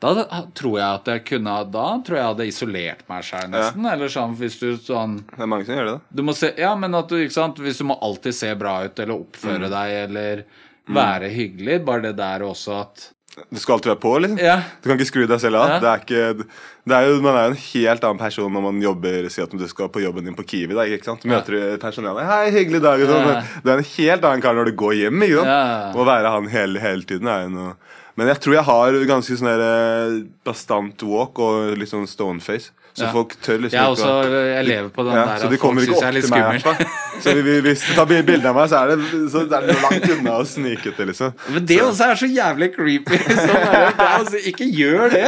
da 0.03 0.11
tror 0.53 0.75
jeg 0.77 0.85
at 0.99 1.09
jeg 1.09 1.23
kunne 1.31 1.55
Da 1.73 1.85
tror 2.05 2.17
jeg 2.17 2.21
jeg 2.21 2.29
hadde 2.29 2.47
isolert 2.51 3.01
meg 3.09 3.23
sjøl, 3.25 3.47
nesten. 3.55 3.87
Eller 3.89 4.11
sånn 4.13 4.35
hvis 4.37 4.59
du 4.61 4.67
sånn 4.77 5.15
Det 5.31 5.41
er 5.41 5.49
mange 5.49 5.65
som 5.65 5.75
gjør 5.79 5.89
det. 5.89 5.95
da 5.97 6.15
du 6.21 6.23
må 6.29 6.35
se, 6.37 6.51
ja, 6.61 6.75
men 6.77 6.93
at 6.99 7.09
du, 7.09 7.15
ikke 7.23 7.33
sant 7.39 7.57
Hvis 7.63 7.81
du 7.81 7.87
må 7.89 7.97
alltid 8.05 8.35
se 8.37 8.53
bra 8.55 8.83
ut 8.85 8.99
eller 8.99 9.17
oppføre 9.17 9.65
Mm. 9.65 9.71
deg 9.73 9.95
eller 10.05 10.43
være 10.87 11.27
hyggelig, 11.33 11.81
bare 11.83 12.01
det 12.05 12.15
der 12.21 12.45
også 12.47 12.77
at 12.85 13.09
Du 13.53 13.59
skal 13.61 13.75
alltid 13.77 13.91
være 13.91 14.01
på, 14.01 14.11
liksom. 14.23 14.39
Ja. 14.41 14.55
Du 14.81 14.89
kan 14.89 14.97
ikke 14.97 15.07
skru 15.11 15.21
deg 15.29 15.39
selv 15.39 15.59
av. 15.61 15.69
Ja. 15.69 15.79
Det 15.83 15.89
er 15.91 16.01
ikke, 16.03 16.47
det 16.89 16.95
er 16.97 17.05
jo, 17.07 17.19
man 17.21 17.35
er 17.37 17.43
jo 17.45 17.51
en 17.53 17.59
helt 17.61 18.07
annen 18.07 18.19
person 18.21 18.51
når 18.53 18.63
man 18.65 18.79
jobber 18.81 19.27
Si 19.29 19.41
at 19.43 19.51
du 19.53 19.67
skal 19.69 19.91
på 19.93 20.01
jobben 20.01 20.25
din 20.25 20.35
på 20.37 20.45
Kiwi. 20.47 20.73
Da, 20.73 20.85
ikke 20.89 21.05
sant? 21.11 21.23
Møter 21.29 21.53
du 21.53 21.77
personalet 21.81 22.25
'Hei, 22.25 22.51
hyggelig 22.57 22.81
dag'. 22.81 23.03
og 23.05 23.13
sånn, 23.13 23.27
Ja. 23.29 23.43
Du 23.63 23.69
er 23.71 23.77
en 23.77 23.83
helt 23.97 24.23
annen 24.25 24.41
kar 24.41 24.53
når 24.57 24.65
du 24.65 24.75
går 24.75 24.93
hjem. 25.03 25.21
Ikke 25.23 25.37
sant? 25.43 25.47
Ja. 25.53 25.93
Å 25.93 26.05
være 26.05 26.31
han 26.33 26.47
hele, 26.47 26.79
hele 26.79 27.03
tiden 27.03 27.27
er 27.27 27.43
jo 27.45 27.49
noe 27.49 27.73
Men 28.17 28.27
jeg 28.33 28.39
tror 28.41 28.53
jeg 28.55 28.63
har 28.65 28.91
ganske 29.05 29.37
sånn 29.37 29.45
der, 29.45 29.61
eh, 29.61 30.23
bastant 30.43 31.03
walk 31.03 31.37
og 31.37 31.77
litt 31.77 31.89
sånn 31.89 32.07
stone 32.07 32.39
face. 32.41 32.71
Så 32.97 33.03
Ja. 33.05 33.11
folk 33.13 33.35
tør 33.45 33.61
liksom 33.61 33.77
Jeg, 33.77 33.93
også, 33.93 34.09
jeg 34.57 34.65
lever 34.65 34.89
på 34.89 35.03
den 35.05 35.13
ja, 35.13 35.25
der 35.25 35.37
så 35.37 35.49
de 35.49 35.53
at 35.53 35.61
folk 35.61 35.77
syns 35.77 36.01
jeg 36.01 36.09
er 36.09 36.15
litt 36.17 36.25
skummel. 36.25 36.87
Så 37.23 37.33
vi- 37.43 37.61
hvis 37.65 37.81
du 37.87 37.93
tar 37.95 38.05
bilde 38.05 38.45
av 38.49 38.55
meg, 38.55 38.69
så 38.69 38.81
er 38.83 38.87
det, 38.95 38.97
så 39.31 39.41
er 39.45 39.65
det 39.67 39.75
langt 39.81 40.05
unna 40.17 40.33
å 40.39 40.45
snike 40.45 40.91
til, 40.95 41.07
liksom. 41.09 41.33
Men 41.53 41.65
det 41.65 41.77
også 41.81 42.05
er 42.11 42.15
så 42.21 42.27
jævlig 42.29 42.69
creepy. 42.75 43.17
Sånn 43.27 43.49
er 43.49 43.87
det. 43.97 44.07
Altså, 44.07 44.41
ikke 44.51 44.67
gjør 44.77 45.09
det. 45.11 45.23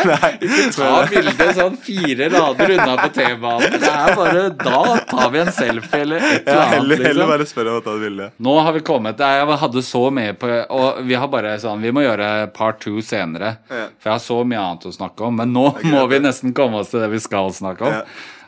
Ikke 0.45 0.67
ta 0.75 0.91
bilde 1.09 1.47
sånn 1.57 1.77
fire 1.85 2.29
rader 2.35 2.73
unna 2.77 2.95
på 3.01 3.09
T-banen. 3.17 3.77
Det 3.79 3.91
er 3.93 4.15
bare 4.15 4.43
Da 4.63 4.83
tar 5.09 5.29
vi 5.33 5.39
en 5.39 5.51
selfie 5.55 6.01
eller 6.05 6.17
et 6.17 6.47
eller 6.47 6.61
annet. 6.61 6.63
Ja, 6.63 6.65
heller 6.77 7.03
Liksom. 7.03 7.27
bare 7.33 7.45
spørre 7.49 7.73
om 7.75 7.81
å 7.81 7.83
ta 7.83 7.95
et 7.97 8.03
bilde. 8.05 8.29
Nå 8.39 8.55
har 8.63 8.73
vi 8.77 8.79
kommet. 8.91 9.17
Jeg 9.19 9.59
hadde 9.65 9.83
så 9.85 10.03
mye 10.13 10.33
på 10.39 10.49
Og 10.69 11.03
vi 11.05 11.13
har 11.15 11.27
bare 11.27 11.55
sånn 11.61 11.81
Vi 11.81 11.91
må 11.95 12.03
gjøre 12.05 12.51
part 12.53 12.79
two 12.83 13.01
senere. 13.05 13.57
Ja. 13.69 13.85
For 13.99 14.09
jeg 14.09 14.13
har 14.13 14.23
så 14.23 14.39
mye 14.45 14.59
annet 14.59 14.85
å 14.89 14.93
snakke 14.95 15.25
om. 15.27 15.35
Men 15.41 15.53
nå 15.53 15.65
må 15.89 16.07
vi 16.09 16.19
nesten 16.19 16.53
komme 16.53 16.79
oss 16.83 16.89
til 16.93 16.99
det 17.03 17.09
vi 17.11 17.19
skal 17.23 17.49
snakke 17.55 17.81
om. 17.87 17.93
Ja. 17.93 18.01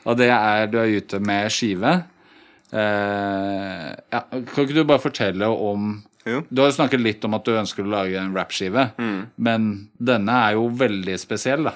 Og 0.05 0.17
det 0.17 0.29
er 0.33 0.65
du 0.71 0.79
er 0.81 0.89
ute 0.97 1.19
med 1.21 1.51
skive. 1.53 2.03
Eh, 2.71 3.87
ja, 4.13 4.21
kan 4.31 4.63
ikke 4.63 4.77
du 4.77 4.85
bare 4.87 5.03
fortelle 5.03 5.47
om 5.51 5.93
Jo. 6.23 6.43
Du 6.49 6.61
har 6.61 6.69
jo 6.69 6.75
snakket 6.77 7.01
litt 7.01 7.23
om 7.25 7.33
at 7.33 7.47
du 7.47 7.55
ønsker 7.57 7.83
å 7.83 7.89
lage 7.91 8.19
en 8.21 8.35
rappskive, 8.37 8.91
men 9.41 9.71
denne 9.97 10.35
er 10.47 10.53
jo 10.53 10.67
veldig 10.77 11.15
spesiell, 11.17 11.65
da. 11.65 11.73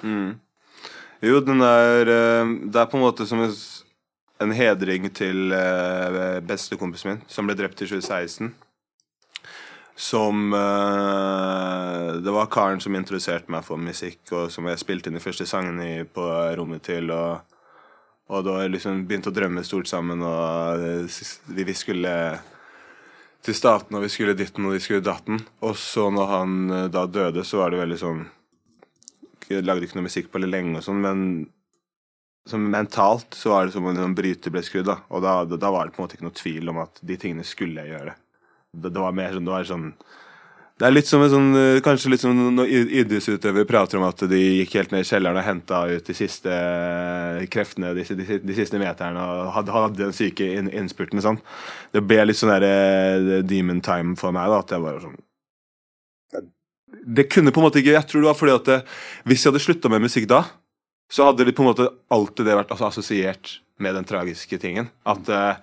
Jo, 1.26 1.40
den 1.42 1.64
er 1.66 2.12
eh, 2.14 2.52
Det 2.70 2.82
er 2.82 2.92
på 2.92 3.00
en 3.00 3.06
måte 3.08 3.26
som 3.26 3.42
en 3.42 4.52
hedring 4.52 5.08
til 5.16 5.54
uh, 5.56 6.40
bestekompisen 6.44 7.14
min, 7.14 7.22
som 7.32 7.48
ble 7.48 7.56
drept 7.56 7.82
i 7.82 7.88
2016. 7.88 8.52
Som 9.96 10.54
eh, 10.54 12.10
Det 12.20 12.32
var 12.36 12.50
karen 12.52 12.82
som 12.84 12.96
introduserte 13.00 13.52
meg 13.52 13.64
for 13.64 13.80
musikk, 13.80 14.20
og 14.36 14.52
som 14.52 14.68
jeg 14.68 14.82
spilte 14.82 15.08
inn 15.10 15.16
de 15.16 15.24
første 15.24 15.48
sangene 15.48 16.04
på 16.04 16.26
rommet 16.60 16.84
til. 16.84 17.14
Og, 17.16 17.55
og 18.26 18.46
da 18.48 18.58
liksom 18.66 19.04
begynt 19.06 19.28
å 19.30 19.34
drømme 19.34 19.64
stort 19.66 19.90
sammen, 19.90 20.24
og 20.26 20.82
eh, 20.82 21.20
vi, 21.54 21.66
vi 21.68 21.76
skulle 21.78 22.14
til 23.46 23.58
staten, 23.58 23.98
og 23.98 24.06
vi 24.06 24.10
skulle 24.10 24.34
ditten 24.38 24.66
og 24.66 24.74
vi 24.74 24.82
skulle 24.82 25.06
datten. 25.06 25.44
Og 25.62 25.76
så 25.78 26.08
når 26.14 26.32
han 26.32 26.56
eh, 26.70 26.88
da 26.94 27.06
døde, 27.06 27.46
så 27.46 27.62
var 27.62 27.74
det 27.74 27.84
veldig 27.84 28.02
sånn 28.02 28.26
jeg 29.46 29.62
lagde 29.62 29.86
ikke 29.86 30.00
noe 30.00 30.08
musikk 30.08 30.32
på 30.34 30.42
det 30.42 30.50
lenge, 30.50 30.80
og 30.80 30.86
sånn, 30.88 31.04
men 31.06 32.72
mentalt 32.74 33.36
så 33.38 33.52
var 33.54 33.66
det 33.66 33.76
som 33.76 33.86
om 33.86 33.98
en 33.98 34.16
bryter 34.18 34.54
ble 34.54 34.62
skrudd. 34.66 34.88
da 34.90 35.00
Og 35.14 35.22
da, 35.22 35.34
da 35.46 35.72
var 35.74 35.86
det 35.86 35.96
på 35.96 36.02
en 36.02 36.06
måte 36.06 36.18
ikke 36.18 36.28
noe 36.28 36.38
tvil 36.38 36.72
om 36.74 36.82
at 36.82 37.02
de 37.02 37.18
tingene 37.22 37.46
skulle 37.46 37.84
jeg 37.84 37.94
gjøre. 37.94 38.16
Det, 38.74 38.90
det 38.90 39.02
var 39.02 39.14
mer 39.18 39.34
sånn 39.34 39.46
Det 39.46 39.54
var 39.54 39.70
sånn 39.70 39.88
Det 40.76 40.84
er 40.90 40.92
litt 40.92 41.08
som 41.08 41.22
en 41.24 41.30
sånn 41.32 41.54
eh, 41.56 41.78
Kanskje 41.86 42.10
litt 42.12 42.20
som 42.20 42.36
når 42.58 42.68
id- 42.68 42.90
idrettsutøvere 43.02 43.68
prater 43.70 43.96
om 44.00 44.04
at 44.10 44.26
de 44.28 44.40
gikk 44.42 44.74
helt 44.76 44.92
ned 44.92 45.06
i 45.06 45.08
kjelleren 45.08 45.40
og 45.40 45.46
henta 45.48 45.78
ut 45.88 46.10
de 46.10 46.16
siste 46.18 46.52
eh, 46.52 47.46
kreftene 47.54 47.94
de, 47.96 48.04
de, 48.20 48.40
de 48.44 48.58
siste 48.58 48.82
meterne 48.82 49.24
og 49.24 49.54
hadde, 49.56 49.72
hadde 49.72 50.02
den 50.02 50.16
syke 50.18 50.50
inn, 50.58 50.68
innspurten. 50.76 51.24
Sånn. 51.24 51.40
Det 51.96 52.04
ble 52.04 52.26
litt 52.28 52.40
sånn 52.42 52.52
der 52.58 52.68
eh, 52.68 53.38
demon 53.48 53.80
time 53.86 54.18
for 54.20 54.36
meg. 54.36 54.52
da 54.52 54.60
At 54.66 54.76
jeg 54.76 54.84
bare 54.84 55.04
sånn 55.06 55.22
det 57.06 57.28
kunne 57.30 57.52
på 57.54 57.60
en 57.60 57.66
måte 57.68 57.78
ikke 57.82 57.92
Jeg 57.94 58.08
tror 58.10 58.24
det 58.24 58.28
var 58.30 58.38
fordi 58.40 58.54
at 58.56 58.68
det, 58.70 58.76
hvis 59.30 59.44
jeg 59.44 59.52
hadde 59.52 59.62
slutta 59.62 59.90
med 59.92 60.02
musikk 60.06 60.26
da, 60.32 60.40
så 61.12 61.28
hadde 61.28 61.46
det 61.46 61.54
på 61.58 61.62
en 61.62 61.68
måte 61.70 61.86
alltid 62.14 62.48
det 62.48 62.56
vært 62.58 62.72
altså, 62.74 62.88
assosiert 62.90 63.52
med 63.84 63.94
den 63.98 64.08
tragiske 64.08 64.58
tingen. 64.62 64.88
At 65.06 65.28
ma- 65.28 65.58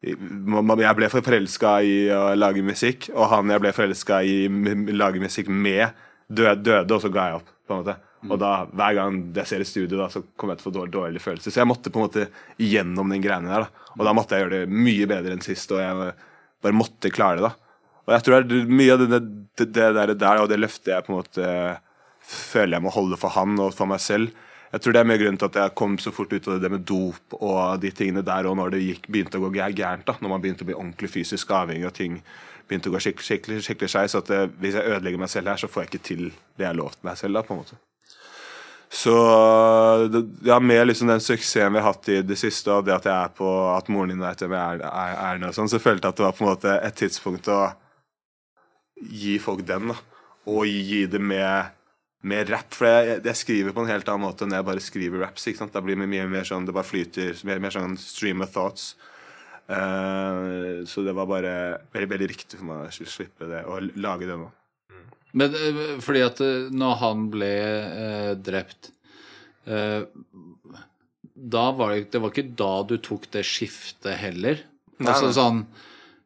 jeg 0.00 0.96
ble 0.96 1.08
for 1.12 1.24
forelska 1.24 1.72
i 1.84 1.96
å 2.14 2.34
lage 2.38 2.64
musikk, 2.64 3.10
og 3.12 3.28
han 3.32 3.52
jeg 3.52 3.62
ble 3.64 3.72
forelska 3.76 4.22
i 4.24 4.36
å 4.48 4.76
lage 4.96 5.20
musikk 5.20 5.50
med, 5.52 5.90
døde, 6.28 6.86
og 6.86 7.00
så 7.02 7.10
ga 7.12 7.26
jeg 7.28 7.40
opp. 7.42 7.50
på 7.66 7.74
en 7.74 7.82
måte 7.82 7.96
Og 8.30 8.36
da, 8.40 8.66
hver 8.68 8.94
gang 8.96 9.18
jeg 9.36 9.48
ser 9.48 9.60
et 9.64 9.68
studio, 9.68 9.98
da, 9.98 10.08
så 10.12 10.20
kommer 10.36 10.54
jeg 10.54 10.60
til 10.60 10.68
å 10.68 10.70
få 10.70 10.76
dårlig, 10.78 10.92
dårlig 10.92 11.20
følelse. 11.24 11.50
Så 11.50 11.60
jeg 11.60 11.68
måtte 11.68 11.92
på 11.92 12.00
en 12.00 12.08
måte 12.08 12.26
gjennom 12.60 13.08
den 13.08 13.22
greiene 13.24 13.48
der. 13.48 13.64
Da. 13.64 13.92
Og 13.96 14.04
da 14.04 14.12
måtte 14.16 14.36
jeg 14.36 14.44
gjøre 14.44 14.58
det 14.58 14.80
mye 14.88 15.08
bedre 15.08 15.32
enn 15.32 15.44
sist, 15.44 15.72
og 15.72 15.80
jeg 15.80 16.12
bare 16.60 16.76
måtte 16.76 17.12
klare 17.12 17.40
det. 17.40 17.48
da 17.48 17.70
og 18.10 18.16
jeg 18.16 18.26
tror 18.26 18.42
det 18.42 18.56
er 18.58 18.70
mye 18.74 18.94
av 18.94 19.02
det, 19.04 19.18
det, 19.60 19.66
det 19.76 20.14
der 20.18 20.40
og 20.42 20.48
det 20.50 20.58
løftet 20.58 20.90
jeg 20.90 21.06
på 21.06 21.12
en 21.12 21.20
måte 21.20 21.50
føler 22.30 22.76
jeg 22.76 22.82
må 22.82 22.92
holde 22.94 23.18
for 23.20 23.34
han 23.36 23.54
og 23.62 23.74
for 23.76 23.90
meg 23.90 24.02
selv. 24.02 24.32
Jeg 24.70 24.82
tror 24.82 24.94
det 24.94 25.00
er 25.00 25.08
mye 25.10 25.18
grunnen 25.18 25.38
til 25.40 25.48
at 25.50 25.56
jeg 25.58 25.74
kom 25.78 25.96
så 25.98 26.12
fort 26.14 26.30
ut 26.30 26.46
av 26.46 26.60
det 26.62 26.70
med 26.70 26.84
dop 26.86 27.34
og 27.40 27.80
de 27.82 27.90
tingene 27.90 28.22
der, 28.26 28.46
og 28.46 28.54
når 28.60 28.76
det 28.76 28.84
gikk, 28.84 29.08
begynte 29.10 29.40
å 29.40 29.48
gå 29.48 29.50
gærent, 29.58 30.06
da, 30.06 30.14
når 30.20 30.30
man 30.30 30.44
begynte 30.44 30.62
å 30.62 30.70
bli 30.70 30.78
ordentlig 30.78 31.10
fysisk 31.10 31.50
avhengig 31.56 31.88
og 31.88 31.96
ting 31.96 32.20
begynte 32.70 32.90
å 32.90 32.94
gå 32.94 33.02
skikkelig, 33.02 33.26
skikkelig, 33.26 33.60
skikkelig 33.66 33.90
skeis, 33.90 34.14
at 34.14 34.30
det, 34.30 34.40
hvis 34.62 34.76
jeg 34.78 34.86
ødelegger 34.86 35.22
meg 35.24 35.32
selv 35.32 35.50
her, 35.50 35.58
så 35.58 35.70
får 35.70 35.82
jeg 35.82 35.90
ikke 35.90 36.06
til 36.06 36.26
det 36.30 36.66
jeg 36.66 36.70
har 36.70 36.78
lovt 36.78 37.00
meg 37.06 37.18
selv. 37.18 37.34
da, 37.34 37.42
på 37.46 37.56
en 37.56 37.64
måte. 37.64 37.78
Så 38.90 39.14
ja, 40.46 40.58
med 40.58 40.86
liksom 40.86 41.10
den 41.10 41.22
suksessen 41.22 41.74
vi 41.74 41.78
har 41.78 41.92
hatt 41.92 42.08
i 42.10 42.20
det 42.26 42.38
siste, 42.38 42.72
og 42.74 42.86
det 42.86 42.96
at 42.96 43.06
jeg 43.06 43.14
er 43.14 43.34
på 43.34 43.50
at 43.70 43.90
moren 43.90 44.10
din 44.10 44.22
vet 44.22 44.42
hvem 44.42 44.56
jeg 44.56 44.80
er, 44.80 44.86
er, 44.86 45.18
er 45.28 45.42
nå, 45.42 45.52
sånn, 45.54 45.70
så 45.70 45.82
følte 45.82 46.08
jeg 46.08 46.14
at 46.14 46.22
det 46.22 46.26
var 46.26 46.38
på 46.38 46.44
en 46.44 46.50
måte 46.50 46.78
et 46.78 46.98
tidspunkt 46.98 47.50
å 47.54 47.60
gi 49.10 49.36
folk 49.42 49.62
den, 49.66 49.92
da. 49.92 49.98
Og 50.50 50.66
gi 50.66 51.04
det 51.10 51.20
med, 51.22 51.70
med 52.20 52.50
rap. 52.52 52.74
For 52.76 52.88
jeg, 52.88 53.20
jeg 53.24 53.40
skriver 53.40 53.76
på 53.76 53.84
en 53.84 53.92
helt 53.92 54.08
annen 54.10 54.26
måte 54.26 54.46
enn 54.46 54.56
jeg 54.56 54.66
bare 54.66 54.84
skriver 54.84 55.24
raps. 55.24 55.46
ikke 55.48 55.62
sant? 55.62 55.74
Da 55.76 55.82
blir 55.84 55.98
det 55.98 56.08
mye 56.10 56.28
mer 56.30 56.48
sånn 56.48 56.68
Det 56.68 56.76
bare 56.76 56.88
flyter. 56.88 57.32
Mer, 57.48 57.62
mer 57.62 57.74
sånn 57.74 57.96
stream 58.00 58.44
of 58.44 58.52
thoughts. 58.54 58.94
Uh, 59.70 60.82
så 60.90 61.04
det 61.06 61.14
var 61.14 61.28
bare 61.30 61.52
veldig, 61.94 62.08
veldig 62.10 62.30
riktig 62.32 62.58
for 62.58 62.66
meg 62.66 62.88
å 62.88 63.10
slippe 63.12 63.46
det 63.46 63.62
og 63.70 63.92
lage 64.02 64.26
det 64.26 64.38
nå. 64.40 64.48
Men 65.32 65.54
eh, 65.54 65.98
fordi 66.02 66.24
at 66.26 66.40
eh, 66.42 66.70
når 66.74 66.96
han 67.04 67.28
ble 67.30 67.50
eh, 67.50 68.32
drept 68.34 68.90
eh, 69.70 70.02
Da 71.54 71.66
var 71.76 71.94
det, 71.94 72.08
det 72.10 72.22
var 72.22 72.34
ikke 72.34 72.56
da 72.58 72.72
du 72.88 72.96
tok 72.98 73.28
det 73.34 73.44
skiftet 73.46 74.18
heller? 74.20 74.64
Nei, 74.98 75.12
altså 75.12 75.30
sånn 75.36 75.62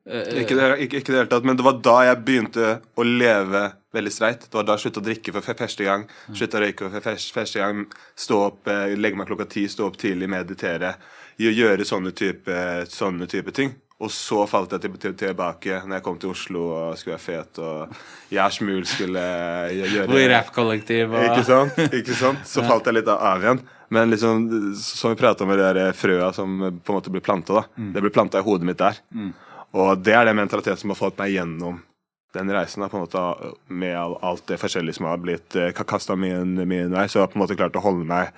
Ikke 0.04 0.52
det, 0.52 0.66
ikke, 0.84 0.98
ikke 1.00 1.12
det 1.14 1.20
hele 1.22 1.30
tatt, 1.32 1.46
men 1.48 1.56
det 1.56 1.64
var 1.64 1.78
da 1.80 1.94
jeg 2.10 2.20
begynte 2.26 2.72
å 3.00 3.06
leve 3.06 3.62
veldig 3.94 4.12
streit. 4.12 4.42
Det 4.50 4.58
var 4.58 4.66
da 4.68 4.76
jeg 4.76 4.84
sluttet 4.84 5.00
å 5.00 5.06
drikke 5.06 5.32
for 5.32 5.60
første 5.62 5.86
gang. 5.86 6.04
Sluttet 6.26 6.58
å 6.58 6.64
røyke 6.64 6.90
for 6.92 7.20
første 7.38 7.62
gang. 7.62 7.86
Stå 8.20 8.40
opp, 8.50 8.68
eh, 8.68 8.92
legge 8.98 9.16
meg 9.16 9.30
klokka 9.30 9.48
ti, 9.48 9.64
stå 9.70 9.86
opp 9.88 9.96
tidlig, 10.00 10.28
meditere. 10.28 10.94
Gjøre 11.40 11.86
sånne 11.88 12.12
type, 12.12 12.58
sånne 12.92 13.28
type 13.30 13.54
ting. 13.56 13.72
Og 14.04 14.10
så 14.12 14.42
falt 14.50 14.74
jeg 14.74 14.82
til, 14.82 14.96
til, 15.00 15.14
tilbake 15.16 15.78
når 15.86 15.96
jeg 15.96 16.04
kom 16.04 16.18
til 16.20 16.32
Oslo 16.34 16.64
og 16.74 16.98
skulle 16.98 17.14
være 17.14 17.24
fet, 17.24 17.60
og 17.62 17.94
jeg 18.34 18.56
Smul 18.56 18.82
skulle 18.90 19.22
gjøre 19.70 20.08
Hvor 20.10 20.24
rappkollektiv 20.32 21.14
og 21.14 21.24
Ikke 21.28 21.44
sant? 21.46 21.78
Ikke 22.00 22.18
sant? 22.18 22.42
Så 22.50 22.64
falt 22.68 22.90
jeg 22.90 22.98
litt 22.98 23.08
av 23.08 23.40
igjen. 23.46 23.62
Men 23.94 24.10
liksom, 24.10 24.44
som 24.74 25.14
vi 25.14 25.20
prata 25.20 25.46
om 25.46 25.52
det 25.54 25.60
de 25.62 25.72
der 25.78 25.96
frøa 25.96 26.32
som 26.34 26.58
på 26.58 26.92
en 26.92 26.98
måte 26.98 27.12
blir 27.14 27.22
planta, 27.24 27.62
da. 27.62 27.64
Det 27.94 28.02
blir 28.02 28.12
planta 28.12 28.42
i 28.42 28.44
hodet 28.44 28.66
mitt 28.66 28.80
der. 28.82 28.98
Og 29.74 29.98
det 30.06 30.14
er 30.14 30.28
den 30.28 30.38
mentaliteten 30.38 30.80
som 30.80 30.94
har 30.94 31.00
fått 31.00 31.18
meg 31.18 31.34
gjennom 31.34 31.80
den 32.34 32.50
reisen. 32.54 32.82
Da, 32.82 32.90
på 32.90 32.98
en 32.98 33.06
måte 33.06 33.54
Med 33.66 33.96
alt 33.98 34.46
det 34.50 34.60
forskjellige 34.62 34.98
som 34.98 35.08
har 35.10 35.22
blitt 35.22 35.56
uh, 35.58 35.70
kasta 35.74 36.16
min, 36.16 36.56
min 36.68 36.94
vei. 36.94 37.06
Så 37.08 37.18
jeg 37.18 37.26
har 37.26 37.32
på 37.32 37.38
en 37.38 37.44
måte 37.44 37.58
klart 37.58 37.78
å 37.78 37.84
holde 37.84 38.06
meg 38.08 38.34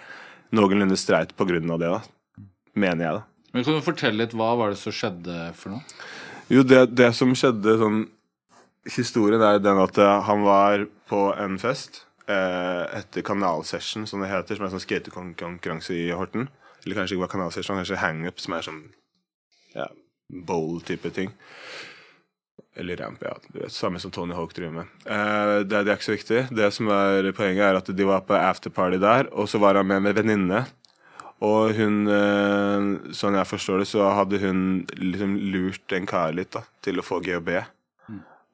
noenlunde 0.56 0.96
streit 0.96 1.34
på 1.36 1.46
grunn 1.48 1.72
av 1.74 1.80
det, 1.82 1.92
da. 1.92 2.44
Mener 2.76 3.04
jeg, 3.04 3.20
da. 3.20 3.24
Men 3.52 3.64
Kan 3.64 3.78
du 3.78 3.84
fortelle 3.84 4.20
litt 4.20 4.36
hva 4.36 4.52
var 4.58 4.72
det 4.72 4.80
som 4.80 4.94
skjedde 4.94 5.50
for 5.56 5.74
noe? 5.74 6.02
Jo, 6.52 6.62
det, 6.62 6.82
det 6.94 7.10
som 7.16 7.32
skjedde 7.34 7.78
sånn 7.80 8.04
Historien 8.86 9.42
er 9.42 9.56
den 9.58 9.80
at 9.82 9.96
eh, 9.98 10.20
han 10.28 10.44
var 10.46 10.84
på 11.10 11.18
en 11.34 11.56
fest 11.58 12.04
eh, 12.30 12.84
etter 12.94 13.24
Kanalsession, 13.26 14.04
som 14.06 14.20
det 14.22 14.28
heter, 14.30 14.54
som 14.54 14.68
er 14.68 14.70
sånn 14.70 14.84
skatekonkurranse 14.84 15.96
i 15.96 16.04
Horten. 16.14 16.46
Eller 16.84 17.00
kanskje 17.00 17.16
ikke 17.16 17.24
bare 17.24 17.32
Kanalsession, 17.32 17.80
kanskje 17.80 17.98
hangup, 17.98 18.38
som 18.38 18.54
er 18.54 18.68
sånn 18.68 18.78
ja, 19.74 19.88
bowl-type 20.28 21.10
ting. 21.10 21.30
Eller 22.76 22.96
ramp, 22.96 23.22
ja. 23.24 23.36
Du 23.48 23.58
vet, 23.58 23.72
samme 23.72 23.98
som 23.98 24.10
Tony 24.10 24.34
Hawk 24.36 24.54
driver 24.54 24.72
med. 24.82 24.96
Eh, 25.04 25.60
det, 25.64 25.84
det 25.84 25.92
er 25.92 25.96
ikke 25.96 26.10
så 26.10 26.16
viktig. 26.16 26.40
Det 26.56 26.72
som 26.76 26.90
er 26.92 27.30
Poenget 27.36 27.64
er 27.64 27.78
at 27.78 27.88
de 27.88 28.08
var 28.08 28.26
på 28.28 28.36
afterparty 28.36 29.00
der, 29.00 29.30
og 29.32 29.48
så 29.48 29.60
var 29.62 29.78
han 29.80 29.88
med 29.88 30.04
med 30.04 30.18
venninne. 30.18 30.66
Og 31.44 31.72
hun, 31.76 32.02
eh, 32.08 33.12
sånn 33.16 33.36
jeg 33.36 33.48
forstår 33.48 33.80
det, 33.80 33.88
så 33.88 34.10
hadde 34.16 34.40
hun 34.44 34.60
liksom 34.96 35.38
lurt 35.52 35.96
en 35.96 36.08
kar 36.08 36.36
litt 36.36 36.52
da, 36.56 36.64
til 36.84 37.00
å 37.00 37.04
få 37.04 37.20
GHB. 37.24 37.58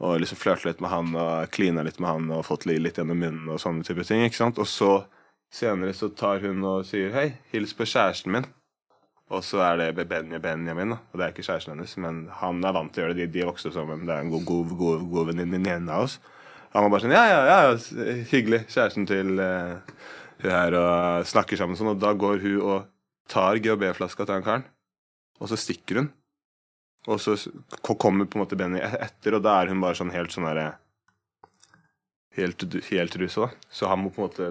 Og 0.03 0.18
liksom 0.18 0.39
flørte 0.39 0.66
litt 0.66 0.81
med 0.83 0.91
han 0.91 1.12
og 1.14 1.51
klina 1.55 1.85
litt 1.87 2.01
med 2.03 2.11
han 2.11 2.31
og 2.35 2.47
fått 2.47 2.66
litt 2.66 2.99
gjennom 2.99 3.20
munnen 3.23 3.53
og 3.55 3.61
sånne 3.62 3.87
type 3.87 4.03
ting. 4.07 4.25
ikke 4.27 4.41
sant? 4.41 4.59
Og 4.59 4.66
så 4.66 5.05
senere 5.53 5.95
så 5.95 6.09
tar 6.11 6.43
hun 6.43 6.64
og 6.66 6.87
sier 6.89 7.14
hei, 7.14 7.29
hils 7.53 7.75
på 7.77 7.87
kjæresten 7.87 8.35
min. 8.35 8.49
Og 9.33 9.41
så 9.47 9.62
er 9.64 9.78
det 9.80 10.07
Benja 10.11 10.39
Benjamin, 10.43 10.93
da. 10.93 10.99
og 11.01 11.18
det 11.18 11.24
er 11.24 11.33
ikke 11.33 11.47
kjæresten 11.47 11.72
hennes. 11.72 11.95
Men 12.05 12.26
han 12.43 12.61
er 12.64 12.74
vant 12.76 12.93
til 12.93 13.03
å 13.03 13.07
gjøre 13.07 13.16
det. 13.16 13.30
De, 13.30 13.41
de 13.41 13.49
vokste 13.49 13.70
opp 13.70 13.78
sammen. 13.78 14.05
Det 14.09 14.12
er 14.12 14.26
en 14.26 14.33
god, 14.33 14.45
god, 14.49 14.74
god, 14.76 15.07
god 15.14 15.30
venninne 15.33 15.83
av 15.89 16.05
oss. 16.05 16.18
Han 16.72 16.87
var 16.87 16.93
bare 16.95 17.05
sånn 17.05 17.14
Ja, 17.14 17.22
ja, 17.28 17.41
ja, 17.49 18.16
hyggelig. 18.33 18.64
Kjæresten 18.72 19.09
til 19.09 19.41
uh, 19.41 19.80
hun 20.43 20.51
her 20.53 20.76
og 20.76 21.28
snakker 21.28 21.61
sammen 21.61 21.78
sånn. 21.78 21.95
Og 21.95 22.03
da 22.03 22.12
går 22.18 22.43
hun 22.45 22.59
og 22.61 22.91
tar 23.33 23.61
GHB-flaska 23.62 24.26
til 24.26 24.37
han 24.37 24.47
karen, 24.47 24.64
og 25.41 25.51
så 25.51 25.59
stikker 25.61 26.03
hun. 26.03 26.11
Og 27.11 27.18
så 27.22 27.35
kommer 27.83 28.28
på 28.30 28.39
en 28.39 28.45
måte 28.45 28.59
Benny 28.59 28.80
e-, 28.83 29.01
etter, 29.03 29.37
og 29.37 29.45
da 29.45 29.57
er 29.59 29.72
hun 29.72 29.80
bare 29.83 29.99
sånn 29.99 30.12
helt 30.14 30.35
sånn 30.35 30.49
derre 30.51 30.72
Helt, 32.33 32.62
helt 32.89 33.16
rusa, 33.20 33.45
da. 33.45 33.66
Så 33.68 33.89
han 33.91 34.01
må 34.01 34.09
på 34.09 34.22
en 34.22 34.24
måte 34.30 34.47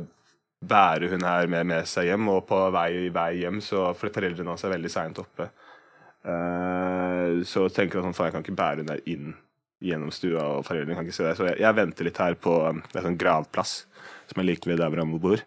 bære 0.61 1.09
hun 1.11 1.25
her 1.25 1.49
med, 1.49 1.65
med 1.69 1.87
seg 1.89 2.11
hjem, 2.11 2.27
og 2.33 2.43
på 2.49 2.57
vei, 2.73 3.09
vei 3.13 3.31
hjem 3.41 3.61
så 3.65 3.91
For 3.97 4.13
foreldrene 4.13 4.53
hans 4.53 4.65
er 4.65 4.75
veldig 4.75 4.91
seint 4.93 5.21
oppe. 5.21 5.49
Uh, 6.21 7.41
så 7.47 7.65
tenker 7.73 7.97
han 7.97 8.11
sånn 8.11 8.17
Faen, 8.17 8.29
jeg 8.29 8.35
kan 8.35 8.45
ikke 8.45 8.59
bære 8.59 8.83
hun 8.83 8.91
der 8.91 9.01
inn 9.09 9.31
gjennom 9.81 10.11
stua, 10.13 10.43
og 10.57 10.67
foreldrene 10.67 10.97
kan 10.97 11.07
ikke 11.07 11.17
se 11.17 11.25
deg. 11.25 11.39
Så 11.39 11.47
jeg, 11.49 11.61
jeg 11.63 11.77
venter 11.79 12.07
litt 12.07 12.21
her 12.21 12.37
på 12.37 12.59
um, 12.69 12.83
er 12.93 13.07
sånn 13.07 13.17
gravplass 13.21 13.79
som 14.31 14.41
er 14.41 14.47
like 14.47 14.69
ved 14.69 14.79
der 14.79 14.91
hvor 14.91 15.01
han 15.01 15.17
bor. 15.21 15.41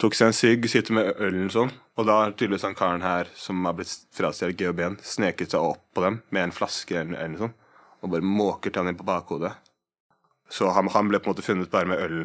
Tok 0.00 0.16
seg 0.16 0.28
en 0.28 0.36
sigg, 0.36 0.66
sitter 0.68 0.92
med 0.92 1.20
ølen 1.24 1.48
sånn, 1.52 1.70
og 1.96 2.08
da 2.08 2.18
har 2.20 2.34
tydeligvis 2.34 2.66
han 2.66 2.76
karen 2.76 3.04
her 3.04 3.30
som 3.36 3.62
har 3.64 3.76
blitt 3.78 3.92
frastjålet 4.16 4.58
GHB-en, 4.60 4.98
sneket 5.00 5.54
seg 5.54 5.70
opp 5.72 5.80
på 5.96 6.04
dem 6.04 6.18
med 6.28 6.48
en 6.48 6.52
flaske 6.52 6.98
eller, 6.98 7.16
eller 7.16 7.32
noe 7.32 7.44
sånt, 7.46 7.62
og 8.04 8.12
bare 8.12 8.28
måker 8.28 8.72
til 8.72 8.82
han 8.82 8.92
inn 8.92 8.98
på 8.98 9.08
bakhodet. 9.08 9.54
Så 10.52 10.68
han, 10.76 10.90
han, 10.92 11.08
ble 11.08 11.20
på 11.20 11.30
en 11.30 11.32
måte 11.32 11.46
funnet 11.46 11.72
bare 11.72 11.88
med 11.88 12.02
øl, 12.04 12.18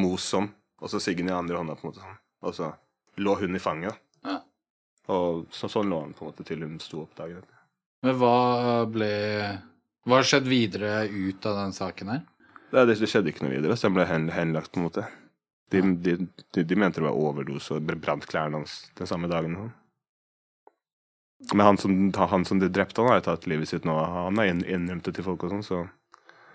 mos 0.00 0.24
sånn, 0.32 0.48
og 0.80 0.92
så 0.92 1.00
siggen 1.00 1.30
i 1.30 1.34
andre 1.34 1.58
hånda, 1.58 1.76
på 1.76 1.86
en 1.86 1.92
måte 1.92 2.04
sånn. 2.04 2.18
Og 2.46 2.56
så 2.56 2.70
lå 3.22 3.34
hun 3.40 3.56
i 3.56 3.62
fanget. 3.62 3.98
Ja. 4.26 4.40
Og 5.12 5.46
så, 5.54 5.70
sånn 5.72 5.90
lå 5.90 6.02
han 6.02 6.16
på 6.16 6.24
en 6.24 6.32
måte 6.32 6.46
til 6.46 6.64
hun 6.66 6.78
sto 6.82 7.04
opp 7.04 7.16
dagen 7.18 7.40
etter. 7.40 7.62
Men 8.04 8.18
hva 8.20 8.36
ble 8.92 9.12
Hva 10.06 10.20
har 10.20 10.26
skjedd 10.28 10.46
videre 10.46 11.06
ut 11.08 11.46
av 11.48 11.56
den 11.58 11.72
saken 11.74 12.12
her? 12.12 12.20
Det, 12.70 12.84
det, 12.84 12.98
det 13.00 13.08
skjedde 13.10 13.32
ikke 13.32 13.46
noe 13.46 13.56
videre, 13.56 13.76
så 13.78 13.88
den 13.88 13.96
ble 13.96 14.04
hen, 14.06 14.28
henlagt, 14.34 14.70
på 14.74 14.78
en 14.78 14.86
måte. 14.86 15.06
De, 15.72 15.80
de, 15.80 16.14
de, 16.54 16.62
de, 16.62 16.78
mente 16.78 17.00
det 17.00 17.06
var 17.08 17.18
overdose 17.18 17.74
og 17.74 17.88
brant 17.98 18.26
klærne 18.30 18.60
hans 18.60 18.84
den 18.98 19.08
samme 19.10 19.30
dagen. 19.30 19.56
Men 21.52 21.66
han 21.66 21.78
som, 21.80 21.96
han 22.14 22.46
som 22.46 22.60
de 22.62 22.70
drepte, 22.70 23.02
han 23.02 23.16
har 23.16 23.24
tatt 23.26 23.48
livet 23.50 23.72
sitt 23.72 23.86
nå. 23.88 23.96
Han 23.98 24.38
har 24.38 24.52
innrømt 24.52 25.08
det 25.08 25.16
til 25.16 25.26
folk 25.26 25.46
og 25.46 25.56
sånn, 25.56 25.66
så 25.66 25.82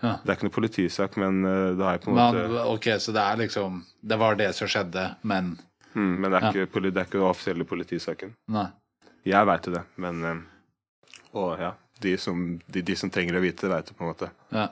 ja. 0.01 0.15
Det 0.23 0.31
er 0.31 0.37
ikke 0.37 0.47
noe 0.47 0.55
politisak, 0.55 1.17
men 1.21 1.43
det 1.45 1.75
det 1.77 1.87
er 1.87 1.99
på 2.01 2.09
en 2.09 2.17
måte 2.17 2.45
men, 2.47 2.59
Ok, 2.71 2.87
så 3.03 3.13
det 3.13 3.21
er 3.21 3.41
liksom 3.43 3.83
Det 4.01 4.17
var 4.17 4.39
det 4.39 4.49
som 4.57 4.69
skjedde, 4.71 5.03
men 5.21 5.51
mm, 5.93 6.15
Men 6.15 6.25
det 6.25 6.39
er, 6.39 6.41
ja. 6.47 6.51
ikke, 6.65 6.81
det 6.89 6.95
er 6.95 7.05
ikke 7.05 7.19
den 7.19 7.27
offisielle 7.27 7.67
politisaken. 7.69 8.33
Nei. 8.49 8.67
Jeg 9.29 9.45
veit 9.45 9.69
det, 9.69 9.83
men 10.01 10.45
Og 11.37 11.61
ja, 11.61 11.75
de 12.01 12.17
som, 12.17 12.59
de, 12.65 12.81
de 12.81 12.95
som, 12.97 13.11
trenger 13.13 13.37
å 13.37 13.43
vite 13.43 13.67
det, 13.67 13.73
veit 13.73 13.89
det, 13.91 13.97
på 13.97 14.05
en 14.05 14.11
måte. 14.11 14.31
Ja. 14.49 14.69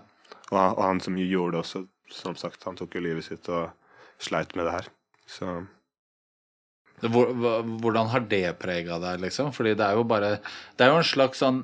Og, 0.49 0.57
og, 0.57 0.83
han 0.83 1.01
som 1.03 1.17
gjorde 1.21 1.55
det 1.55 1.61
også, 1.63 1.83
som 2.13 2.37
sagt, 2.39 2.63
han 2.65 2.79
tok 2.79 2.97
jo 2.97 3.03
livet 3.05 3.27
sitt 3.27 3.49
og 3.53 3.69
sleit 4.19 4.55
med 4.57 4.67
det 4.67 4.79
her. 4.79 4.89
Så 5.29 5.59
Hvordan 6.99 8.09
har 8.11 8.25
det 8.27 8.57
prega 8.59 8.97
deg, 8.99 9.21
liksom? 9.23 9.53
Fordi 9.55 9.71
det 9.77 9.85
er 9.85 9.95
jo 9.95 10.03
bare 10.03 10.33
Det 10.75 10.83
er 10.83 10.89
jo 10.91 10.97
en 10.99 11.07
slags 11.07 11.39
sånn 11.39 11.61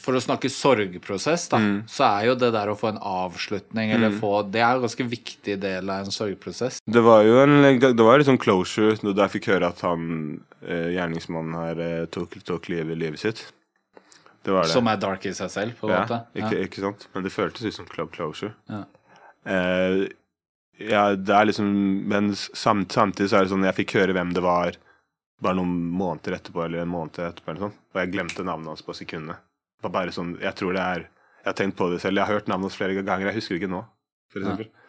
For 0.00 0.16
å 0.16 0.20
snakke 0.22 0.48
sorgprosess, 0.52 1.48
da, 1.52 1.58
mm. 1.60 1.76
så 1.90 2.06
er 2.06 2.26
jo 2.30 2.34
det 2.40 2.52
der 2.54 2.70
å 2.72 2.76
få 2.78 2.92
en 2.92 3.00
avslutning 3.02 3.92
eller 3.92 4.14
mm. 4.14 4.18
få 4.22 4.32
Det 4.48 4.62
er 4.62 4.78
en 4.78 4.84
ganske 4.86 5.06
viktig 5.10 5.56
del 5.60 5.90
av 5.92 6.06
en 6.06 6.14
sorgprosess. 6.14 6.80
Det 6.86 7.02
var 7.04 7.24
jo 7.26 7.40
en 7.42 7.80
Det 7.82 8.06
var 8.06 8.20
litt 8.20 8.30
sånn 8.30 8.40
closure 8.40 8.96
da 9.10 9.26
jeg 9.26 9.36
fikk 9.38 9.50
høre 9.52 9.72
at 9.74 9.82
han 9.84 10.04
uh, 10.64 10.88
gjerningsmannen 10.94 11.58
her 11.58 11.82
uh, 11.82 12.04
tok, 12.12 12.38
tok 12.46 12.70
livet, 12.72 12.96
livet 13.00 13.22
sitt. 13.22 13.44
Det 14.40 14.54
det. 14.54 14.70
Som 14.72 14.88
er 14.88 15.00
dark 15.00 15.26
i 15.28 15.34
seg 15.36 15.50
selv, 15.52 15.76
på 15.76 15.88
en 15.88 15.94
ja, 15.94 16.00
måte? 16.04 16.22
Ikke, 16.32 16.54
ja, 16.56 16.68
ikke 16.68 16.84
sant? 16.86 17.04
Men 17.12 17.26
det 17.26 17.32
føltes 17.34 17.66
ut 17.66 17.76
som 17.76 17.88
club 17.88 18.12
closure. 18.14 18.54
Ja. 18.72 18.84
Eh, 19.44 20.06
ja, 20.80 21.02
det 21.16 21.32
er 21.32 21.46
liksom 21.48 21.68
Men 22.08 22.34
samt, 22.36 22.92
samtidig 22.92 23.30
så 23.30 23.38
er 23.38 23.46
det 23.46 23.52
sånn 23.54 23.64
Jeg 23.64 23.76
fikk 23.78 23.94
høre 23.96 24.12
hvem 24.12 24.34
det 24.36 24.42
var 24.44 24.76
bare 25.40 25.56
noen 25.58 25.72
måneder 25.96 26.36
etterpå, 26.36 26.64
eller 26.64 26.82
en 26.82 26.92
måned 26.92 27.18
etterpå, 27.24 27.52
eller 27.52 27.68
sånn. 27.68 27.78
og 27.94 28.02
jeg 28.02 28.12
glemte 28.12 28.44
navnet 28.46 28.72
hans 28.74 28.84
på 28.84 28.96
sekundet. 28.96 29.40
Det 29.80 29.88
var 29.88 29.94
bare 29.94 30.12
sånn, 30.12 30.34
Jeg 30.40 30.54
tror 30.58 30.76
det 30.76 30.82
er 30.82 31.08
Jeg 31.40 31.48
har 31.48 31.56
tenkt 31.56 31.76
på 31.78 31.88
det 31.88 32.02
selv. 32.02 32.18
Jeg 32.18 32.26
har 32.28 32.34
hørt 32.36 32.48
navnet 32.48 32.68
hans 32.68 32.76
flere 32.76 33.00
ganger. 33.00 33.30
Jeg 33.30 33.38
husker 33.38 33.54
det 33.54 33.62
ikke 33.62 33.72
nå, 33.72 33.80
for 34.28 34.42
eksempel. 34.42 34.66
Ja. 34.68 34.80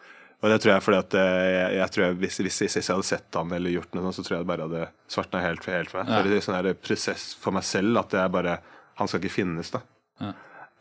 Og 0.42 0.50
det 0.50 0.58
tror 0.60 0.72
jeg 0.72 0.82
fordi 0.82 0.98
at 0.98 1.14
eh, 1.14 1.50
jeg, 1.54 1.74
jeg 1.78 1.94
tror 1.94 2.04
jeg, 2.04 2.16
hvis, 2.20 2.38
hvis, 2.42 2.58
hvis, 2.60 2.76
jeg 2.76 2.90
hadde 2.90 3.06
sett 3.06 3.38
han 3.38 3.54
eller 3.56 3.72
gjort 3.72 3.94
noe, 3.94 4.12
så 4.12 4.24
tror 4.26 4.36
jeg 4.36 4.44
det 4.44 4.50
bare 4.50 4.66
hadde 4.66 4.88
svartna 5.14 5.40
helt, 5.40 5.68
helt 5.70 5.92
for 5.92 6.02
meg. 6.02 6.10
Ja. 6.10 6.24
Det 6.26 6.36
er 6.36 6.44
sånn 6.44 6.58
her 6.58 6.68
prosess 6.76 7.28
for 7.40 7.54
meg 7.56 7.64
selv 7.64 8.02
at 8.02 8.10
det 8.12 8.20
er 8.20 8.32
bare 8.34 8.56
Han 9.00 9.08
skal 9.08 9.22
ikke 9.22 9.32
finnes, 9.38 9.70
da. 9.72 9.80
Ja. 10.20 10.32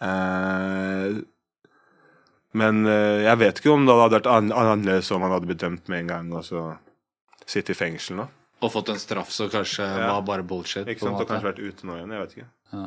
Eh, 0.03 1.21
men 2.59 2.83
uh, 2.83 3.21
jeg 3.23 3.39
vet 3.39 3.61
ikke 3.61 3.71
om 3.71 3.85
det 3.87 3.95
hadde 3.95 4.17
vært 4.17 4.27
annerledes 4.27 5.11
om 5.15 5.23
han 5.23 5.31
hadde 5.31 5.47
blitt 5.47 5.61
dømt 5.61 5.87
med 5.87 6.01
en 6.01 6.09
gang 6.09 6.33
og 6.35 6.43
så 6.43 6.65
sitte 7.47 7.71
i 7.71 7.77
fengsel 7.77 8.19
nå. 8.19 8.25
Og 8.61 8.71
fått 8.73 8.91
en 8.93 9.01
straff 9.01 9.33
som 9.33 9.49
kanskje 9.51 9.85
ja. 9.85 10.13
var 10.13 10.23
bare 10.27 10.45
bullshit? 10.47 10.85
Ikke 10.85 11.05
sant, 11.05 11.17
Og 11.17 11.27
kanskje 11.29 11.49
vært 11.49 11.61
ute 11.61 11.87
nå 11.87 11.97
igjen. 11.97 12.15
Jeg 12.15 12.25
vet 12.25 12.37
ikke. 12.37 12.49
Ja. 12.71 12.85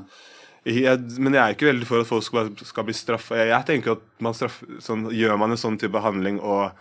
Jeg, 0.64 1.20
men 1.20 1.36
jeg 1.36 1.42
er 1.42 1.56
ikke 1.56 1.68
veldig 1.68 1.88
for 1.88 2.00
at 2.00 2.08
folk 2.08 2.24
skal, 2.24 2.50
skal 2.64 2.86
bli 2.88 2.96
straffa. 2.96 3.36
Jeg, 3.42 3.50
jeg, 3.52 3.68
tenker 3.68 3.98
at 3.98 4.04
man 4.24 4.36
straffer, 4.36 4.78
sånn, 4.84 5.08
gjør 5.12 5.36
man 5.42 5.52
en 5.52 5.60
sånn 5.60 5.76
type 5.82 6.00
handling, 6.00 6.38
og 6.40 6.72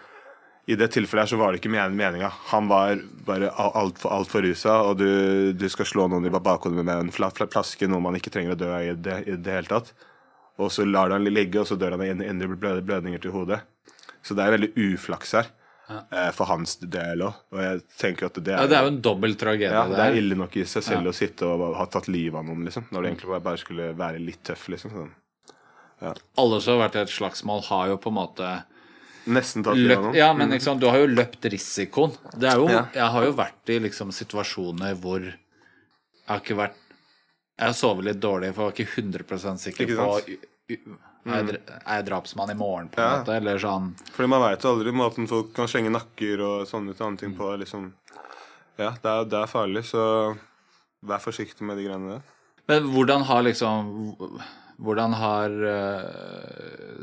i 0.71 0.77
det 0.79 0.87
tilfellet 0.93 1.25
her 1.25 1.33
så 1.33 1.41
var 1.41 1.51
det 1.51 1.59
ikke 1.59 1.73
meninga. 1.73 2.29
Han 2.53 2.69
var 2.71 3.01
bare 3.27 3.49
altfor 3.51 4.13
alt 4.15 4.31
for 4.31 4.45
rusa, 4.45 4.77
og 4.87 5.01
du, 5.01 5.09
du, 5.57 5.67
skal 5.73 5.89
slå 5.89 6.07
noen 6.07 6.29
i 6.29 6.31
bakhodet 6.31 6.85
med 6.85 6.95
en 6.95 7.11
flaske, 7.11 7.89
noe 7.91 8.05
man 8.05 8.15
ikke 8.15 8.31
trenger 8.31 8.55
å 8.55 8.61
dø 8.61 8.71
av 8.71 8.87
i 8.87 8.95
det, 8.95 9.19
i 9.27 9.35
det 9.35 9.57
hele 9.57 9.73
tatt 9.73 9.91
og 10.61 10.71
så 10.71 10.85
lar 10.85 11.09
du 11.09 11.17
han 11.17 11.25
ligge, 11.25 11.61
og 11.61 11.67
så 11.67 11.77
dør 11.79 11.95
han 11.95 12.03
av 12.03 12.23
indre 12.27 12.81
blødninger 12.85 13.21
til 13.23 13.33
hodet. 13.33 13.61
Så 14.23 14.37
det 14.37 14.45
er 14.45 14.55
veldig 14.55 14.71
uflaks 14.79 15.33
her. 15.39 15.49
Eh, 15.89 16.29
for 16.31 16.47
hans 16.47 16.77
del 16.79 17.25
òg. 17.25 17.39
Og 17.53 17.59
jeg 17.59 17.81
tenker 17.99 18.29
at 18.29 18.37
det 18.39 18.53
er 18.53 18.61
Ja, 18.61 18.69
det 18.71 18.77
er 18.77 18.85
jo 18.87 18.93
en 18.93 19.01
dobbel 19.03 19.35
tragedie. 19.39 19.71
Ja, 19.73 19.83
det 19.89 20.03
er 20.03 20.19
ille 20.19 20.37
nok 20.39 20.55
i 20.57 20.65
seg 20.69 20.85
selv 20.85 21.09
ja. 21.09 21.11
å 21.11 21.17
sitte 21.17 21.49
og 21.49 21.75
ha 21.77 21.87
tatt 21.91 22.07
livet 22.11 22.39
av 22.39 22.47
noen, 22.47 22.63
liksom. 22.67 22.87
Når 22.91 23.03
det 23.03 23.11
egentlig 23.11 23.41
bare 23.49 23.61
skulle 23.61 23.89
være 23.99 24.21
litt 24.23 24.43
tøff, 24.47 24.67
liksom. 24.71 24.93
Sånn. 24.95 25.11
Ja. 26.03 26.13
Alle 26.41 26.59
som 26.63 26.77
har 26.77 26.87
vært 26.87 26.99
i 26.99 27.03
et 27.03 27.13
slagsmål, 27.13 27.65
har 27.69 27.91
jo 27.93 27.99
på 28.01 28.13
en 28.13 28.19
måte 28.21 28.53
Nesten 29.23 29.63
tatt 29.63 29.79
livet 29.79 29.97
av 29.97 30.09
noen. 30.09 30.17
Ja, 30.19 30.31
men 30.35 30.51
liksom, 30.51 30.79
du 30.81 30.89
har 30.91 30.99
jo 30.99 31.07
løpt 31.07 31.45
risikoen. 31.51 32.15
Det 32.35 32.49
er 32.51 32.59
jo, 32.59 32.67
Jeg 32.67 33.09
har 33.15 33.27
jo 33.27 33.35
vært 33.37 33.71
i 33.71 33.79
liksom 33.85 34.11
situasjoner 34.11 34.97
hvor 34.99 35.23
jeg 35.23 36.31
har 36.31 36.43
ikke 36.43 36.59
vært 36.59 36.79
jeg 37.53 37.69
har 37.69 37.75
sovet 37.77 38.07
litt 38.07 38.21
dårlig, 38.21 38.49
for 38.55 38.63
jeg 38.63 38.71
var 38.71 38.79
ikke 38.81 39.01
100 39.29 39.59
sikker 39.61 39.85
ikke 39.85 39.97
på 39.99 40.95
er 41.31 41.39
jeg, 41.39 41.59
er 41.79 41.99
jeg 41.99 42.05
drapsmann 42.09 42.51
i 42.51 42.57
morgen, 42.59 42.89
på 42.91 42.99
en 42.99 43.05
ja. 43.07 43.19
måte? 43.21 43.35
Eller 43.39 43.61
sånn 43.61 43.93
Fordi 44.11 44.29
man 44.33 44.43
veit 44.43 44.65
aldri 44.67 44.91
måten 44.95 45.29
folk 45.29 45.53
kan 45.55 45.69
slenge 45.71 45.93
nakker 45.93 46.43
og 46.43 46.67
sånne 46.67 46.95
andre 46.97 47.21
ting 47.21 47.35
på. 47.37 47.47
Liksom. 47.61 47.89
Ja, 48.75 48.91
det 48.99 49.09
er, 49.09 49.27
det 49.31 49.39
er, 49.39 49.51
farlig, 49.51 49.85
så 49.87 50.03
vær 51.03 51.23
forsiktig 51.23 51.65
med 51.67 51.79
de 51.79 51.87
greiene 51.87 52.15
der. 52.15 52.29
Men 52.71 52.87
hvordan 52.93 53.25
har 53.27 53.43
liksom 53.43 53.89
Hvordan 54.83 55.13
har 55.19 55.51
øh, 55.51 57.01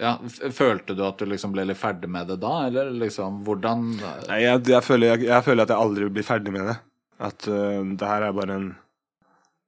Ja, 0.00 0.16
følte 0.52 0.96
du 0.96 1.04
at 1.06 1.20
du 1.20 1.28
liksom 1.28 1.52
ble 1.54 1.66
litt 1.68 1.80
ferdig 1.80 2.08
med 2.12 2.28
det 2.28 2.38
da, 2.42 2.54
eller 2.68 2.90
liksom 2.92 3.42
hvordan 3.46 3.84
Nei, 4.00 4.40
jeg, 4.42 4.64
jeg, 4.68 4.82
føler, 4.84 5.14
jeg, 5.14 5.28
jeg 5.28 5.44
føler 5.46 5.64
at 5.64 5.72
jeg 5.72 5.84
aldri 5.84 6.08
blir 6.12 6.26
ferdig 6.26 6.52
med 6.56 6.68
det. 6.68 6.76
At 7.16 7.46
uh, 7.48 7.80
det 7.96 8.10
her 8.10 8.26
er 8.26 8.34
bare 8.36 8.58
en 8.58 8.66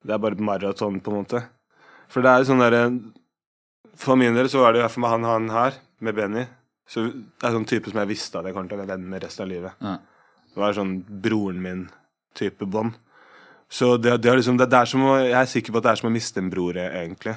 Det 0.04 0.12
er 0.12 0.20
bare 0.20 0.36
et 0.36 0.44
maraton, 0.44 1.00
på 1.00 1.12
en 1.12 1.22
måte. 1.22 1.40
For 2.12 2.24
det 2.24 2.32
er 2.32 2.44
sånn 2.48 2.60
derre 2.60 2.82
For 3.98 4.18
min 4.20 4.36
del 4.36 4.48
så 4.52 4.62
er 4.66 4.72
det 4.76 4.80
i 4.80 4.84
hvert 4.84 4.94
fall 4.94 5.04
med 5.06 5.14
han, 5.16 5.26
han 5.26 5.48
her, 5.54 5.78
med 6.06 6.14
Benny. 6.16 6.44
Så 6.88 7.02
det 7.10 7.44
er 7.44 7.52
sånn 7.56 7.66
type 7.68 7.90
som 7.90 7.98
jeg 8.00 8.08
visste 8.12 8.38
at 8.40 8.46
jeg 8.48 8.54
kommer 8.56 8.70
til 8.70 8.78
å 8.78 8.82
være 8.84 8.94
venn 8.94 9.08
med 9.10 9.24
resten 9.26 9.44
av 9.44 9.50
livet. 9.50 9.74
Ja. 9.84 9.96
Det 10.54 10.62
var 10.62 10.76
sånn 10.76 10.94
broren 11.24 11.58
min-type 11.64 12.68
bånd. 12.70 12.94
Så 13.68 13.96
det, 14.00 14.14
det, 14.24 14.30
er 14.32 14.38
liksom, 14.40 14.56
det, 14.56 14.70
det 14.72 14.78
er 14.80 14.88
som 14.88 15.02
å, 15.04 15.18
jeg 15.20 15.34
er 15.36 15.50
sikker 15.50 15.74
på 15.74 15.82
at 15.82 15.88
det 15.88 15.90
er 15.92 16.00
som 16.00 16.08
å 16.08 16.14
miste 16.14 16.40
en 16.40 16.48
bror, 16.52 16.78
egentlig. 16.80 17.34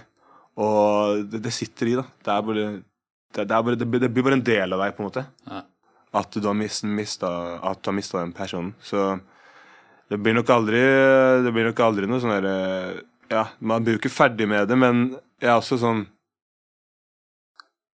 Og 0.62 1.26
det, 1.34 1.42
det 1.44 1.52
sitter 1.56 1.92
i, 1.92 1.98
da. 2.00 2.06
Det 2.24 2.32
er 2.38 2.46
bare 2.48 2.64
det, 2.70 3.44
det, 3.44 3.44
er 3.58 3.66
bare, 3.68 3.76
det, 3.82 3.90
blir- 3.92 4.24
bare 4.30 4.38
en 4.40 4.46
del 4.48 4.78
av 4.78 4.86
deg, 4.86 4.96
på 4.96 5.04
en 5.04 5.10
måte. 5.10 5.26
Ja. 5.50 5.60
At 6.22 6.36
du 6.40 6.48
har 6.48 6.56
mist, 6.60 6.84
mista, 6.88 7.30
at 7.64 7.82
du 7.84 7.90
har 7.92 7.96
mista 7.98 8.20
den 8.22 8.32
personen. 8.36 8.72
Så 8.84 9.10
det 10.12 10.18
blir 10.20 10.36
nok 10.36 10.50
aldri 10.52 10.80
Det 11.46 11.54
blir 11.56 11.70
nok 11.70 11.78
aldri 11.86 12.08
noe 12.10 12.20
sånn 12.20 12.34
derre 12.34 12.56
Ja, 13.32 13.46
man 13.64 13.86
blir 13.86 13.96
jo 13.96 14.02
ikke 14.02 14.12
ferdig 14.12 14.44
med 14.52 14.68
det, 14.68 14.76
men 14.76 15.06
jeg 15.40 15.48
er 15.48 15.56
også 15.56 15.78
sånn 15.80 16.02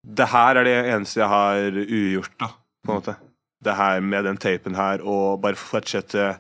Det 0.03 0.27
her 0.33 0.57
er 0.59 0.65
det 0.67 0.77
eneste 0.93 1.21
jeg 1.21 1.29
har 1.31 1.77
ugjort, 1.83 2.33
da, 2.41 2.49
på 2.85 2.91
en 2.93 2.99
måte. 2.99 3.15
Det 3.63 3.75
her 3.79 4.01
med 4.03 4.25
den 4.27 4.37
tapen 4.43 4.75
her, 4.75 5.03
og 5.07 5.41
bare 5.45 5.55
fortsette 5.55 6.33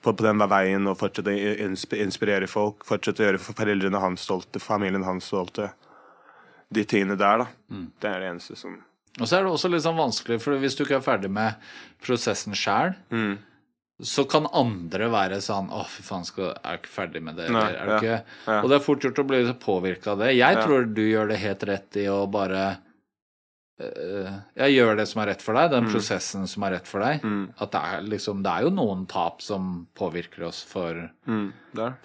på, 0.00 0.14
på 0.16 0.24
den 0.24 0.40
veien 0.48 0.88
og 0.88 0.96
fortsette 0.96 1.28
å 1.34 1.50
insp- 1.66 1.98
inspirere 2.00 2.48
folk. 2.48 2.86
Fortsette 2.88 3.20
å 3.20 3.26
gjøre 3.28 3.42
foreldrene 3.44 4.00
hans 4.00 4.24
stolte, 4.24 4.62
familien 4.64 5.04
hans 5.04 5.28
stolte. 5.28 5.68
De 6.72 6.84
tingene 6.88 7.18
der, 7.20 7.42
da. 7.44 7.46
Det 8.00 8.08
er 8.08 8.20
det 8.24 8.30
eneste 8.30 8.56
som 8.56 8.78
Og 9.20 9.26
så 9.26 9.36
er 9.36 9.44
det 9.44 9.50
også 9.52 9.68
litt 9.68 9.82
sånn 9.84 9.98
vanskelig, 9.98 10.40
for 10.40 10.56
hvis 10.62 10.76
du 10.78 10.84
ikke 10.86 10.96
er 11.00 11.04
ferdig 11.04 11.28
med 11.34 11.54
prosessen 12.00 12.54
sjæl, 12.56 12.94
Mm. 13.10 13.38
så 14.00 14.24
kan 14.30 14.46
andre 14.56 15.10
være 15.12 15.40
sånn 15.44 15.68
Å, 15.68 15.82
fy 15.84 16.00
faen, 16.06 16.24
skal, 16.24 16.54
er 16.64 16.78
du 16.78 16.86
ikke 16.86 16.94
ferdig 16.94 17.20
med 17.22 17.36
det? 17.36 17.50
Nei, 17.52 17.66
eller 17.68 17.80
er 17.80 17.86
du 17.86 17.92
ja, 17.92 17.98
ikke? 17.98 18.36
ja. 18.46 18.60
Og 18.62 18.70
det 18.70 18.76
er 18.78 18.84
fort 18.86 19.02
gjort 19.04 19.18
å 19.20 19.26
bli 19.28 19.42
påvirka 19.60 20.12
av 20.14 20.18
det. 20.22 20.30
Jeg 20.38 20.54
Ja. 20.56 20.62
tror 20.64 20.86
du 20.94 21.02
gjør 21.02 21.28
det 21.28 21.36
helt 21.42 21.62
rett 21.68 21.96
i 22.00 22.06
å 22.08 22.22
bare 22.30 22.78
Jeg 23.80 24.74
gjør 24.74 24.98
det 24.98 25.06
som 25.08 25.22
er 25.22 25.30
rett 25.32 25.42
for 25.44 25.56
deg, 25.56 25.70
den 25.72 25.88
prosessen 25.88 26.46
som 26.50 26.66
er 26.66 26.76
rett 26.76 26.88
for 26.90 27.04
deg. 27.04 27.24
Mm. 27.24 27.42
At 27.56 27.72
det 27.72 27.80
er 27.80 28.06
liksom 28.12 28.44
Det 28.44 28.52
er 28.52 28.66
jo 28.66 28.74
noen 28.76 29.06
tap 29.10 29.40
som 29.44 29.72
påvirker 29.96 30.44
oss 30.50 30.60
for, 30.68 31.00
mm. 31.26 31.48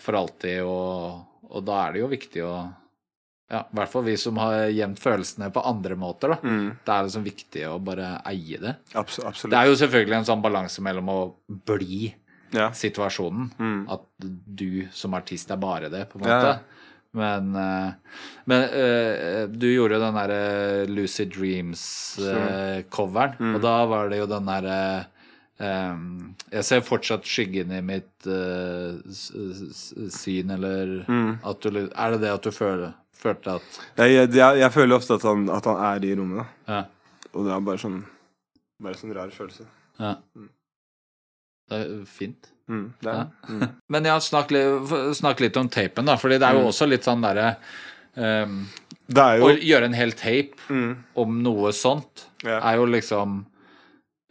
For 0.02 0.18
alltid, 0.20 0.62
og, 0.64 1.46
og 1.50 1.68
da 1.68 1.82
er 1.84 1.96
det 1.96 2.04
jo 2.04 2.12
viktig 2.16 2.44
å 2.48 2.56
ja, 3.46 3.60
I 3.62 3.78
hvert 3.78 3.92
fall 3.92 4.06
vi 4.08 4.16
som 4.18 4.40
har 4.42 4.72
gjemt 4.74 4.98
følelsene 4.98 5.52
på 5.54 5.62
andre 5.70 5.96
måter. 6.00 6.34
da. 6.34 6.38
Mm. 6.42 6.70
Det 6.82 6.94
er 6.94 7.04
liksom 7.06 7.26
viktig 7.28 7.66
å 7.70 7.76
bare 7.78 8.16
eie 8.32 8.58
det. 8.62 8.74
Abs 8.98 9.20
absolutt. 9.22 9.54
Det 9.54 9.60
er 9.60 9.70
jo 9.70 9.76
selvfølgelig 9.84 10.18
en 10.18 10.30
sånn 10.32 10.42
balanse 10.42 10.82
mellom 10.86 11.12
å 11.14 11.20
bli 11.46 12.08
ja. 12.56 12.72
situasjonen. 12.74 13.52
Mm. 13.60 13.84
At 13.94 14.08
du 14.18 14.88
som 14.96 15.14
artist 15.18 15.54
er 15.54 15.62
bare 15.62 15.92
det, 15.94 16.08
på 16.10 16.18
en 16.18 16.26
måte. 16.26 16.56
ja. 16.56 16.58
Men, 17.16 17.56
eh, 17.56 17.92
men 18.52 18.62
eh, 18.70 19.46
du 19.48 19.68
gjorde 19.72 19.96
jo 19.96 20.02
den 20.04 20.14
derre 20.20 20.86
Lucid 20.92 21.32
Dreams-coveren, 21.36 23.38
Mm. 23.40 23.56
og 23.56 23.62
da 23.64 23.76
var 23.86 24.10
det 24.10 24.18
jo 24.24 24.28
den 24.28 24.46
derre 24.46 25.06
Um, 25.58 26.36
Jeg 26.52 26.64
ser 26.68 26.82
fortsatt 26.84 27.24
skyggen 27.24 27.70
i 27.72 27.78
mitt 27.80 28.26
eh, 28.28 28.98
s- 29.08 29.32
syn, 30.12 30.50
eller 30.52 31.06
Mm. 31.08 31.40
at 31.46 31.62
du 31.62 31.70
Er 31.96 32.12
det 32.12 32.20
det 32.26 32.30
at 32.34 32.42
du 32.44 32.52
føler, 32.52 32.92
følte 33.16 33.56
at 33.56 33.62
Jeg, 33.98 34.34
jeg, 34.36 34.58
jeg, 34.60 34.72
føler 34.74 34.96
ofte 34.98 35.14
at 35.16 35.22
han, 35.24 35.48
at 35.50 35.64
han 35.64 35.78
er 35.78 36.04
i 36.06 36.14
rommet, 36.20 36.44
da. 36.44 36.46
Ja. 36.74 36.84
Og 37.34 37.46
det 37.46 37.54
er 37.56 37.60
bare 37.62 37.78
sånn 37.80 38.04
Bare 38.84 38.96
sånn 38.96 39.14
rar 39.16 39.30
følelse. 39.32 39.64
ja. 39.98 40.16
Det 41.70 41.80
er 41.80 41.88
jo 41.90 42.04
fint. 42.06 42.52
Mm, 42.70 42.86
det 43.02 43.10
er, 43.12 43.16
Ja. 43.16 43.50
mm. 43.50 43.68
Men 43.94 44.06
ja, 44.06 44.20
snakk 44.20 44.50
snakk 45.18 45.40
litt 45.44 45.58
om 45.58 45.70
tapen, 45.70 46.06
da. 46.06 46.16
Fordi 46.18 46.38
det 46.40 46.48
er 46.48 46.54
jo 46.60 46.64
Mm. 46.66 46.70
også 46.72 46.88
litt 46.90 47.04
sånn 47.06 47.22
derre 47.22 47.56
um, 48.16 48.68
det 49.08 49.26
jo 49.40 49.50
Å 49.50 49.58
gjøre 49.62 49.86
en 49.86 49.94
hel 49.94 50.12
tape 50.18 50.56
mm, 50.70 50.96
om 51.22 51.36
noe 51.46 51.72
sånt 51.78 52.26
ja. 52.44 52.58
er 52.62 52.78
jo 52.80 52.86
liksom 52.90 53.44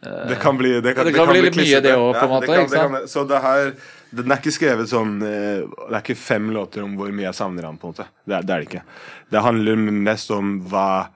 Det 0.03 0.35
kan 0.41 0.57
bli 0.57 0.81
Det 0.81 0.93
kan, 0.95 1.05
Det 1.07 1.13
kan 1.15 1.29
bli 1.29 1.41
litt 1.45 1.55
mye, 1.55 1.79
det 1.81 1.93
også, 1.95 2.19
på 2.19 2.25
en 2.25 2.33
måte, 2.33 2.45
kan, 2.49 2.65
ikke 2.65 2.69
sant? 2.75 2.91
det 2.93 2.99
kan, 2.99 3.07
så 3.07 3.23
det 3.29 3.39
her 3.45 3.71
Den 4.11 4.31
er 4.35 4.41
ikke 4.41 4.51
skrevet 4.57 4.91
sånn 4.91 5.13
eh, 5.23 5.63
Det 5.63 5.95
er 5.95 6.01
ikke 6.03 6.17
fem 6.19 6.51
låter 6.51 6.83
om 6.83 6.97
hvor 6.99 7.11
mye 7.15 7.29
jeg 7.29 7.35
savner 7.39 7.63
han, 7.69 7.77
på 7.79 7.87
en 7.87 7.95
måte. 7.95 8.07
Det 8.27 8.35
er 8.35 8.43
det, 8.43 8.53
er 8.53 8.59
det 8.59 8.67
ikke. 8.69 8.83
Det 9.31 9.41
handler 9.47 9.75
mest 10.09 10.31
om 10.35 10.57
hva 10.69 11.07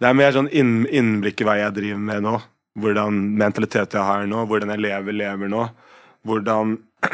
Det 0.00 0.08
er 0.08 0.14
mer 0.20 0.32
sånn 0.36 0.48
inn, 0.52 0.86
innblikk 0.86 1.40
i 1.40 1.44
hva 1.48 1.56
jeg 1.60 1.74
driver 1.76 1.98
med 2.10 2.22
nå. 2.28 2.36
Hvordan 2.78 3.16
mentalitet 3.40 3.92
jeg 3.96 4.02
har 4.06 4.26
nå, 4.30 4.44
hvordan 4.46 4.70
jeg 4.70 4.80
lever, 4.84 5.12
lever 5.12 5.48
nå. 5.50 5.64
Hvordan 6.26 6.76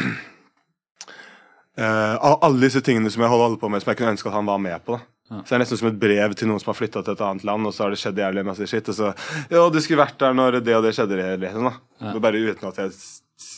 uh, 1.81 2.17
alle 2.43 2.61
disse 2.67 2.81
tingene 2.85 3.11
som 3.13 3.23
jeg 3.25 3.31
holder 3.33 3.59
på 3.61 3.69
med, 3.73 3.83
som 3.83 3.91
jeg 3.93 4.01
kunne 4.01 4.15
ønske 4.17 4.29
at 4.31 4.37
han 4.37 4.49
var 4.49 4.59
med 4.63 4.85
på. 4.85 4.99
da. 4.99 5.41
Så 5.43 5.49
det 5.49 5.57
er 5.57 5.63
nesten 5.65 5.81
som 5.81 5.89
et 5.91 5.97
brev 5.99 6.35
til 6.39 6.47
noen 6.47 6.61
som 6.63 6.71
har 6.71 6.77
flytta 6.79 7.01
til 7.03 7.17
et 7.17 7.23
annet 7.27 7.45
land, 7.49 7.67
og 7.67 7.73
så 7.75 7.83
har 7.87 7.91
det 7.91 7.99
skjedd 7.99 8.21
jævlig 8.23 8.45
masse 8.47 8.69
skitt. 8.71 8.91
Og 8.93 8.95
så 8.95 9.09
Ja, 9.51 9.65
du 9.75 9.81
skulle 9.83 9.99
vært 10.05 10.19
der 10.23 10.37
når 10.39 10.61
det 10.63 10.77
og 10.77 10.85
det 10.87 10.93
skjedde, 10.95 11.19
liksom, 11.43 11.67
da. 11.67 11.73
Er 12.13 12.21
Bare 12.23 12.39
uten 12.45 12.69
at 12.71 12.79
jeg 12.85 12.93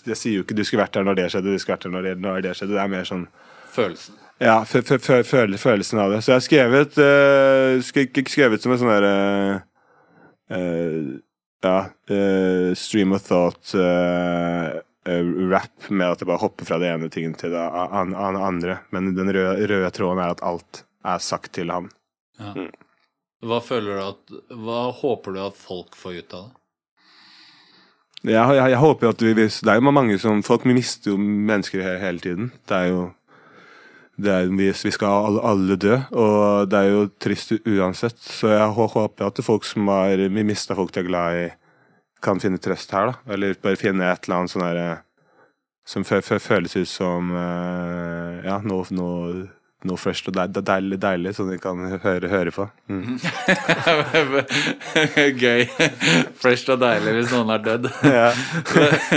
Jeg 0.09 0.17
sier 0.17 0.39
jo 0.39 0.47
ikke 0.47 0.57
du 0.57 0.65
skulle 0.65 0.81
vært 0.83 0.97
der 0.97 1.05
når 1.05 1.15
det 1.19 1.27
skjedde, 1.35 1.53
du 1.53 1.59
skulle 1.61 1.77
vært 1.77 1.85
der 1.85 1.93
når 1.93 2.03
det, 2.09 2.15
når 2.25 2.41
det 2.47 2.55
skjedde. 2.57 2.73
Det 2.75 2.81
er 2.83 2.89
mer 2.95 3.05
sånn 3.11 3.27
følelsen. 3.75 4.15
ja, 4.41 4.57
fø- 4.65 4.83
fø- 4.87 4.99
fø- 5.03 5.23
føle- 5.29 5.59
følelsen 5.61 5.99
av 6.01 6.11
det. 6.15 6.23
Så 6.25 6.33
jeg 6.33 6.39
har 6.39 6.47
skrevet 6.47 6.99
uh, 6.99 7.83
sk 7.85 8.23
skrevet 8.33 8.63
som 8.63 8.73
en 8.73 8.79
sånn 8.81 8.91
derre 8.95 9.13
eh, 10.51 11.19
Ja, 11.65 11.79
Uh, 12.09 12.73
stream 12.73 13.13
of 13.13 13.21
thought 13.21 13.75
uh, 13.77 14.81
uh, 15.05 15.25
rap 15.51 15.91
med 15.91 16.09
at 16.09 16.23
jeg 16.23 16.29
bare 16.31 16.41
hopper 16.41 16.65
fra 16.65 16.79
det 16.81 16.89
ene 16.89 17.11
tingen 17.13 17.35
til 17.37 17.53
det 17.53 17.61
an 17.61 18.15
an 18.17 18.39
andre. 18.41 18.79
Men 18.95 19.11
den 19.17 19.29
røde, 19.35 19.67
røde 19.69 19.91
tråden 19.93 20.23
er 20.25 20.33
at 20.33 20.41
alt 20.47 20.85
er 21.05 21.19
sagt 21.21 21.53
til 21.59 21.69
ham. 21.75 21.91
Hva 23.45 23.59
føler 23.63 23.99
du 23.99 24.05
at 24.07 24.39
Hva 24.57 24.79
håper 24.95 25.35
du 25.35 25.43
at 25.43 25.59
folk 25.59 25.99
får 25.99 26.23
ut 26.23 26.35
av 26.39 26.47
det? 26.47 26.55
Jeg, 28.33 28.41
jeg, 28.57 28.71
jeg 28.73 28.81
håper 28.83 29.07
jo 29.07 29.11
at 29.13 29.23
vi 29.23 29.35
Det 29.37 29.71
er 29.71 29.77
jo 29.79 29.93
mange 29.95 30.17
som 30.19 30.41
Folk 30.43 30.65
mister 30.67 31.13
jo 31.13 31.19
mennesker 31.19 31.85
he 31.85 31.93
hele 32.03 32.23
tiden. 32.23 32.49
Det 32.67 32.77
er 32.77 32.89
jo 32.91 33.03
det 33.05 33.18
er, 34.27 34.49
vi, 34.51 34.73
skal 34.75 35.27
alle, 35.29 35.43
alle 35.47 35.77
dø, 35.79 35.95
og 36.11 36.69
det 36.71 36.79
er 36.79 36.89
jo 36.91 37.05
trist 37.23 37.53
uansett. 37.63 38.19
Så 38.19 38.51
jeg 38.51 38.75
håper 38.75 39.29
at 39.29 39.43
folk 39.47 39.67
som 39.69 39.87
har 39.93 40.25
mista 40.35 40.75
folk 40.79 40.91
de 40.95 41.05
er 41.05 41.07
glad 41.07 41.43
i, 41.43 41.49
kan 42.25 42.41
finne 42.43 42.59
trøst 42.59 42.91
her, 42.97 43.13
da. 43.13 43.35
Eller 43.35 43.55
bare 43.63 43.79
finne 43.79 44.11
et 44.11 44.27
eller 44.27 44.41
annet 44.41 44.51
sånn 44.51 44.67
derre 44.67 44.89
Som 45.89 46.03
fø, 46.05 46.19
fø, 46.21 46.37
føles 46.43 46.75
ut 46.77 46.91
som 46.91 47.31
eh, 47.31 48.43
Ja, 48.45 48.59
noe, 48.67 48.85
noe, 48.91 49.47
noe 49.87 49.95
fresh 50.01 50.27
og 50.27 50.35
det 50.35 50.43
er 50.59 50.65
deilig, 50.67 50.97
deilig, 50.99 51.33
sånn 51.37 51.53
de 51.53 51.59
kan 51.63 51.79
høre, 52.03 52.27
høre 52.33 52.51
på. 52.51 52.65
Mm. 52.91 53.19
Gøy. 55.45 55.65
Fresh 56.41 56.73
og 56.75 56.81
deilig 56.83 57.13
hvis 57.19 57.31
noen 57.35 57.53
er 57.55 57.63
dødd. 57.63 57.87
Ja. 58.19 58.33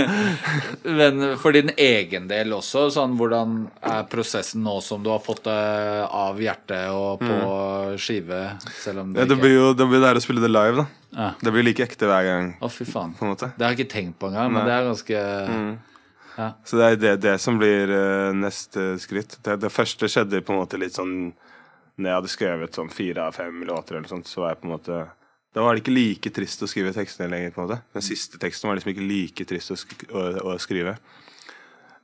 Men 0.98 1.32
for 1.42 1.54
din 1.56 1.72
egen 1.80 2.28
del 2.30 2.54
også, 2.54 2.86
sånn 2.94 3.16
hvordan 3.18 3.56
er 3.90 4.06
prosessen 4.12 4.62
nå 4.66 4.76
som 4.84 5.02
du 5.02 5.10
har 5.10 5.22
fått 5.24 5.44
det 5.48 5.58
av 6.06 6.38
hjertet 6.42 6.92
og 6.94 7.22
på 7.24 7.38
skive, 8.02 8.44
selv 8.82 9.02
om 9.04 9.10
Mm. 9.12 9.16
Ja, 9.18 9.24
det 9.28 9.36
blir 9.40 9.52
jo 9.56 9.64
det 9.76 9.84
blir 9.90 10.00
der 10.00 10.16
å 10.16 10.22
spille 10.22 10.40
det 10.40 10.48
live, 10.52 10.84
da. 10.84 10.84
Ja. 11.12 11.30
Det 11.42 11.52
blir 11.52 11.64
like 11.66 11.82
ekte 11.84 12.06
hver 12.08 12.22
gang. 12.24 12.46
Å, 12.62 12.68
fy 12.72 12.86
faen. 12.88 13.12
Det 13.18 13.50
har 13.58 13.72
jeg 13.74 13.80
ikke 13.82 13.92
tenkt 13.92 14.14
på 14.22 14.30
engang, 14.30 14.52
men 14.54 14.62
Nei. 14.62 14.68
det 14.70 14.76
er 14.76 14.86
ganske 14.88 15.18
Ja. 16.36 16.52
Så 16.64 16.78
det 16.80 16.84
er 16.86 17.00
det, 17.00 17.16
det 17.24 17.34
som 17.42 17.58
blir 17.60 17.90
eh, 17.92 18.34
neste 18.36 18.94
skritt. 19.02 19.36
Det, 19.44 19.58
det 19.60 19.72
første 19.72 20.08
skjedde 20.08 20.40
på 20.44 20.54
en 20.54 20.62
måte 20.62 20.80
litt 20.80 20.96
sånn 20.96 21.32
Når 22.00 22.08
jeg 22.08 22.18
hadde 22.18 22.32
skrevet 22.32 22.78
sånn 22.78 22.92
fire 22.92 23.26
av 23.28 23.36
fem 23.36 23.64
låter, 23.68 23.98
eller 23.98 24.08
sånt, 24.08 24.30
så 24.30 24.44
var 24.44 24.54
jeg 24.54 24.62
på 24.62 24.68
en 24.68 24.74
måte 24.76 25.00
Da 25.52 25.66
var 25.66 25.74
det 25.74 25.82
ikke 25.84 25.96
like 25.96 26.32
trist 26.32 26.64
å 26.64 26.70
skrive 26.70 26.94
tekstene 26.96 27.28
lenger. 27.34 27.52
på 27.52 27.60
en 27.60 27.68
måte 27.68 27.82
Den 27.92 28.06
siste 28.06 28.40
teksten 28.40 28.70
var 28.70 28.80
liksom 28.80 28.94
ikke 28.94 29.10
like 29.10 29.48
trist 29.48 29.74
å, 29.74 29.76
sk 29.76 30.08
å, 30.08 30.24
å 30.54 30.56
skrive. 30.62 30.96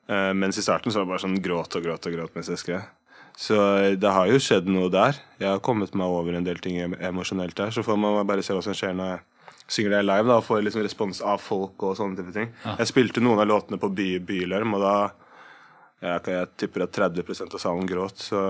Uh, 0.09 0.33
mens 0.33 0.57
i 0.57 0.65
starten 0.65 0.93
så 0.93 1.01
var 1.01 1.05
det 1.05 1.13
bare 1.15 1.25
sånn 1.27 1.43
gråt 1.45 1.75
og 1.77 1.85
gråt 1.85 2.07
og 2.09 2.15
gråt 2.15 2.37
mens 2.37 2.49
jeg 2.49 2.61
skrev. 2.61 2.87
Så 3.39 3.57
eh, 3.79 3.95
det 4.01 4.11
har 4.11 4.27
jo 4.27 4.41
skjedd 4.43 4.67
noe 4.67 4.89
der. 4.91 5.19
Jeg 5.39 5.47
har 5.53 5.61
kommet 5.63 5.93
meg 5.95 6.11
over 6.11 6.35
en 6.35 6.47
del 6.47 6.59
ting 6.63 6.81
emosjonelt 6.81 7.55
der. 7.57 7.71
Så 7.71 7.85
får 7.87 8.01
man 8.01 8.27
bare 8.27 8.43
se 8.43 8.57
hva 8.57 8.65
som 8.65 8.75
skjer 8.75 8.97
når 8.99 9.13
jeg 9.13 9.21
synger 9.69 9.91
det 9.99 10.03
live 10.09 10.29
da, 10.31 10.39
og 10.41 10.47
får 10.47 10.63
liksom 10.65 10.83
respons 10.85 11.21
av 11.21 11.43
folk 11.45 11.83
og 11.85 11.97
sånne 11.99 12.17
type 12.19 12.33
ting. 12.35 12.51
Jeg 12.79 12.89
spilte 12.91 13.21
noen 13.25 13.43
av 13.43 13.49
låtene 13.51 13.79
på 13.81 13.91
by, 13.93 14.09
Bylarm, 14.25 14.75
og 14.79 14.85
da 14.85 14.95
jeg, 16.01 16.23
jeg 16.33 16.51
tipper 16.63 16.87
at 16.87 16.95
30% 16.97 17.55
av 17.59 17.63
salen 17.63 17.89
gråt. 17.91 18.23
Så 18.31 18.41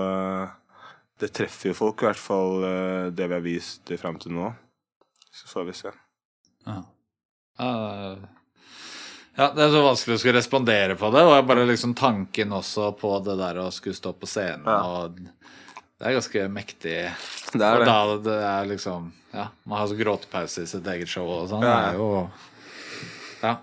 det 1.19 1.31
treffer 1.35 1.71
jo 1.73 1.77
folk, 1.77 2.03
i 2.03 2.09
hvert 2.09 2.21
fall 2.21 2.63
eh, 2.63 3.05
det 3.11 3.27
vi 3.27 3.35
har 3.35 3.43
vist 3.43 3.91
fram 3.99 4.19
til 4.21 4.35
nå. 4.37 4.51
Så 5.33 5.49
får 5.51 5.67
vi 5.69 5.77
se. 5.77 5.95
Ja. 6.67 6.81
Uh, 7.59 8.27
Ja, 9.39 9.53
Det 9.55 9.63
er 9.63 9.71
så 9.71 9.81
vanskelig 9.85 10.17
å 10.17 10.19
skulle 10.19 10.39
respondere 10.39 10.95
på 10.99 11.09
det, 11.15 11.21
og 11.23 11.45
bare 11.47 11.63
liksom 11.69 11.93
tanken 11.95 12.51
også 12.57 12.89
på 12.99 13.11
det 13.23 13.37
der 13.39 13.59
å 13.61 13.69
skulle 13.71 13.95
stå 13.95 14.11
på 14.19 14.27
scenen 14.27 14.67
Ja. 14.67 14.79
og 14.83 15.19
Det 15.99 16.07
er 16.07 16.15
ganske 16.15 16.43
mektig. 16.55 16.95
Det 17.51 17.59
er 17.65 17.73
og 17.75 17.81
det. 17.83 17.87
da 17.89 18.17
det 18.29 18.37
er 18.47 18.69
liksom 18.69 19.09
Ja, 19.33 19.47
man 19.67 19.77
har 19.81 19.87
så 19.91 19.97
gråtepause 19.99 20.63
i 20.63 20.69
sitt 20.71 20.87
eget 20.87 21.09
show 21.11 21.27
og 21.27 21.49
sånn. 21.51 21.61
Ja. 21.65 21.75
Det 21.75 21.89
er 21.89 21.99
jo 21.99 22.31
Ja, 23.43 23.55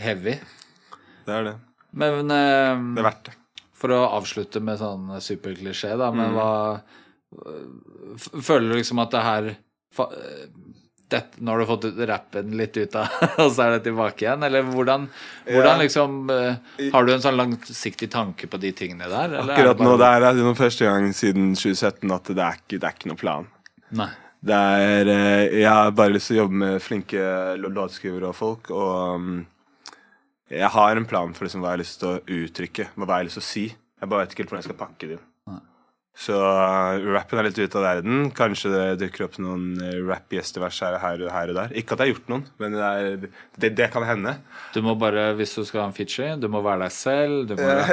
heavy. 0.00 0.36
Det 1.26 1.34
er 1.34 1.44
det. 1.50 1.56
Men 1.92 2.30
eh, 2.30 2.78
Det 2.94 3.02
er 3.02 3.08
verdt 3.10 3.24
det. 3.30 3.34
for 3.74 3.88
å 3.96 4.00
avslutte 4.20 4.60
med 4.62 4.78
sånn 4.78 5.10
superklisjé, 5.20 5.96
da, 5.98 6.10
Mm. 6.10 6.16
men 6.16 6.32
hva 6.38 6.80
Føler 8.42 8.72
du 8.72 8.74
liksom 8.80 8.98
at 9.02 9.10
det 9.14 9.20
her 9.22 9.44
det, 11.12 11.20
Nå 11.40 11.52
har 11.52 11.60
du 11.62 11.66
fått 11.68 11.84
rappen 12.08 12.50
litt 12.58 12.76
ut 12.80 12.94
av, 13.00 13.12
og 13.44 13.50
så 13.54 13.66
er 13.66 13.74
det 13.76 13.82
tilbake 13.88 14.24
igjen? 14.24 14.42
Eller 14.46 14.62
hvordan, 14.68 15.04
hvordan 15.48 15.76
Ja. 15.76 15.82
liksom 15.84 16.16
eh, 16.34 16.88
Har 16.94 17.04
du 17.08 17.12
en 17.14 17.22
sånn 17.24 17.38
langsiktig 17.38 18.08
tanke 18.12 18.48
på 18.50 18.60
de 18.62 18.72
tingene 18.76 19.08
der? 19.10 19.34
Eller 19.40 19.52
er 19.52 19.58
Akkurat 19.58 19.78
det 19.78 19.86
nå 19.90 19.94
det 20.00 20.08
er 20.16 20.26
det 20.26 20.44
noen 20.46 20.58
første 20.58 20.88
gang 20.88 21.08
siden 21.16 21.52
2017 21.58 22.16
at 22.16 22.32
det 22.34 22.44
er 22.46 22.58
ikke, 22.62 22.78
det 22.80 22.88
er 22.90 22.96
ikke 22.98 23.12
noe 23.12 23.20
plan. 23.22 23.48
Nei. 24.00 24.10
Det 24.40 24.56
er 24.56 25.08
eh, 25.12 25.58
Jeg 25.60 25.68
har 25.68 25.90
bare 25.92 26.14
lyst 26.14 26.30
til 26.30 26.38
å 26.38 26.42
jobbe 26.44 26.60
med 26.64 26.80
flinke 26.80 27.24
lå- 27.60 27.72
låtskrivere 27.76 28.30
og 28.30 28.36
folk, 28.38 28.70
og 28.72 29.16
um, 29.20 29.32
jeg 30.50 30.70
har 30.74 30.96
en 30.96 31.04
plan 31.06 31.34
for 31.36 31.44
liksom 31.46 31.60
hva 31.62 31.74
jeg 31.74 31.78
har 31.78 31.82
lyst 31.84 32.00
til 32.00 32.08
å 32.14 32.22
uttrykke, 32.40 32.86
hva 32.96 33.04
jeg 33.06 33.12
har 33.18 33.26
lyst 33.28 33.36
til 33.38 33.44
å 33.44 33.50
si. 33.50 33.66
Jeg 34.00 34.08
bare 34.10 34.24
vet 34.24 34.32
ikke 34.32 34.42
helt 34.46 34.50
hvordan 34.54 34.62
jeg 34.64 34.70
skal 34.70 34.80
pakke 34.80 35.10
det 35.10 35.18
inn. 35.18 35.26
Så 36.16 36.34
uh, 36.36 36.98
rappen 37.14 37.38
er 37.40 37.46
litt 37.46 37.58
ute 37.58 37.78
av 37.78 37.84
verden. 37.86 38.26
Kanskje 38.36 38.72
det 38.72 38.82
dukker 39.00 39.24
opp 39.28 39.38
noen 39.40 39.78
uh, 39.80 39.92
rap-gjestevers 40.08 40.80
her, 40.84 40.98
her, 41.00 41.22
her 41.32 41.52
og 41.52 41.56
der. 41.56 41.72
Ikke 41.78 41.94
at 41.94 42.02
jeg 42.02 42.10
har 42.10 42.12
gjort 42.12 42.32
noen, 42.32 42.44
men 42.60 42.76
det, 42.76 42.88
er, 42.88 43.38
det, 43.62 43.70
det 43.78 43.88
kan 43.94 44.04
hende. 44.04 44.34
Du 44.74 44.82
må 44.84 44.96
bare, 45.00 45.30
hvis 45.38 45.54
du 45.56 45.62
skal 45.64 45.84
ha 45.84 45.86
en 45.88 45.96
feature, 45.96 46.34
du 46.42 46.48
må 46.52 46.60
være 46.66 46.84
deg 46.84 46.94
selv. 46.96 47.38
Du 47.48 47.54
må 47.56 47.64
Ja. 47.64 47.86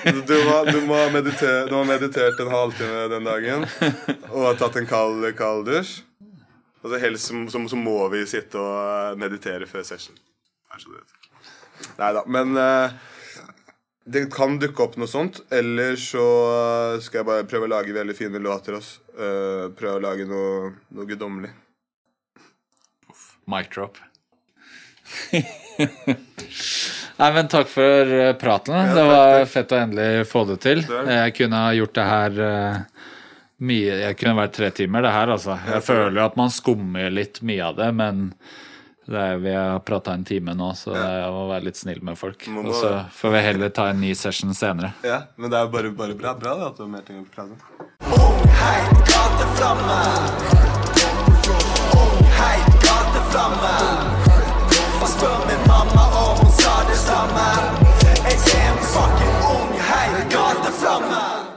Du, 0.24 0.34
må, 0.46 0.56
du, 0.70 0.80
må 0.88 1.02
meditere, 1.12 1.66
du 1.68 1.74
må 1.74 1.82
ha 1.82 1.90
meditert 1.92 2.40
en 2.40 2.52
halvtime 2.54 3.04
den 3.12 3.28
dagen 3.28 3.66
og 4.30 4.48
ha 4.48 4.52
tatt 4.58 4.78
en 4.80 4.88
kald, 4.88 5.26
kald 5.36 5.66
dusj. 5.68 5.98
Og 6.84 6.92
så 6.92 7.00
helst 7.00 7.30
så, 7.30 7.40
så, 7.52 7.60
så 7.72 7.80
må 7.80 7.98
vi 8.12 8.24
sitte 8.28 8.60
og 8.60 9.18
meditere 9.20 9.68
før 9.68 9.84
session. 9.88 10.16
Nei 11.98 12.10
da. 12.16 12.22
Men 12.30 12.56
eh, 12.60 12.96
det 14.04 14.26
kan 14.32 14.58
dukke 14.60 14.82
opp 14.84 14.96
noe 15.00 15.08
sånt. 15.08 15.40
Eller 15.52 15.96
så 16.00 16.24
eh, 16.52 17.02
skal 17.04 17.22
jeg 17.22 17.28
bare 17.28 17.48
prøve 17.48 17.68
å 17.68 17.74
lage 17.76 17.96
veldig 17.96 18.16
fine 18.16 18.42
låter 18.42 18.76
også. 18.78 19.00
Eh, 19.14 19.66
prøve 19.76 19.98
å 19.98 20.04
lage 20.04 20.26
noe, 20.28 20.72
noe 20.94 21.08
guddommelig. 21.08 21.52
Mic 23.50 23.70
drop. 23.74 24.00
Nei, 27.14 27.28
men 27.36 27.48
takk 27.52 27.68
for 27.70 28.12
eh, 28.18 28.32
praten. 28.40 28.74
det 28.74 28.96
takk, 28.96 29.10
var 29.12 29.38
takk. 29.38 29.52
fett 29.54 29.72
å 29.72 29.80
endelig 29.80 30.26
få 30.28 30.44
det 30.50 30.58
til. 30.64 30.84
Det. 30.88 31.04
Jeg 31.20 31.36
kunne 31.40 31.62
ha 31.64 31.72
gjort 31.76 31.96
det 31.96 32.06
her 32.10 32.30
uh, 32.40 32.76
mye 33.64 33.98
Jeg 34.00 34.16
kunne 34.18 34.36
vært 34.40 34.56
tre 34.56 34.70
timer, 34.74 35.04
det 35.06 35.12
her, 35.14 35.28
altså. 35.36 35.54
Jeg 35.70 35.84
føler 35.86 36.20
at 36.24 36.36
man 36.40 36.52
skummer 36.52 37.12
litt 37.12 37.40
mye 37.46 37.64
av 37.70 37.74
det, 37.78 37.90
men 37.96 38.14
det 38.34 38.36
er, 39.06 39.36
vi 39.36 39.54
har 39.54 39.78
prata 39.84 40.14
en 40.14 40.24
time 40.24 40.54
nå, 40.54 40.70
så 40.74 40.94
ja. 40.96 41.04
jeg 41.20 41.32
må 41.34 41.42
være 41.50 41.66
litt 41.66 41.76
snill 41.76 42.00
med 42.04 42.16
folk. 42.16 42.46
Må... 42.48 42.64
Og 42.70 42.74
så 42.78 42.92
får 43.12 43.34
vi 43.36 43.42
heller 43.44 43.72
ta 43.76 43.88
en 43.92 44.00
ny 44.00 44.14
session 44.16 44.54
senere. 44.56 44.94
Ja, 45.04 45.20
Men 45.36 45.52
det 45.52 45.60
er 45.60 45.68
bare, 45.72 45.90
bare 45.92 46.16
bra, 46.16 46.32
bra 46.40 46.56
at 46.70 46.78
du 46.78 46.86
har 46.86 46.92
mer 46.96 47.04
ting 47.04 47.20
å 47.20 47.26
prate 47.34 47.52
om. 47.52 47.60
Ung 48.16 48.40
heit 48.62 49.04
gateflamme. 49.10 50.00
Ung 52.00 52.20
heit 52.40 52.76
gateflamme. 52.86 53.74
Og 55.02 55.08
spør 55.12 55.40
min 55.50 55.66
mamma 55.68 56.06
om 56.24 56.40
hun 56.40 56.54
sa 56.62 56.78
det 56.88 57.00
samme. 57.04 57.48
Jeg 58.08 58.38
er 58.56 58.70
en 58.70 58.86
fucking 58.94 59.36
ung 59.52 59.76
heit 59.90 60.24
gateflamme. 60.32 61.53